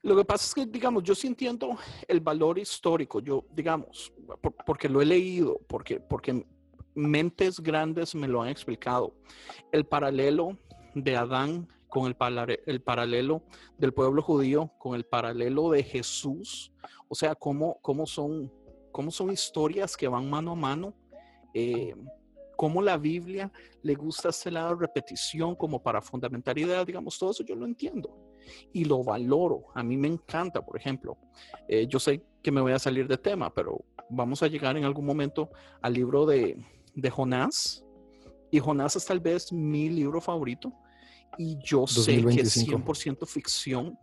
Lo 0.03 0.15
que 0.15 0.23
pasa 0.23 0.45
es 0.45 0.53
que, 0.53 0.71
digamos, 0.71 1.03
yo 1.03 1.15
sí 1.15 1.25
entiendo 1.25 1.77
el 2.07 2.19
valor 2.19 2.59
histórico, 2.59 3.19
yo, 3.19 3.43
digamos, 3.51 4.13
porque 4.65 4.87
lo 4.87 5.01
he 5.01 5.05
leído, 5.05 5.59
porque, 5.67 5.99
porque 5.99 6.45
mentes 6.95 7.59
grandes 7.59 8.15
me 8.15 8.27
lo 8.27 8.41
han 8.41 8.49
explicado. 8.49 9.13
El 9.71 9.85
paralelo 9.85 10.57
de 10.95 11.15
Adán 11.15 11.67
con 11.89 12.07
el, 12.07 12.17
el 12.65 12.81
paralelo 12.81 13.43
del 13.77 13.93
pueblo 13.93 14.21
judío, 14.21 14.71
con 14.77 14.95
el 14.95 15.05
paralelo 15.05 15.69
de 15.69 15.83
Jesús, 15.83 16.73
o 17.07 17.15
sea, 17.15 17.35
cómo, 17.35 17.79
cómo, 17.81 18.05
son, 18.05 18.51
cómo 18.91 19.11
son 19.11 19.31
historias 19.31 19.95
que 19.95 20.07
van 20.07 20.29
mano 20.29 20.51
a 20.51 20.55
mano, 20.55 20.93
eh, 21.53 21.95
cómo 22.57 22.81
la 22.81 22.97
Biblia 22.97 23.51
le 23.81 23.95
gusta 23.95 24.29
lado 24.51 24.75
de 24.75 24.81
repetición 24.81 25.55
como 25.55 25.81
para 25.81 26.01
fundamentar 26.01 26.57
ideas, 26.57 26.85
digamos, 26.85 27.17
todo 27.17 27.31
eso 27.31 27.43
yo 27.43 27.55
lo 27.55 27.65
entiendo 27.65 28.17
y 28.73 28.85
lo 28.85 29.03
valoro. 29.03 29.65
A 29.73 29.83
mí 29.83 29.97
me 29.97 30.07
encanta, 30.07 30.65
por 30.65 30.77
ejemplo, 30.77 31.17
eh, 31.67 31.87
yo 31.87 31.99
sé 31.99 32.23
que 32.41 32.51
me 32.51 32.61
voy 32.61 32.73
a 32.73 32.79
salir 32.79 33.07
de 33.07 33.17
tema, 33.17 33.53
pero 33.53 33.85
vamos 34.09 34.43
a 34.43 34.47
llegar 34.47 34.77
en 34.77 34.83
algún 34.83 35.05
momento 35.05 35.49
al 35.81 35.93
libro 35.93 36.25
de, 36.25 36.57
de 36.95 37.09
Jonás. 37.09 37.83
Y 38.51 38.59
Jonás 38.59 38.95
es 38.95 39.05
tal 39.05 39.19
vez 39.19 39.51
mi 39.51 39.89
libro 39.89 40.21
favorito. 40.21 40.73
Y 41.37 41.57
yo 41.63 41.85
sé 41.85 42.23
que 42.23 42.41
es 42.41 42.67
100% 42.67 43.27
ficción. 43.27 43.97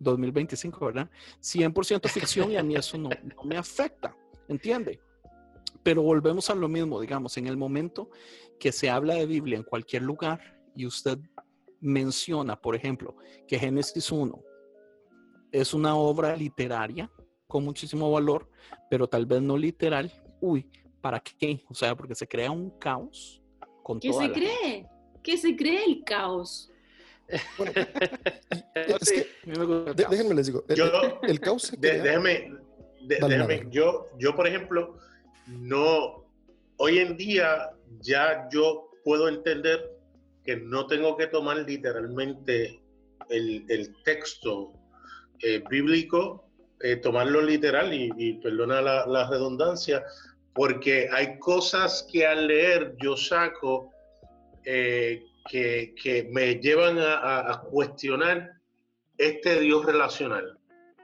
2025, 0.00 0.86
¿verdad? 0.86 1.10
100% 1.42 2.08
ficción 2.08 2.50
y 2.50 2.56
a 2.56 2.62
mí 2.62 2.74
eso 2.74 2.96
no, 2.96 3.10
me 3.44 3.56
afecta, 3.56 4.16
¿entiende? 4.48 4.98
Pero 5.82 6.02
volvemos 6.02 6.48
a 6.50 6.54
lo 6.54 6.68
mismo, 6.68 7.00
digamos, 7.00 7.36
en 7.36 7.46
el 7.46 7.58
momento 7.58 8.10
que 8.58 8.72
se 8.72 8.90
habla 8.90 9.14
de 9.14 9.26
Biblia 9.26 9.58
en 9.58 9.62
cualquier 9.62 10.02
lugar 10.02 10.40
y 10.74 10.86
usted 10.86 11.18
menciona, 11.80 12.60
por 12.60 12.74
ejemplo, 12.74 13.16
que 13.46 13.58
Génesis 13.58 14.10
1 14.10 14.42
es 15.52 15.74
una 15.74 15.94
obra 15.96 16.36
literaria 16.36 17.10
con 17.46 17.64
muchísimo 17.64 18.10
valor, 18.10 18.48
pero 18.88 19.08
tal 19.08 19.26
vez 19.26 19.42
no 19.42 19.56
literal, 19.56 20.10
uy, 20.40 20.70
¿Para 21.00 21.20
qué? 21.20 21.62
O 21.68 21.74
sea, 21.74 21.94
porque 21.94 22.14
se 22.14 22.26
crea 22.26 22.50
un 22.50 22.70
caos 22.78 23.40
con 23.82 23.98
¿Qué 23.98 24.12
se 24.12 24.30
cree? 24.32 24.86
¿Qué 25.22 25.36
se 25.36 25.56
cree 25.56 25.84
el 25.84 26.04
caos? 26.04 26.70
Bueno, 27.56 27.72
es 28.74 29.12
que, 29.12 29.26
déjenme 30.10 30.34
les 30.34 30.46
digo, 30.46 30.64
el, 30.68 31.40
caos 31.40 31.62
se 31.62 31.78
crea... 31.78 32.02
Déjenme, 32.02 32.52
déjenme 33.02 33.66
yo, 33.70 34.08
yo 34.18 34.34
por 34.34 34.46
ejemplo, 34.46 34.98
no, 35.46 36.24
hoy 36.76 36.98
en 36.98 37.16
día 37.16 37.70
ya 38.00 38.48
yo 38.52 38.90
puedo 39.04 39.28
entender 39.28 39.80
que 40.44 40.56
no 40.56 40.86
tengo 40.86 41.16
que 41.16 41.28
tomar 41.28 41.58
literalmente 41.58 42.82
el, 43.28 43.64
el 43.68 43.94
texto 44.02 44.72
eh, 45.40 45.62
bíblico, 45.70 46.44
eh, 46.80 46.96
tomarlo 46.96 47.42
literal 47.42 47.92
y, 47.94 48.10
y 48.16 48.34
perdona 48.34 48.80
la, 48.80 49.06
la 49.06 49.28
redundancia, 49.28 50.02
porque 50.54 51.08
hay 51.12 51.38
cosas 51.38 52.06
que 52.10 52.26
al 52.26 52.46
leer 52.46 52.94
yo 53.00 53.16
saco 53.16 53.92
eh, 54.64 55.22
que, 55.48 56.28
me 56.30 56.56
llevan 56.56 56.98
a, 56.98 57.62
cuestionar 57.70 58.52
este 59.18 59.60
Dios 59.60 59.84
relacional, 59.84 60.58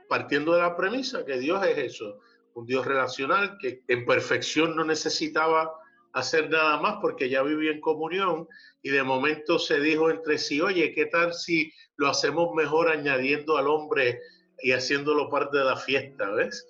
partiendo 0.09 0.55
de 0.55 0.63
la 0.63 0.77
premisa 0.77 1.25
que 1.25 1.39
Dios 1.39 1.65
es 1.67 1.79
eso, 1.79 2.21
un 2.55 2.67
Dios 2.67 2.87
relacional 2.87 3.59
que 3.61 3.83
en 3.89 4.05
perfección 4.05 4.77
no 4.77 4.85
necesitaba 4.85 5.73
hacer 6.13 6.49
nada 6.49 6.81
más 6.81 6.97
porque 7.01 7.29
ya 7.29 7.43
vivía 7.43 7.73
en 7.73 7.81
comunión 7.81 8.49
y 8.83 8.91
de 8.91 9.03
momento 9.03 9.59
se 9.59 9.81
dijo 9.81 10.11
entre 10.11 10.39
sí, 10.39 10.61
oye, 10.61 10.93
¿qué 10.95 11.07
tal 11.07 11.35
si 11.35 11.73
lo 11.97 12.09
hacemos 12.09 12.55
mejor 12.55 12.89
añadiendo 12.89 13.59
al 13.59 13.67
hombre 13.67 14.21
y 14.63 14.73
haciéndolo 14.73 15.29
parte 15.29 15.59
de 15.59 15.65
la 15.65 15.77
fiesta, 15.77 16.31
¿ves? 16.31 16.67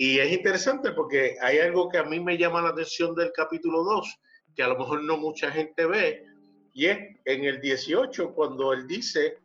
Y 0.00 0.20
es 0.20 0.30
interesante 0.30 0.92
porque 0.92 1.36
hay 1.42 1.58
algo 1.58 1.88
que 1.88 1.98
a 1.98 2.04
mí 2.04 2.20
me 2.20 2.38
llama 2.38 2.62
la 2.62 2.68
atención 2.68 3.16
del 3.16 3.32
capítulo 3.32 3.82
2, 3.82 4.20
que 4.54 4.62
a 4.62 4.68
lo 4.68 4.78
mejor 4.78 5.02
no 5.02 5.16
mucha 5.16 5.50
gente 5.50 5.86
ve, 5.86 6.24
y 6.72 6.86
es 6.86 6.98
en 7.24 7.42
el 7.42 7.60
18, 7.60 8.32
cuando 8.32 8.72
él 8.72 8.86
dice 8.86 9.38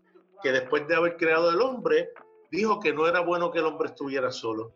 que 0.44 0.52
después 0.52 0.88
de 0.88 0.96
haber 0.96 1.18
creado 1.18 1.50
el 1.50 1.60
hombre, 1.60 2.12
dijo 2.52 2.80
que 2.80 2.94
no 2.94 3.08
era 3.08 3.22
bueno 3.22 3.50
que 3.52 3.58
el 3.58 3.66
hombre 3.66 3.90
estuviera 3.90 4.32
solo. 4.32 4.76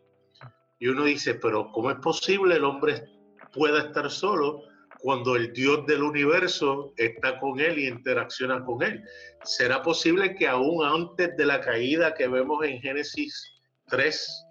Y 0.80 0.88
uno 0.88 1.04
dice, 1.04 1.34
pero 1.34 1.70
¿cómo 1.70 1.92
es 1.92 1.98
posible 1.98 2.56
el 2.56 2.64
hombre 2.64 3.04
pueda 3.52 3.78
estar 3.78 4.10
solo 4.10 4.62
cuando 4.98 5.36
el 5.36 5.52
Dios 5.52 5.86
del 5.86 6.02
universo 6.02 6.92
está 6.96 7.38
con 7.38 7.60
él 7.60 7.78
y 7.78 7.86
interacciona 7.86 8.64
con 8.64 8.82
él? 8.82 9.00
¿Será 9.44 9.80
posible 9.80 10.34
que 10.34 10.48
aún 10.48 10.84
antes 10.84 11.36
de 11.36 11.46
la 11.46 11.60
caída 11.60 12.14
que 12.14 12.26
vemos 12.26 12.64
en 12.64 12.80
Génesis 12.80 13.60
3, 13.86 14.47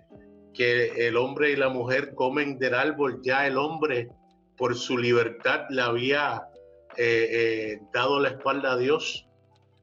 que 0.58 1.08
el 1.08 1.16
hombre 1.18 1.52
y 1.52 1.56
la 1.56 1.70
mujer 1.70 2.16
comen 2.16 2.58
del 2.58 2.74
árbol, 2.74 3.22
ya 3.24 3.46
el 3.46 3.58
hombre 3.58 4.10
por 4.58 4.76
su 4.76 4.98
libertad 4.98 5.68
le 5.70 5.84
había 5.84 6.48
eh, 6.98 7.28
eh, 7.32 7.80
dado 7.94 8.20
la 8.20 8.30
espalda 8.30 8.72
a 8.72 8.78
Dios 8.78 9.28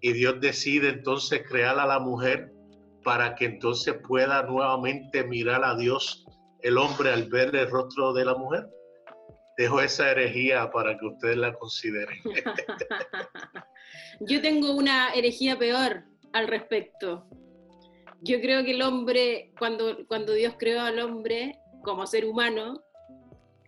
y 0.01 0.13
Dios 0.13 0.41
decide 0.41 0.89
entonces 0.89 1.43
crear 1.49 1.79
a 1.79 1.87
la 1.87 2.01
mujer 2.01 2.53
para 3.05 3.37
que 3.37 3.45
entonces 3.45 3.95
pueda 4.07 4.43
nuevamente 4.43 5.23
mirar 5.23 5.65
a 5.65 5.77
Dios 5.77 6.27
el 6.63 6.77
hombre 6.77 7.13
al 7.13 7.29
ver 7.29 7.55
el 7.55 7.71
rostro 7.71 8.13
de 8.13 8.25
la 8.25 8.35
mujer. 8.35 8.67
Dejo 9.57 9.81
esa 9.81 10.11
herejía 10.11 10.73
para 10.73 10.99
que 10.99 11.07
ustedes 11.07 11.37
la 11.37 11.55
consideren. 11.55 12.19
Yo 14.21 14.43
tengo 14.43 14.73
una 14.73 15.15
herejía 15.15 15.57
peor 15.57 16.03
al 16.33 16.49
respecto 16.49 17.29
yo 18.25 18.41
creo 18.41 18.65
que 18.65 18.73
el 18.73 18.83
hombre, 18.83 19.53
cuando, 19.59 20.07
cuando 20.09 20.33
Dios 20.33 20.55
creó 20.59 20.81
al 20.81 20.99
hombre 20.99 21.59
como 21.83 22.07
ser 22.07 22.25
humano, 22.25 22.83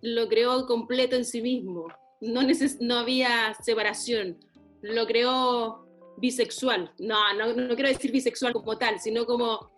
lo 0.00 0.28
creó 0.28 0.66
completo 0.66 1.16
en 1.16 1.24
sí 1.24 1.42
mismo. 1.42 1.86
No, 2.20 2.40
no 2.80 2.96
había 2.96 3.54
separación. 3.62 4.38
Lo 4.80 5.06
creó 5.06 5.86
bisexual. 6.16 6.92
No, 6.98 7.34
no, 7.34 7.52
no 7.52 7.74
quiero 7.74 7.90
decir 7.90 8.10
bisexual 8.10 8.52
como 8.52 8.78
tal, 8.78 8.98
sino 8.98 9.26
como, 9.26 9.70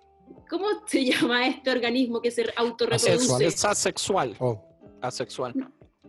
¿cómo 0.48 0.66
se 0.86 1.04
llama 1.12 1.48
este 1.48 1.70
organismo 1.70 2.22
que 2.22 2.30
se 2.30 2.46
autorreproduce? 2.56 3.46
Es 3.46 3.64
asexual. 3.64 4.36
Oh. 4.38 4.62
Asexual. 5.00 5.54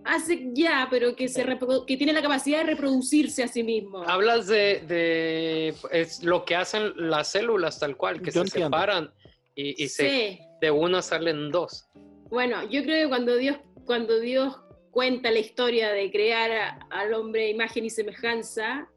Hace 0.05 0.49
ya, 0.53 0.87
pero 0.89 1.15
que, 1.15 1.27
se 1.27 1.45
que 1.87 1.97
tiene 1.97 2.13
la 2.13 2.21
capacidad 2.21 2.59
de 2.59 2.63
reproducirse 2.71 3.43
a 3.43 3.47
sí 3.47 3.63
mismo. 3.63 4.03
Hablas 4.07 4.47
de, 4.47 4.81
de 4.87 5.75
es 5.91 6.23
lo 6.23 6.45
que 6.45 6.55
hacen 6.55 6.93
las 6.95 7.29
células 7.29 7.79
tal 7.79 7.95
cual, 7.97 8.21
que 8.21 8.27
Yo 8.31 8.41
se 8.41 8.47
entiendo. 8.47 8.67
separan 8.67 9.13
y, 9.55 9.83
y 9.83 9.87
se, 9.89 10.39
de 10.61 10.71
una 10.71 11.01
salen 11.01 11.51
dos. 11.51 11.85
Bueno, 12.29 12.63
yo 12.69 12.83
creo 12.83 13.03
que 13.05 13.09
cuando 13.09 13.35
Dios, 13.35 13.57
cuando 13.85 14.19
Dios 14.19 14.55
cuenta 14.91 15.31
la 15.31 15.39
historia 15.39 15.89
de 15.91 16.11
crear 16.11 16.51
a- 16.51 16.79
al 16.91 17.13
hombre 17.13 17.49
imagen 17.49 17.85
y 17.85 17.89
semejanza, 17.89 18.87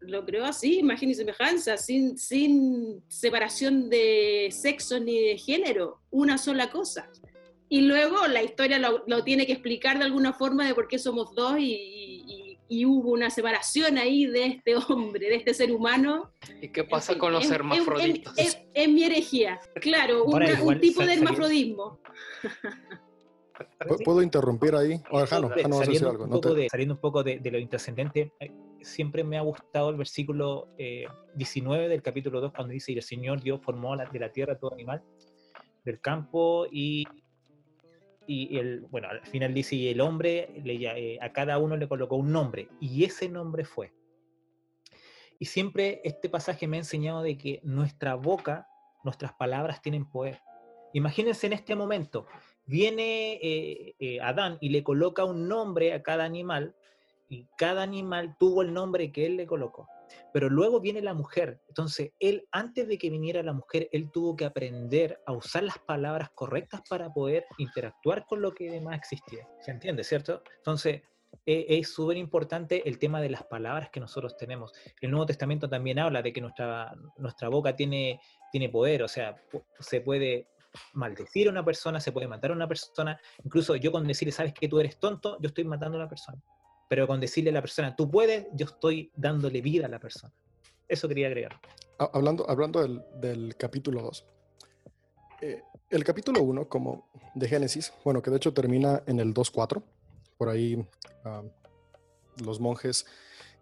lo 0.00 0.24
creó 0.24 0.44
así, 0.44 0.80
imagen 0.80 1.10
y 1.10 1.14
semejanza, 1.14 1.76
sin, 1.76 2.18
sin 2.18 3.04
separación 3.08 3.88
de 3.88 4.48
sexo 4.50 4.98
ni 4.98 5.20
de 5.20 5.38
género, 5.38 6.00
una 6.10 6.38
sola 6.38 6.70
cosa. 6.70 7.08
Y 7.72 7.80
luego 7.80 8.26
la 8.26 8.42
historia 8.42 8.78
lo, 8.78 9.02
lo 9.06 9.24
tiene 9.24 9.46
que 9.46 9.52
explicar 9.54 9.96
de 9.98 10.04
alguna 10.04 10.34
forma 10.34 10.66
de 10.66 10.74
por 10.74 10.88
qué 10.88 10.98
somos 10.98 11.34
dos 11.34 11.58
y, 11.58 11.72
y- 11.72 12.58
y 12.68 12.84
hubo 12.84 13.10
una 13.12 13.30
separación 13.30 13.96
ahí 13.96 14.26
de 14.26 14.44
este 14.44 14.76
hombre, 14.76 15.26
de 15.28 15.36
este 15.36 15.54
ser 15.54 15.72
humano. 15.72 16.32
¿Y 16.60 16.68
qué 16.68 16.80
En 16.82 16.88
pasa 16.90 17.12
fin, 17.12 17.20
con 17.20 17.32
los 17.32 17.44
es- 17.44 17.48
es- 17.50 17.54
hermafroditos? 17.56 18.34
Es, 18.74 18.88
mi 18.90 19.04
herejía, 19.04 19.58
claro, 19.80 20.24
una- 20.24 20.52
un 20.52 20.58
igual 20.58 20.80
tipo 20.80 21.02
de 21.02 21.14
hermafrodismo. 21.14 21.98
¿Pu- 23.80 24.04
¿Puedo 24.04 24.22
interrumpir 24.22 24.74
ahí? 24.74 25.00
O 25.10 25.24
Jano, 25.26 25.48
Saliendo 25.48 25.54
Jano, 25.62 25.78
vas 25.78 25.88
a 25.88 25.90
decir 25.90 26.04
un 26.06 26.10
algo. 26.10 26.26
No 26.26 26.34
poco 26.40 26.54
te- 26.54 26.60
de, 26.60 26.68
saliendo 26.68 26.94
un 26.94 27.00
poco 27.00 27.22
de, 27.22 27.38
de 27.38 27.50
lo 27.50 27.58
intrascendente, 27.58 28.32
eh, 28.38 28.50
siempre 28.82 29.24
me 29.24 29.38
ha 29.38 29.42
gustado 29.42 29.88
el 29.88 29.96
versículo 29.96 30.68
eh, 30.76 31.06
19 31.36 31.88
del 31.88 32.02
capítulo 32.02 32.40
2 32.42 32.52
cuando 32.54 32.72
dice, 32.74 32.92
y 32.92 32.96
el 32.96 33.02
Señor 33.02 33.40
Dios 33.42 33.60
formó 33.62 33.96
la- 33.96 34.04
de 34.04 34.18
la 34.18 34.30
tierra 34.30 34.58
todo 34.58 34.74
animal 34.74 35.02
del 35.84 36.00
campo 36.00 36.66
y, 36.70 37.04
y 38.26 38.58
el, 38.58 38.80
bueno, 38.90 39.08
al 39.08 39.20
final 39.26 39.52
dice, 39.54 39.76
y 39.76 39.88
el 39.88 40.00
hombre 40.00 40.60
le 40.64 40.74
eh, 40.74 41.18
a 41.20 41.32
cada 41.32 41.58
uno 41.58 41.76
le 41.76 41.88
colocó 41.88 42.16
un 42.16 42.32
nombre 42.32 42.68
y 42.80 43.04
ese 43.04 43.28
nombre 43.28 43.64
fue. 43.64 43.92
Y 45.38 45.46
siempre 45.46 46.00
este 46.04 46.28
pasaje 46.28 46.68
me 46.68 46.76
ha 46.76 46.80
enseñado 46.80 47.22
de 47.22 47.36
que 47.36 47.60
nuestra 47.64 48.14
boca, 48.14 48.68
nuestras 49.02 49.32
palabras 49.32 49.82
tienen 49.82 50.08
poder. 50.08 50.40
Imagínense 50.92 51.46
en 51.46 51.54
este 51.54 51.74
momento, 51.74 52.26
viene 52.64 53.34
eh, 53.42 53.94
eh, 53.98 54.20
Adán 54.20 54.58
y 54.60 54.68
le 54.68 54.84
coloca 54.84 55.24
un 55.24 55.48
nombre 55.48 55.94
a 55.94 56.02
cada 56.02 56.24
animal 56.24 56.76
y 57.28 57.46
cada 57.56 57.82
animal 57.82 58.36
tuvo 58.38 58.62
el 58.62 58.72
nombre 58.72 59.10
que 59.10 59.26
él 59.26 59.36
le 59.36 59.46
colocó. 59.46 59.88
Pero 60.32 60.48
luego 60.48 60.80
viene 60.80 61.00
la 61.02 61.14
mujer. 61.14 61.60
Entonces, 61.68 62.12
él, 62.18 62.46
antes 62.52 62.88
de 62.88 62.98
que 62.98 63.10
viniera 63.10 63.42
la 63.42 63.52
mujer, 63.52 63.88
él 63.92 64.10
tuvo 64.10 64.36
que 64.36 64.44
aprender 64.44 65.20
a 65.26 65.32
usar 65.32 65.62
las 65.62 65.78
palabras 65.78 66.30
correctas 66.34 66.82
para 66.88 67.12
poder 67.12 67.44
interactuar 67.58 68.24
con 68.26 68.42
lo 68.42 68.52
que 68.52 68.70
demás 68.70 68.98
existía. 68.98 69.46
¿Se 69.60 69.70
entiende, 69.70 70.04
cierto? 70.04 70.42
Entonces, 70.58 71.02
eh, 71.46 71.66
es 71.68 71.92
súper 71.92 72.16
importante 72.16 72.86
el 72.88 72.98
tema 72.98 73.20
de 73.20 73.30
las 73.30 73.44
palabras 73.44 73.90
que 73.90 74.00
nosotros 74.00 74.36
tenemos. 74.36 74.72
El 75.00 75.10
Nuevo 75.10 75.26
Testamento 75.26 75.68
también 75.68 75.98
habla 75.98 76.22
de 76.22 76.32
que 76.32 76.40
nuestra, 76.40 76.94
nuestra 77.16 77.48
boca 77.48 77.74
tiene, 77.74 78.20
tiene 78.50 78.68
poder, 78.68 79.02
o 79.02 79.08
sea, 79.08 79.36
se 79.80 80.00
puede 80.00 80.48
maldecir 80.94 81.48
a 81.48 81.50
una 81.50 81.64
persona, 81.64 82.00
se 82.00 82.12
puede 82.12 82.28
matar 82.28 82.50
a 82.50 82.54
una 82.54 82.68
persona. 82.68 83.18
Incluso 83.44 83.76
yo 83.76 83.92
con 83.92 84.06
decirle, 84.06 84.32
sabes 84.32 84.54
que 84.54 84.68
tú 84.68 84.78
eres 84.80 84.98
tonto, 84.98 85.38
yo 85.40 85.48
estoy 85.48 85.64
matando 85.64 85.96
a 85.96 86.00
una 86.02 86.08
persona. 86.08 86.42
Pero 86.92 87.06
con 87.06 87.18
decirle 87.20 87.48
a 87.48 87.54
la 87.54 87.62
persona, 87.62 87.96
tú 87.96 88.10
puedes, 88.10 88.48
yo 88.52 88.66
estoy 88.66 89.10
dándole 89.16 89.62
vida 89.62 89.86
a 89.86 89.88
la 89.88 89.98
persona. 89.98 90.30
Eso 90.86 91.08
quería 91.08 91.28
agregar. 91.28 91.58
Ha- 91.98 92.10
Hablando, 92.12 92.44
hablando 92.50 92.82
del, 92.82 93.02
del 93.18 93.56
capítulo 93.56 94.02
2. 94.02 94.26
el 95.88 96.04
capítulo 96.04 96.42
1, 96.42 96.68
como 96.68 97.08
de 97.34 97.48
Génesis, 97.48 97.94
bueno, 98.04 98.20
que 98.20 98.30
de 98.30 98.36
hecho 98.36 98.52
termina 98.52 99.02
en 99.06 99.20
el 99.20 99.32
2.4. 99.32 99.82
Por 100.36 100.50
ahí 100.50 100.86
ah, 101.24 101.42
los 102.44 102.60
monjes 102.60 103.06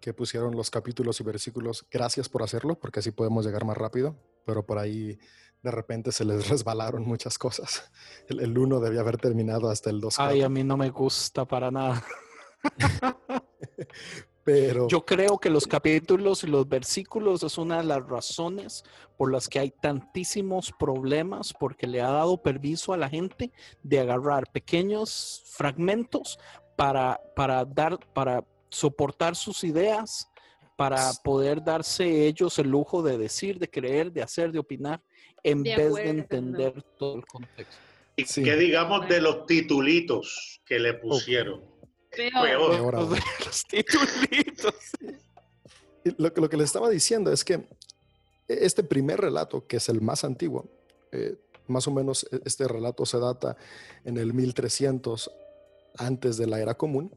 que 0.00 0.12
pusieron 0.12 0.56
los 0.56 0.68
capítulos 0.68 1.20
y 1.20 1.22
versículos, 1.22 1.86
gracias 1.88 2.28
por 2.28 2.42
hacerlo, 2.42 2.80
porque 2.80 2.98
así 2.98 3.12
podemos 3.12 3.46
llegar 3.46 3.64
más 3.64 3.76
rápido, 3.78 4.16
pero 4.44 4.66
por 4.66 4.78
ahí 4.78 5.20
de 5.62 5.70
repente 5.70 6.10
se 6.10 6.24
les 6.24 6.48
resbalaron 6.48 7.04
muchas 7.06 7.38
cosas. 7.38 7.92
El, 8.28 8.40
el 8.40 8.58
1 8.58 8.80
debía 8.80 9.02
haber 9.02 9.18
terminado 9.18 9.70
hasta 9.70 9.88
el 9.88 10.00
2.4. 10.00 10.14
Ay, 10.18 10.42
a 10.42 10.48
mí 10.48 10.64
no 10.64 10.76
me 10.76 10.90
gusta 10.90 11.44
para 11.44 11.70
nada. 11.70 12.02
pero 14.44 14.88
Yo 14.88 15.04
creo 15.04 15.38
que 15.38 15.50
los 15.50 15.66
capítulos 15.66 16.44
y 16.44 16.46
los 16.46 16.68
versículos 16.68 17.42
es 17.42 17.58
una 17.58 17.78
de 17.78 17.84
las 17.84 18.06
razones 18.06 18.84
por 19.16 19.30
las 19.30 19.48
que 19.48 19.58
hay 19.58 19.70
tantísimos 19.70 20.72
problemas, 20.78 21.52
porque 21.58 21.86
le 21.86 22.00
ha 22.00 22.10
dado 22.10 22.42
permiso 22.42 22.92
a 22.92 22.96
la 22.96 23.08
gente 23.08 23.52
de 23.82 24.00
agarrar 24.00 24.50
pequeños 24.50 25.42
fragmentos 25.46 26.38
para, 26.76 27.20
para 27.36 27.64
dar, 27.64 27.98
para 28.14 28.44
soportar 28.70 29.36
sus 29.36 29.64
ideas, 29.64 30.28
para 30.76 31.12
poder 31.22 31.62
darse 31.62 32.26
ellos 32.26 32.58
el 32.58 32.70
lujo 32.70 33.02
de 33.02 33.18
decir, 33.18 33.58
de 33.58 33.68
creer, 33.68 34.10
de 34.10 34.22
hacer, 34.22 34.50
de 34.50 34.60
opinar, 34.60 35.02
en 35.42 35.62
De 35.62 35.76
vez 35.76 35.94
de 35.94 36.08
entender 36.08 36.82
todo 36.98 37.16
el 37.16 37.26
contexto. 37.26 37.76
¿Y 38.16 38.24
Sí. 38.24 38.42
qué 38.42 38.56
digamos 38.56 39.08
de 39.08 39.20
los 39.20 39.46
titulitos 39.46 40.60
que 40.64 40.78
le 40.78 40.94
pusieron? 40.94 41.69
Peor. 42.16 42.70
Peor. 42.70 42.94
Los 43.46 43.64
titulitos. 43.66 44.74
Lo, 46.16 46.32
que- 46.32 46.40
lo 46.40 46.48
que 46.48 46.56
le 46.56 46.64
estaba 46.64 46.88
diciendo 46.88 47.30
es 47.32 47.44
que 47.44 47.66
este 48.48 48.82
primer 48.82 49.20
relato, 49.20 49.66
que 49.66 49.76
es 49.76 49.88
el 49.88 50.00
más 50.00 50.24
antiguo, 50.24 50.66
eh, 51.12 51.36
más 51.68 51.86
o 51.86 51.90
menos 51.92 52.26
e- 52.32 52.40
este 52.44 52.66
relato 52.66 53.06
se 53.06 53.18
data 53.18 53.56
en 54.04 54.16
el 54.16 54.32
1300 54.34 55.30
antes 55.98 56.36
de 56.36 56.46
la 56.46 56.58
era 56.60 56.74
común, 56.74 57.14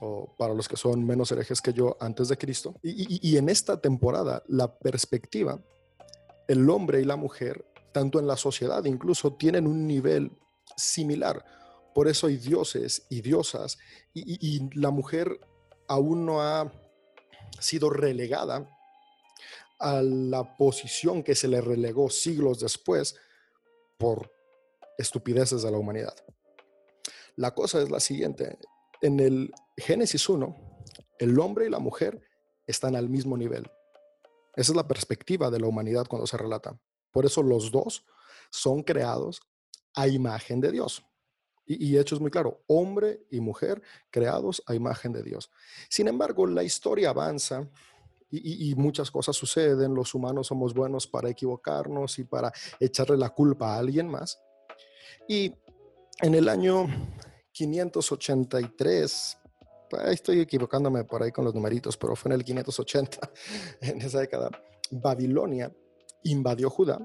o 0.00 0.34
para 0.38 0.54
los 0.54 0.68
que 0.68 0.76
son 0.76 1.04
menos 1.06 1.30
herejes 1.32 1.60
que 1.60 1.72
yo, 1.72 1.96
antes 2.00 2.28
de 2.28 2.36
Cristo. 2.36 2.74
Y, 2.82 2.90
y- 3.14 3.20
y 3.22 3.36
en 3.36 3.48
esta 3.48 3.80
temporada, 3.80 4.42
la 4.48 4.74
perspectiva, 4.78 5.60
el 6.48 6.68
hombre 6.68 7.00
y 7.00 7.04
la 7.04 7.16
mujer, 7.16 7.64
tanto 7.92 8.18
en 8.18 8.26
la 8.26 8.36
sociedad 8.36 8.84
incluso, 8.84 9.32
tienen 9.34 9.66
un 9.66 9.86
nivel 9.86 10.30
similar. 10.76 11.44
Por 11.94 12.08
eso 12.08 12.26
hay 12.26 12.36
dioses 12.36 13.06
y 13.10 13.20
diosas, 13.20 13.78
y, 14.14 14.60
la 14.78 14.90
mujer 14.90 15.40
aún 15.88 16.24
no 16.24 16.40
ha 16.40 16.72
sido 17.58 17.90
relegada 17.90 18.68
a 19.78 20.02
la 20.02 20.56
posición 20.56 21.22
que 21.22 21.34
se 21.34 21.48
le 21.48 21.60
relegó 21.60 22.10
siglos 22.10 22.60
después 22.60 23.16
por 23.98 24.30
estupideces 24.98 25.62
de 25.62 25.70
la 25.70 25.78
humanidad. 25.78 26.14
La 27.36 27.54
cosa 27.54 27.82
es 27.82 27.90
la 27.90 28.00
siguiente. 28.00 28.58
En 29.00 29.18
el 29.18 29.52
Génesis 29.76 30.28
1, 30.28 30.56
el 31.18 31.38
hombre 31.40 31.66
y 31.66 31.70
la 31.70 31.78
mujer 31.78 32.20
están 32.66 32.94
al 32.94 33.08
mismo 33.08 33.36
nivel. 33.36 33.70
Esa 34.54 34.72
es 34.72 34.76
la 34.76 34.86
perspectiva 34.86 35.50
de 35.50 35.60
la 35.60 35.66
humanidad 35.66 36.06
cuando 36.06 36.26
se 36.26 36.36
relata. 36.36 36.78
Por 37.10 37.24
eso 37.26 37.42
los 37.42 37.70
dos 37.70 38.04
son 38.50 38.82
creados 38.82 39.40
a 39.94 40.06
imagen 40.08 40.60
de 40.60 40.72
Dios. 40.72 41.04
Y, 41.70 41.92
y 41.92 41.98
hecho 41.98 42.16
es 42.16 42.20
muy 42.20 42.32
claro, 42.32 42.62
hombre 42.66 43.20
y 43.30 43.38
mujer 43.40 43.80
creados 44.10 44.60
a 44.66 44.74
imagen 44.74 45.12
de 45.12 45.22
Dios. 45.22 45.52
Sin 45.88 46.08
embargo, 46.08 46.44
la 46.44 46.64
historia 46.64 47.10
avanza 47.10 47.68
y, 48.28 48.70
y- 48.70 48.74
muchas 48.74 49.08
cosas 49.08 49.36
suceden. 49.36 49.94
Los 49.94 50.12
humanos 50.14 50.48
somos 50.48 50.74
buenos 50.74 51.06
para 51.06 51.28
equivocarnos 51.30 52.18
y 52.18 52.24
para 52.24 52.52
echarle 52.80 53.16
la 53.16 53.30
culpa 53.30 53.74
a 53.74 53.78
alguien 53.78 54.08
más. 54.08 54.40
Y 55.28 55.52
en 56.20 56.34
el 56.34 56.48
año 56.48 56.88
583, 57.52 59.38
ahí 59.92 60.14
estoy 60.14 60.40
equivocándome 60.40 61.04
por 61.04 61.22
ahí 61.22 61.30
con 61.30 61.44
los 61.44 61.54
numeritos, 61.54 61.96
pero 61.96 62.16
fue 62.16 62.30
en 62.30 62.40
el 62.40 62.44
580, 62.44 63.30
en 63.80 64.00
esa 64.02 64.18
década, 64.18 64.50
Babilonia 64.90 65.72
invadió 66.24 66.68
Judá 66.68 66.98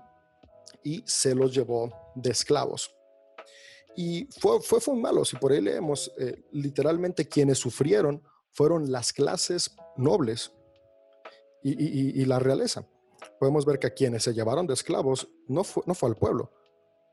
y 0.83 1.03
se 1.05 1.35
los 1.35 1.53
llevó 1.53 2.11
de 2.15 2.31
esclavos. 2.31 2.95
Y 3.95 4.27
fue, 4.39 4.61
fue, 4.61 4.81
fue 4.81 4.95
malo, 4.95 5.23
si 5.23 5.37
por 5.37 5.51
ahí 5.51 5.61
leemos, 5.61 6.11
eh, 6.17 6.43
literalmente 6.51 7.27
quienes 7.27 7.59
sufrieron 7.59 8.21
fueron 8.51 8.91
las 8.91 9.13
clases 9.13 9.75
nobles 9.97 10.51
y, 11.63 12.23
la 12.25 12.39
realeza. 12.39 12.87
Podemos 13.39 13.65
ver 13.65 13.79
que 13.79 13.87
a 13.87 13.93
quienes 13.93 14.23
se 14.23 14.33
llevaron 14.33 14.67
de 14.67 14.73
esclavos 14.73 15.27
no 15.47 15.63
fue, 15.63 15.83
no 15.87 15.95
fue 15.95 16.09
al 16.09 16.15
pueblo, 16.15 16.51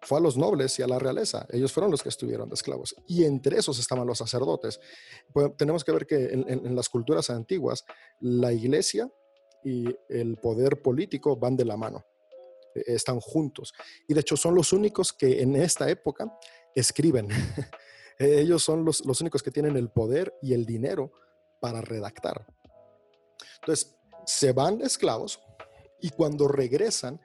fue 0.02 0.18
a 0.18 0.20
los 0.20 0.36
nobles 0.36 0.78
y 0.78 0.82
a 0.82 0.86
la 0.86 0.98
realeza. 0.98 1.46
Ellos 1.50 1.72
fueron 1.72 1.90
los 1.90 2.02
que 2.02 2.10
estuvieron 2.10 2.48
de 2.48 2.54
esclavos. 2.54 2.94
Y 3.06 3.24
entre 3.24 3.56
esos 3.58 3.78
estaban 3.78 4.06
los 4.06 4.18
sacerdotes. 4.18 4.78
Pues, 5.32 5.56
tenemos 5.56 5.84
que 5.84 5.92
ver 5.92 6.06
que 6.06 6.26
en 6.32 6.76
las 6.76 6.88
culturas 6.88 7.30
antiguas, 7.30 7.84
la 8.20 8.52
iglesia 8.52 9.10
y 9.64 9.96
el 10.08 10.36
poder 10.36 10.82
político 10.82 11.36
van 11.36 11.56
de 11.56 11.64
la 11.64 11.76
mano, 11.76 12.04
eh, 12.74 12.82
están 12.86 13.20
juntos. 13.20 13.72
Y 14.08 14.14
de 14.14 14.20
hecho 14.20 14.36
son 14.36 14.54
los 14.54 14.72
únicos 14.72 15.12
que 15.12 15.42
en 15.42 15.56
esta 15.56 15.88
época 15.88 16.32
escriben. 16.74 17.28
Ellos 18.18 18.62
son 18.62 18.84
los, 18.84 19.04
los 19.04 19.20
únicos 19.20 19.42
que 19.42 19.50
tienen 19.50 19.76
el 19.76 19.90
poder 19.90 20.34
y 20.42 20.54
el 20.54 20.64
dinero 20.64 21.12
para 21.60 21.80
redactar. 21.80 22.46
Entonces, 23.60 23.96
se 24.26 24.52
van 24.52 24.80
esclavos 24.82 25.40
y 26.00 26.10
cuando 26.10 26.48
regresan, 26.48 27.20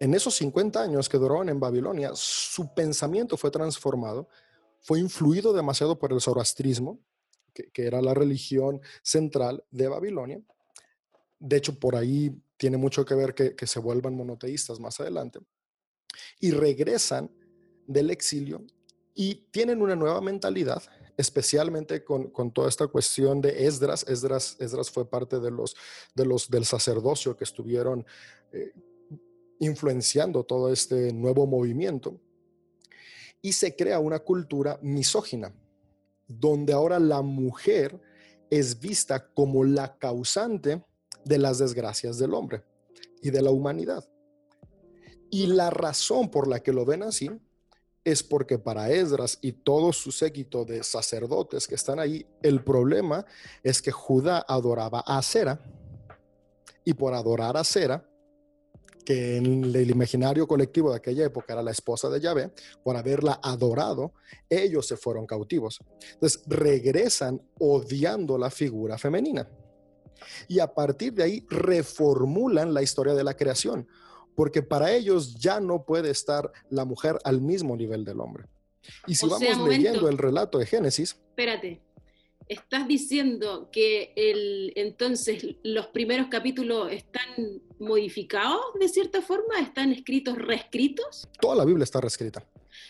en 0.00 0.14
esos 0.14 0.34
50 0.36 0.80
años 0.80 1.08
que 1.08 1.18
duraron 1.18 1.48
en 1.48 1.60
Babilonia, 1.60 2.10
su 2.14 2.72
pensamiento 2.74 3.36
fue 3.36 3.50
transformado 3.50 4.28
fue 4.80 5.00
influido 5.00 5.52
demasiado 5.52 5.98
por 5.98 6.12
el 6.12 6.20
zoroastrismo, 6.20 7.00
que, 7.52 7.70
que 7.70 7.86
era 7.86 8.00
la 8.00 8.14
religión 8.14 8.80
central 9.02 9.64
de 9.70 9.88
Babilonia. 9.88 10.40
De 11.38 11.56
hecho, 11.56 11.78
por 11.78 11.96
ahí 11.96 12.34
tiene 12.56 12.76
mucho 12.76 13.04
que 13.04 13.14
ver 13.14 13.34
que, 13.34 13.54
que 13.54 13.66
se 13.66 13.80
vuelvan 13.80 14.14
monoteístas 14.14 14.80
más 14.80 14.98
adelante. 15.00 15.40
Y 16.40 16.50
regresan 16.52 17.30
del 17.88 18.10
exilio 18.10 18.62
y 19.14 19.46
tienen 19.50 19.82
una 19.82 19.96
nueva 19.96 20.20
mentalidad, 20.20 20.80
especialmente 21.16 22.04
con, 22.04 22.30
con, 22.30 22.52
toda 22.52 22.68
esta 22.68 22.86
cuestión 22.86 23.40
de 23.40 23.66
Esdras. 23.66 24.06
Esdras. 24.06 24.56
Esdras 24.60 24.90
fue 24.92 25.10
parte 25.10 25.40
de 25.40 25.50
los, 25.50 25.74
de 26.14 26.24
los 26.24 26.48
del 26.48 26.64
sacerdocio 26.64 27.36
que 27.36 27.42
estuvieron 27.42 28.06
eh, 28.52 28.72
influenciando 29.58 30.44
todo 30.44 30.72
este 30.72 31.12
nuevo 31.12 31.48
movimiento. 31.48 32.20
Y 33.42 33.54
se 33.54 33.74
crea 33.74 33.98
una 33.98 34.20
cultura 34.20 34.78
misógina, 34.82 35.52
donde 36.28 36.72
ahora 36.72 37.00
la 37.00 37.22
mujer 37.22 38.00
es 38.50 38.78
vista 38.78 39.32
como 39.32 39.64
la 39.64 39.98
causante 39.98 40.84
de 41.24 41.38
las 41.38 41.58
desgracias 41.58 42.18
del 42.18 42.34
hombre 42.34 42.62
y 43.20 43.30
de 43.30 43.42
la 43.42 43.50
humanidad. 43.50 44.08
Y 45.28 45.48
la 45.48 45.70
razón 45.70 46.30
por 46.30 46.46
la 46.46 46.60
que 46.60 46.72
lo 46.72 46.84
ven 46.84 47.02
así 47.02 47.30
es 48.10 48.22
porque 48.22 48.58
para 48.58 48.90
Esdras 48.90 49.38
y 49.42 49.52
todo 49.52 49.92
su 49.92 50.12
séquito 50.12 50.64
de 50.64 50.82
sacerdotes 50.82 51.66
que 51.66 51.74
están 51.74 51.98
ahí, 51.98 52.24
el 52.42 52.64
problema 52.64 53.26
es 53.62 53.82
que 53.82 53.92
Judá 53.92 54.44
adoraba 54.48 55.00
a 55.00 55.20
Cera 55.22 55.60
y 56.84 56.94
por 56.94 57.12
adorar 57.12 57.58
a 57.58 57.64
Cera, 57.64 58.08
que 59.04 59.36
en 59.36 59.64
el 59.64 59.90
imaginario 59.90 60.46
colectivo 60.46 60.90
de 60.90 60.96
aquella 60.96 61.26
época 61.26 61.52
era 61.52 61.62
la 61.62 61.70
esposa 61.70 62.08
de 62.08 62.20
Yahvé, 62.20 62.50
por 62.82 62.96
haberla 62.96 63.40
adorado, 63.42 64.12
ellos 64.48 64.86
se 64.86 64.96
fueron 64.96 65.26
cautivos. 65.26 65.80
Entonces 66.14 66.42
regresan 66.46 67.42
odiando 67.58 68.38
la 68.38 68.50
figura 68.50 68.96
femenina. 68.96 69.46
Y 70.48 70.60
a 70.60 70.74
partir 70.74 71.12
de 71.12 71.22
ahí 71.22 71.46
reformulan 71.50 72.72
la 72.72 72.82
historia 72.82 73.14
de 73.14 73.24
la 73.24 73.34
creación 73.34 73.86
porque 74.38 74.62
para 74.62 74.92
ellos 74.94 75.34
ya 75.34 75.58
no 75.58 75.84
puede 75.84 76.10
estar 76.10 76.52
la 76.70 76.84
mujer 76.84 77.18
al 77.24 77.40
mismo 77.40 77.76
nivel 77.76 78.04
del 78.04 78.20
hombre. 78.20 78.44
Y 79.08 79.16
si 79.16 79.26
O 79.26 79.30
vamos 79.30 79.44
sea, 79.44 79.56
momento. 79.56 79.82
leyendo 79.82 80.08
el 80.08 80.16
relato 80.16 80.58
de 80.58 80.66
Génesis, 80.66 81.18
Espérate. 81.30 81.80
Estás 82.46 82.86
diciendo 82.86 83.68
que 83.72 84.12
el, 84.14 84.72
entonces 84.76 85.44
los 85.64 85.88
primeros 85.88 86.28
capítulos 86.28 86.92
están 86.92 87.60
modificados 87.80 88.60
de 88.78 88.88
cierta 88.88 89.22
forma, 89.22 89.58
están 89.60 89.90
escritos, 89.90 90.38
reescritos. 90.38 91.26
toda 91.40 91.56
la 91.56 91.64
Biblia 91.64 91.82
está 91.82 92.00
reescrita. 92.00 92.46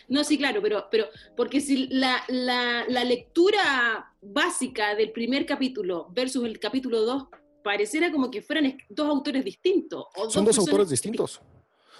No, 0.07 0.23
sí, 0.23 0.37
claro, 0.37 0.61
pero, 0.61 0.85
pero 0.91 1.05
porque 1.35 1.61
si 1.61 1.87
la, 1.87 2.23
la, 2.27 2.85
la 2.87 3.03
lectura 3.03 4.13
básica 4.21 4.93
del 4.93 5.11
primer 5.11 5.47
capítulo 5.47 6.09
versus 6.11 6.45
el 6.45 6.59
capítulo 6.59 7.01
2 7.01 7.23
pareciera 7.63 8.11
como 8.11 8.29
que 8.31 8.41
fueran 8.41 8.77
dos 8.89 9.07
autores 9.09 9.43
distintos. 9.43 10.05
o 10.15 10.29
Son 10.29 10.45
dos 10.45 10.57
autores 10.57 10.89
distintos, 10.89 11.41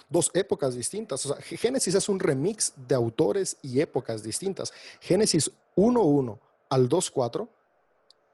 dos 0.08 0.30
épocas 0.34 0.74
distintas. 0.74 1.24
O 1.26 1.34
sea, 1.34 1.42
Gé- 1.42 1.56
Génesis 1.56 1.94
es 1.94 2.08
un 2.08 2.18
remix 2.20 2.72
de 2.76 2.94
autores 2.94 3.56
y 3.62 3.80
épocas 3.80 4.22
distintas. 4.22 4.72
Génesis 5.00 5.50
1.1 5.76 6.38
al 6.68 6.88
2.4 6.88 7.48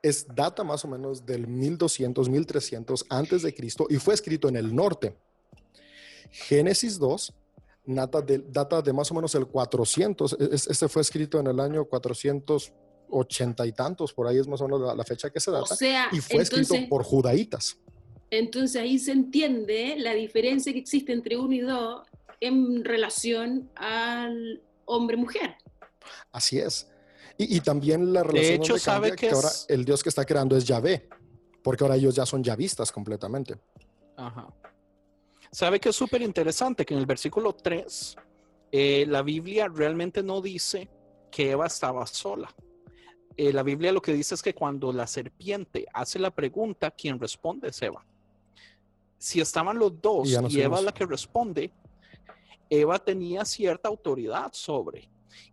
es 0.03 0.27
data 0.35 0.63
más 0.63 0.85
o 0.85 0.89
menos 0.89 1.25
del 1.27 1.47
1200, 1.49 2.29
1300 2.29 3.07
antes 3.09 3.43
de 3.43 3.55
Cristo 3.55 3.87
y 3.91 3.97
fue 3.97 4.15
escrito 4.15 4.49
en 4.49 4.57
el 4.57 4.75
norte. 4.75 5.17
Génesis 6.31 6.99
2 6.99 7.33
data 7.89 8.21
de, 8.21 8.39
data 8.39 8.83
de 8.83 8.93
más 8.93 9.11
o 9.11 9.15
menos 9.15 9.35
el 9.37 9.47
400. 9.47 10.33
e- 10.41 10.49
es- 10.53 10.67
Este 10.67 10.89
fue 10.89 11.03
escrito 11.03 11.39
en 11.39 11.47
el 11.47 11.61
año 11.61 11.85
480 13.09 13.67
y 13.67 13.73
tantos, 13.73 14.13
por 14.13 14.27
ahí 14.27 14.39
es 14.39 14.47
más 14.49 14.61
o 14.61 14.65
menos 14.65 14.81
la, 14.81 14.95
la 14.95 15.05
fecha 15.05 15.31
que 15.31 15.41
se 15.41 15.51
O 15.51 15.55
data. 15.55 15.75
sea, 15.77 16.09
Y 16.13 16.19
fue 16.21 16.43
escrito 16.43 16.75
entonces, 16.75 16.89
por 16.89 17.03
judaítas. 17.05 17.79
entonces 18.31 18.81
ahí 18.81 18.99
se 18.99 19.13
entiende 19.13 19.95
la 19.99 20.15
diferencia 20.15 20.73
que 20.73 20.79
existe 20.79 21.13
entre 21.13 21.37
uno 21.37 21.53
y 21.55 21.61
dos 21.61 22.07
en 22.41 22.85
relación 22.85 23.71
al 23.77 24.63
hombre-mujer. 24.85 25.57
Así 26.33 26.59
es. 26.59 26.89
Y, 27.39 27.57
y 27.57 27.61
también 27.61 28.13
la 28.13 28.23
relación 28.23 28.55
hecho, 28.57 28.73
donde 28.75 28.81
¿sabe 28.85 29.09
cambia 29.11 29.29
que 29.29 29.35
ahora 29.35 29.49
es? 29.49 29.67
el 29.69 29.85
Dios 29.85 30.03
que 30.03 30.09
está 30.09 30.25
creando 30.25 30.57
es 30.57 30.65
Yahvé, 30.65 31.09
porque 31.63 31.85
ahora 31.85 31.97
ellos 31.97 32.15
ya 32.15 32.25
son 32.27 32.43
yavistas 32.43 32.93
completamente. 32.93 33.57
Ajá. 34.17 34.49
¿Sabe 35.51 35.81
que 35.81 35.89
es 35.91 35.97
súper 35.97 36.23
interesante? 36.23 36.85
Que 36.85 36.95
en 36.95 37.01
el 37.01 37.07
versículo 37.07 37.55
3, 37.55 38.17
eh, 38.73 39.05
la 39.09 39.23
Biblia 39.23 39.69
realmente 39.69 40.23
no 40.23 40.41
dice 40.43 40.89
que 41.31 41.51
Eva 41.53 41.67
estaba 41.67 42.07
sola. 42.07 42.55
Eh, 43.37 43.53
la 43.53 43.63
Biblia 43.63 43.93
lo 43.93 44.01
que 44.01 44.15
dice 44.15 44.35
es 44.35 44.43
que 44.43 44.55
cuando 44.55 44.93
la 44.93 45.07
serpiente 45.07 45.87
hace 45.93 46.19
la 46.19 46.31
pregunta, 46.31 46.91
quien 46.91 47.19
responde 47.21 47.69
es 47.69 47.83
Eva. 47.83 48.05
Si 49.19 49.41
estaban 49.41 49.79
los 49.79 50.01
dos 50.01 50.29
Y 50.29 50.61
Eva 50.61 50.81
la 50.81 50.93
que 50.93 51.07
responde, 51.07 51.71
Eva 52.71 52.99
tenía 52.99 53.45
cierta 53.45 53.89
autoridad 53.89 54.53
sobre. 54.53 55.09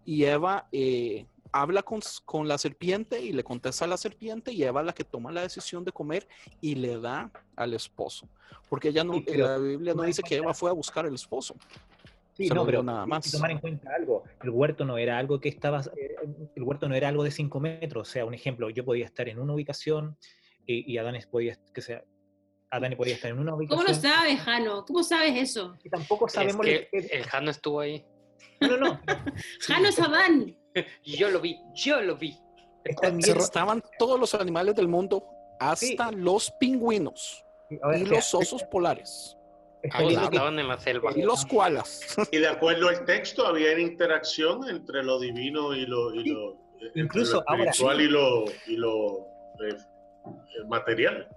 Y 0.05 0.23
Eva 0.23 0.67
eh, 0.71 1.25
habla 1.51 1.83
con, 1.83 2.01
con 2.25 2.47
la 2.47 2.57
serpiente 2.57 3.21
y 3.21 3.31
le 3.31 3.43
contesta 3.43 3.85
a 3.85 3.87
la 3.87 3.97
serpiente 3.97 4.51
y 4.51 4.63
Eva 4.63 4.81
es 4.81 4.85
la 4.87 4.93
que 4.93 5.03
toma 5.03 5.31
la 5.31 5.41
decisión 5.41 5.83
de 5.83 5.91
comer 5.91 6.27
y 6.61 6.75
le 6.75 6.99
da 6.99 7.31
al 7.55 7.73
esposo. 7.73 8.27
Porque 8.69 8.89
ella 8.89 9.03
no, 9.03 9.21
la 9.27 9.57
Biblia 9.57 9.93
no 9.93 10.03
dice 10.03 10.23
que 10.23 10.37
Eva 10.37 10.53
fue 10.53 10.69
a 10.69 10.73
buscar 10.73 11.05
el 11.05 11.15
esposo. 11.15 11.55
Sí, 12.33 12.47
Se 12.47 12.53
no, 12.53 12.65
pero 12.65 12.81
nada 12.81 13.01
hay 13.01 13.05
que 13.05 13.09
más. 13.09 13.31
tomar 13.31 13.51
en 13.51 13.59
cuenta 13.59 13.91
algo. 13.95 14.23
El 14.41 14.49
huerto 14.49 14.85
no 14.85 14.97
era 14.97 15.17
algo 15.19 15.39
que 15.39 15.49
estaba, 15.49 15.81
eh, 15.95 16.15
el 16.55 16.63
huerto 16.63 16.89
no 16.89 16.95
era 16.95 17.07
algo 17.07 17.23
de 17.23 17.29
5 17.31 17.59
metros. 17.59 18.09
O 18.09 18.11
sea, 18.11 18.25
un 18.25 18.33
ejemplo, 18.33 18.69
yo 18.71 18.83
podía 18.83 19.05
estar 19.05 19.29
en 19.29 19.37
una 19.39 19.53
ubicación 19.53 20.17
y, 20.65 20.91
y 20.91 20.97
Adanes 20.97 21.27
podía, 21.27 21.57
que 21.73 21.81
sea, 21.81 22.03
Adán 22.71 22.95
podía 22.97 23.13
estar 23.13 23.29
en 23.29 23.37
una 23.37 23.51
¿Cómo 23.51 23.57
ubicación. 23.57 23.85
lo 23.87 23.93
sabes, 23.93 24.39
Jano? 24.39 24.83
¿Cómo 24.85 25.03
sabes 25.03 25.35
eso? 25.37 25.75
Y 25.83 25.89
tampoco 25.89 26.25
Es 26.25 26.33
sabemos. 26.33 26.65
que 26.65 26.89
lo 26.91 26.99
que- 27.01 27.07
el 27.15 27.23
Jano 27.23 27.51
estuvo 27.51 27.79
ahí. 27.81 28.03
No, 28.61 28.69
no, 28.69 28.77
no. 28.77 29.01
Jano 29.61 29.89
es 29.89 29.99
Adán. 29.99 30.57
Yo 31.05 31.29
lo 31.29 31.39
vi, 31.39 31.55
yo 31.75 32.01
lo 32.01 32.17
vi. 32.17 32.35
Estaban 32.83 33.81
todos 33.99 34.19
los 34.19 34.33
animales 34.33 34.75
del 34.75 34.87
mundo, 34.87 35.23
hasta 35.59 36.11
los 36.11 36.51
pingüinos 36.59 37.45
ver, 37.69 38.01
y 38.01 38.05
los 38.05 38.33
osos 38.33 38.63
polares 38.63 39.37
lo 39.83 40.07
que- 40.07 40.13
estaban 40.35 40.59
en 40.59 40.67
la 40.67 40.77
selva. 40.79 41.11
y 41.15 41.21
los 41.21 41.45
koalas. 41.45 42.01
Y 42.31 42.37
de 42.37 42.47
acuerdo 42.47 42.89
al 42.89 43.05
texto, 43.05 43.45
había 43.45 43.77
interacción 43.79 44.67
entre 44.69 45.03
lo 45.03 45.19
divino 45.19 45.73
y 45.75 45.85
lo, 45.85 46.13
y 46.13 46.29
lo, 46.29 46.57
entre 46.81 47.01
Incluso 47.01 47.37
lo 47.37 47.43
ahora- 47.49 47.63
espiritual 47.71 48.01
y 48.01 48.07
lo, 48.07 48.45
y 48.67 48.75
lo 48.77 49.17
eh, 49.19 49.75
eh, 49.75 50.65
material. 50.67 51.27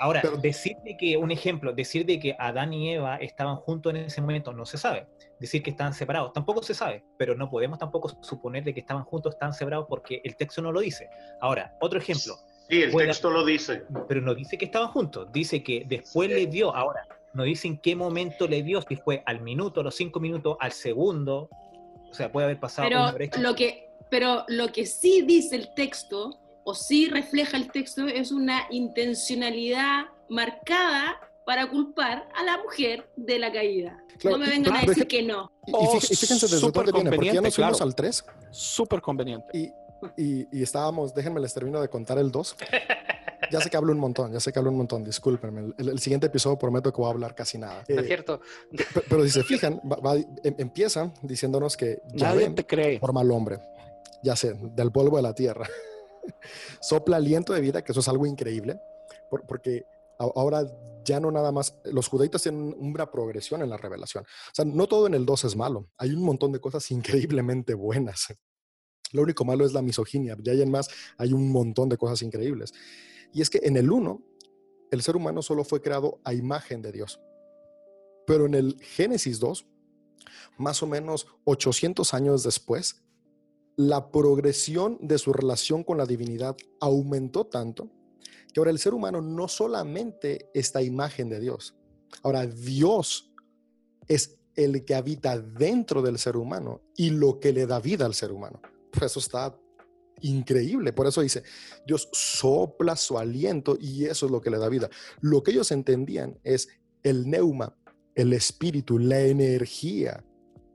Ahora, 0.00 0.20
Pero- 0.22 0.38
decir 0.38 0.76
de 0.84 0.96
que, 0.96 1.16
un 1.18 1.30
ejemplo, 1.30 1.72
decir 1.74 2.06
de 2.06 2.18
que 2.18 2.34
Adán 2.38 2.72
y 2.72 2.94
Eva 2.94 3.16
estaban 3.16 3.56
juntos 3.56 3.90
en 3.94 3.98
ese 3.98 4.20
momento 4.22 4.52
no 4.52 4.64
se 4.64 4.78
sabe. 4.78 5.06
Decir 5.38 5.62
que 5.62 5.70
estaban 5.70 5.92
separados 5.92 6.32
tampoco 6.32 6.62
se 6.62 6.72
sabe, 6.72 7.04
pero 7.18 7.34
no 7.34 7.50
podemos 7.50 7.78
tampoco 7.78 8.08
suponer 8.22 8.62
de 8.64 8.72
que 8.72 8.80
estaban 8.80 9.04
juntos, 9.04 9.34
estaban 9.34 9.52
separados 9.52 9.86
porque 9.88 10.22
el 10.24 10.36
texto 10.36 10.62
no 10.62 10.72
lo 10.72 10.80
dice. 10.80 11.10
Ahora, 11.40 11.74
otro 11.80 11.98
ejemplo, 11.98 12.36
Sí, 12.70 12.80
el 12.82 12.92
texto 12.94 13.28
lo 13.28 13.44
dice. 13.44 13.82
pero 14.08 14.20
no 14.22 14.34
dice 14.34 14.56
que 14.56 14.64
estaban 14.66 14.88
juntos, 14.88 15.30
dice 15.32 15.62
que 15.62 15.84
después 15.86 16.30
le 16.30 16.46
dio, 16.46 16.74
ahora, 16.74 17.06
no 17.34 17.42
dice 17.44 17.68
en 17.68 17.78
qué 17.78 17.94
momento 17.96 18.46
le 18.48 18.62
dio, 18.62 18.82
si 18.82 18.96
fue 18.96 19.22
al 19.26 19.40
minuto, 19.40 19.80
a 19.80 19.84
los 19.84 19.94
cinco 19.94 20.20
minutos, 20.20 20.56
al 20.60 20.72
segundo, 20.72 21.48
o 22.10 22.14
sea, 22.14 22.30
puede 22.30 22.44
haber 22.46 22.60
pasado 22.60 22.88
Pero 22.88 23.02
una 23.02 23.12
brecha. 23.12 23.40
lo 23.40 23.54
que, 23.54 23.88
pero 24.10 24.44
lo 24.48 24.68
que 24.72 24.86
sí 24.86 25.22
dice 25.22 25.56
el 25.56 25.72
texto, 25.74 26.38
o 26.64 26.74
sí 26.74 27.08
refleja 27.08 27.56
el 27.56 27.70
texto, 27.70 28.06
es 28.06 28.30
una 28.32 28.66
intencionalidad 28.70 30.06
marcada 30.28 31.18
para 31.44 31.68
culpar 31.68 32.28
a 32.36 32.44
la 32.44 32.58
mujer 32.62 33.08
de 33.16 33.38
la 33.38 33.52
caída. 33.52 33.98
Claro, 34.18 34.36
no 34.38 34.44
me 34.44 34.50
vengan 34.50 34.76
a 34.76 34.82
decir 34.82 35.06
que 35.08 35.22
no. 35.22 35.50
Y, 35.66 35.72
Oh, 35.74 35.96
y 35.96 36.16
fíjense 36.16 36.46
desde 36.46 36.58
súper 36.58 36.86
dónde 36.86 36.92
viene, 36.92 37.10
porque 37.16 37.26
ya 37.26 37.32
conveniente, 37.34 37.48
nos 37.48 37.54
fuimos 37.54 37.76
claro. 37.78 37.88
al 37.88 37.94
3 37.94 38.24
Súper 38.50 39.00
conveniente. 39.00 39.46
y, 39.52 39.72
y, 40.16 40.46
y 40.52 40.62
estábamos, 40.62 41.14
déjenme 41.14 41.40
les 41.40 41.52
termino 41.52 41.80
de 41.80 41.88
contar 41.88 42.18
el 42.18 42.30
2. 42.30 42.56
Ya 43.52 43.60
sé 43.60 43.70
que 43.70 43.76
hablo 43.76 43.92
un 43.92 43.98
montón, 43.98 44.32
ya 44.32 44.40
sé 44.40 44.52
que 44.52 44.58
hablo 44.58 44.70
un 44.70 44.78
montón, 44.78 45.04
discúlpenme. 45.04 45.74
El, 45.78 45.88
el 45.90 45.98
siguiente 45.98 46.26
episodio 46.28 46.58
prometo 46.58 46.90
que 46.92 46.96
voy 47.00 47.08
a 47.08 47.10
hablar 47.12 47.34
casi 47.34 47.58
nada. 47.58 47.84
¿No 47.88 47.94
Eh, 47.96 48.00
es 48.00 48.06
cierto? 48.06 48.40
pe- 48.70 49.02
pero 49.08 49.22
si 49.24 49.30
se 49.30 49.44
fijan, 49.44 49.80
va- 49.90 49.96
va- 49.96 50.16
em- 50.16 50.54
empieza 50.58 51.12
diciéndonos 51.22 51.76
que 51.76 52.00
Nadie 52.14 52.42
Yahvé 52.44 52.50
te 52.54 52.66
cree. 52.66 52.98
forma 52.98 53.20
al 53.20 53.30
hombre, 53.30 53.60
ya 54.22 54.34
sé, 54.36 54.54
del 54.74 54.90
polvo 54.90 55.16
de 55.16 55.22
la 55.22 55.34
tierra. 55.34 55.68
Sopla 56.80 57.16
aliento 57.18 57.52
de 57.52 57.60
vida, 57.60 57.82
que 57.84 57.92
eso 57.92 58.00
es 58.00 58.08
algo 58.08 58.26
increíble, 58.26 58.80
por- 59.30 59.46
porque 59.46 59.84
ahora 60.18 60.64
ya 61.04 61.18
no 61.20 61.30
nada 61.30 61.50
más, 61.52 61.74
los 61.84 62.08
judaítas 62.08 62.42
tienen 62.42 62.74
una 62.78 63.10
progresión 63.10 63.60
en 63.62 63.70
la 63.70 63.76
revelación. 63.76 64.24
O 64.24 64.54
sea, 64.54 64.64
no 64.64 64.86
todo 64.86 65.06
en 65.08 65.14
el 65.14 65.26
2 65.26 65.44
es 65.44 65.56
malo, 65.56 65.88
hay 65.98 66.10
un 66.14 66.22
montón 66.22 66.52
de 66.52 66.60
cosas 66.60 66.90
increíblemente 66.90 67.74
buenas. 67.74 68.28
Lo 69.12 69.22
único 69.22 69.44
malo 69.44 69.66
es 69.66 69.72
la 69.72 69.82
misoginia, 69.82 70.36
de 70.38 70.50
ahí 70.52 70.62
en 70.62 70.70
más 70.70 70.88
hay 71.18 71.32
un 71.32 71.50
montón 71.50 71.88
de 71.88 71.96
cosas 71.98 72.22
increíbles. 72.22 72.72
Y 73.32 73.42
es 73.42 73.50
que 73.50 73.60
en 73.62 73.76
el 73.76 73.90
1, 73.90 74.22
el 74.90 75.02
ser 75.02 75.16
humano 75.16 75.42
solo 75.42 75.64
fue 75.64 75.80
creado 75.80 76.20
a 76.24 76.34
imagen 76.34 76.82
de 76.82 76.92
Dios. 76.92 77.20
Pero 78.26 78.46
en 78.46 78.54
el 78.54 78.78
Génesis 78.80 79.40
2, 79.40 79.66
más 80.58 80.82
o 80.82 80.86
menos 80.86 81.26
800 81.44 82.14
años 82.14 82.42
después, 82.42 83.02
la 83.76 84.10
progresión 84.10 84.98
de 85.00 85.18
su 85.18 85.32
relación 85.32 85.82
con 85.82 85.96
la 85.96 86.06
divinidad 86.06 86.56
aumentó 86.80 87.46
tanto 87.46 87.88
que 88.52 88.60
ahora 88.60 88.70
el 88.70 88.78
ser 88.78 88.92
humano 88.92 89.22
no 89.22 89.48
solamente 89.48 90.50
esta 90.52 90.82
imagen 90.82 91.30
de 91.30 91.40
Dios, 91.40 91.74
ahora 92.22 92.46
Dios 92.46 93.32
es 94.08 94.38
el 94.54 94.84
que 94.84 94.94
habita 94.94 95.38
dentro 95.38 96.02
del 96.02 96.18
ser 96.18 96.36
humano 96.36 96.82
y 96.96 97.10
lo 97.10 97.40
que 97.40 97.52
le 97.52 97.66
da 97.66 97.80
vida 97.80 98.04
al 98.04 98.14
ser 98.14 98.30
humano. 98.30 98.60
Por 98.92 99.04
eso 99.04 99.20
está 99.20 99.56
increíble. 100.22 100.92
Por 100.92 101.06
eso 101.06 101.20
dice, 101.20 101.42
Dios 101.86 102.08
sopla 102.12 102.96
su 102.96 103.18
aliento 103.18 103.76
y 103.80 104.06
eso 104.06 104.26
es 104.26 104.32
lo 104.32 104.40
que 104.40 104.50
le 104.50 104.58
da 104.58 104.68
vida. 104.68 104.88
Lo 105.20 105.42
que 105.42 105.52
ellos 105.52 105.70
entendían 105.70 106.38
es 106.44 106.68
el 107.02 107.28
neuma, 107.28 107.76
el 108.14 108.32
espíritu, 108.32 108.98
la 108.98 109.20
energía 109.20 110.24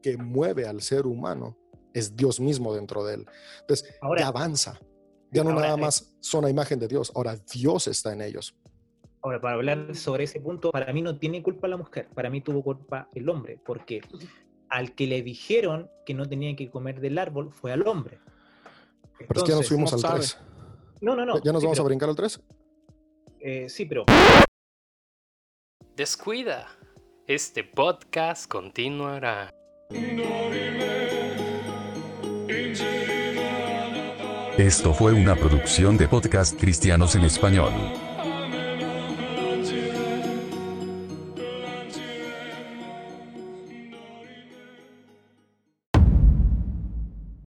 que 0.01 0.17
mueve 0.17 0.67
al 0.67 0.81
ser 0.81 1.05
humano 1.05 1.57
es 1.93 2.15
Dios 2.15 2.39
mismo 2.39 2.73
dentro 2.73 3.03
de 3.03 3.15
él. 3.15 3.25
Entonces, 3.61 3.95
ahora, 4.01 4.21
ya 4.21 4.27
avanza. 4.27 4.79
Ya 5.31 5.43
no 5.43 5.53
nada 5.53 5.75
más 5.75 6.15
son 6.19 6.43
la 6.43 6.49
imagen 6.49 6.79
de 6.79 6.87
Dios, 6.87 7.11
ahora 7.13 7.35
Dios 7.53 7.87
está 7.87 8.13
en 8.13 8.21
ellos. 8.21 8.55
Ahora, 9.21 9.41
para 9.41 9.55
hablar 9.55 9.95
sobre 9.95 10.23
ese 10.23 10.39
punto, 10.39 10.71
para 10.71 10.93
mí 10.93 11.01
no 11.01 11.17
tiene 11.17 11.43
culpa 11.43 11.67
la 11.67 11.75
mujer, 11.75 12.07
para 12.13 12.29
mí 12.29 12.39
tuvo 12.39 12.63
culpa 12.63 13.09
el 13.13 13.27
hombre, 13.27 13.59
porque 13.65 14.01
al 14.69 14.95
que 14.95 15.07
le 15.07 15.21
dijeron 15.21 15.89
que 16.05 16.13
no 16.13 16.25
tenía 16.25 16.55
que 16.55 16.69
comer 16.69 17.01
del 17.01 17.17
árbol 17.17 17.51
fue 17.51 17.71
al 17.71 17.85
hombre. 17.87 18.19
Pero 19.17 19.39
es 19.39 19.43
que 19.43 19.49
ya 19.51 19.57
nos 19.57 19.67
fuimos 19.67 19.93
al 19.93 20.01
3. 20.01 20.37
No, 21.01 21.15
no, 21.15 21.25
no. 21.25 21.41
¿Ya 21.43 21.51
nos 21.51 21.63
vamos 21.63 21.79
a 21.79 21.83
brincar 21.83 22.09
al 22.09 22.15
3? 22.15 22.41
Eh, 23.39 23.69
sí, 23.69 23.85
pero... 23.85 24.05
Descuida. 25.95 26.67
Este 27.27 27.63
podcast 27.63 28.47
continuará. 28.49 29.49
Esto 34.57 34.93
fue 34.93 35.13
una 35.13 35.35
producción 35.35 35.97
de 35.97 36.07
podcast 36.07 36.59
cristianos 36.59 37.15
en 37.15 37.23
español. 37.23 37.71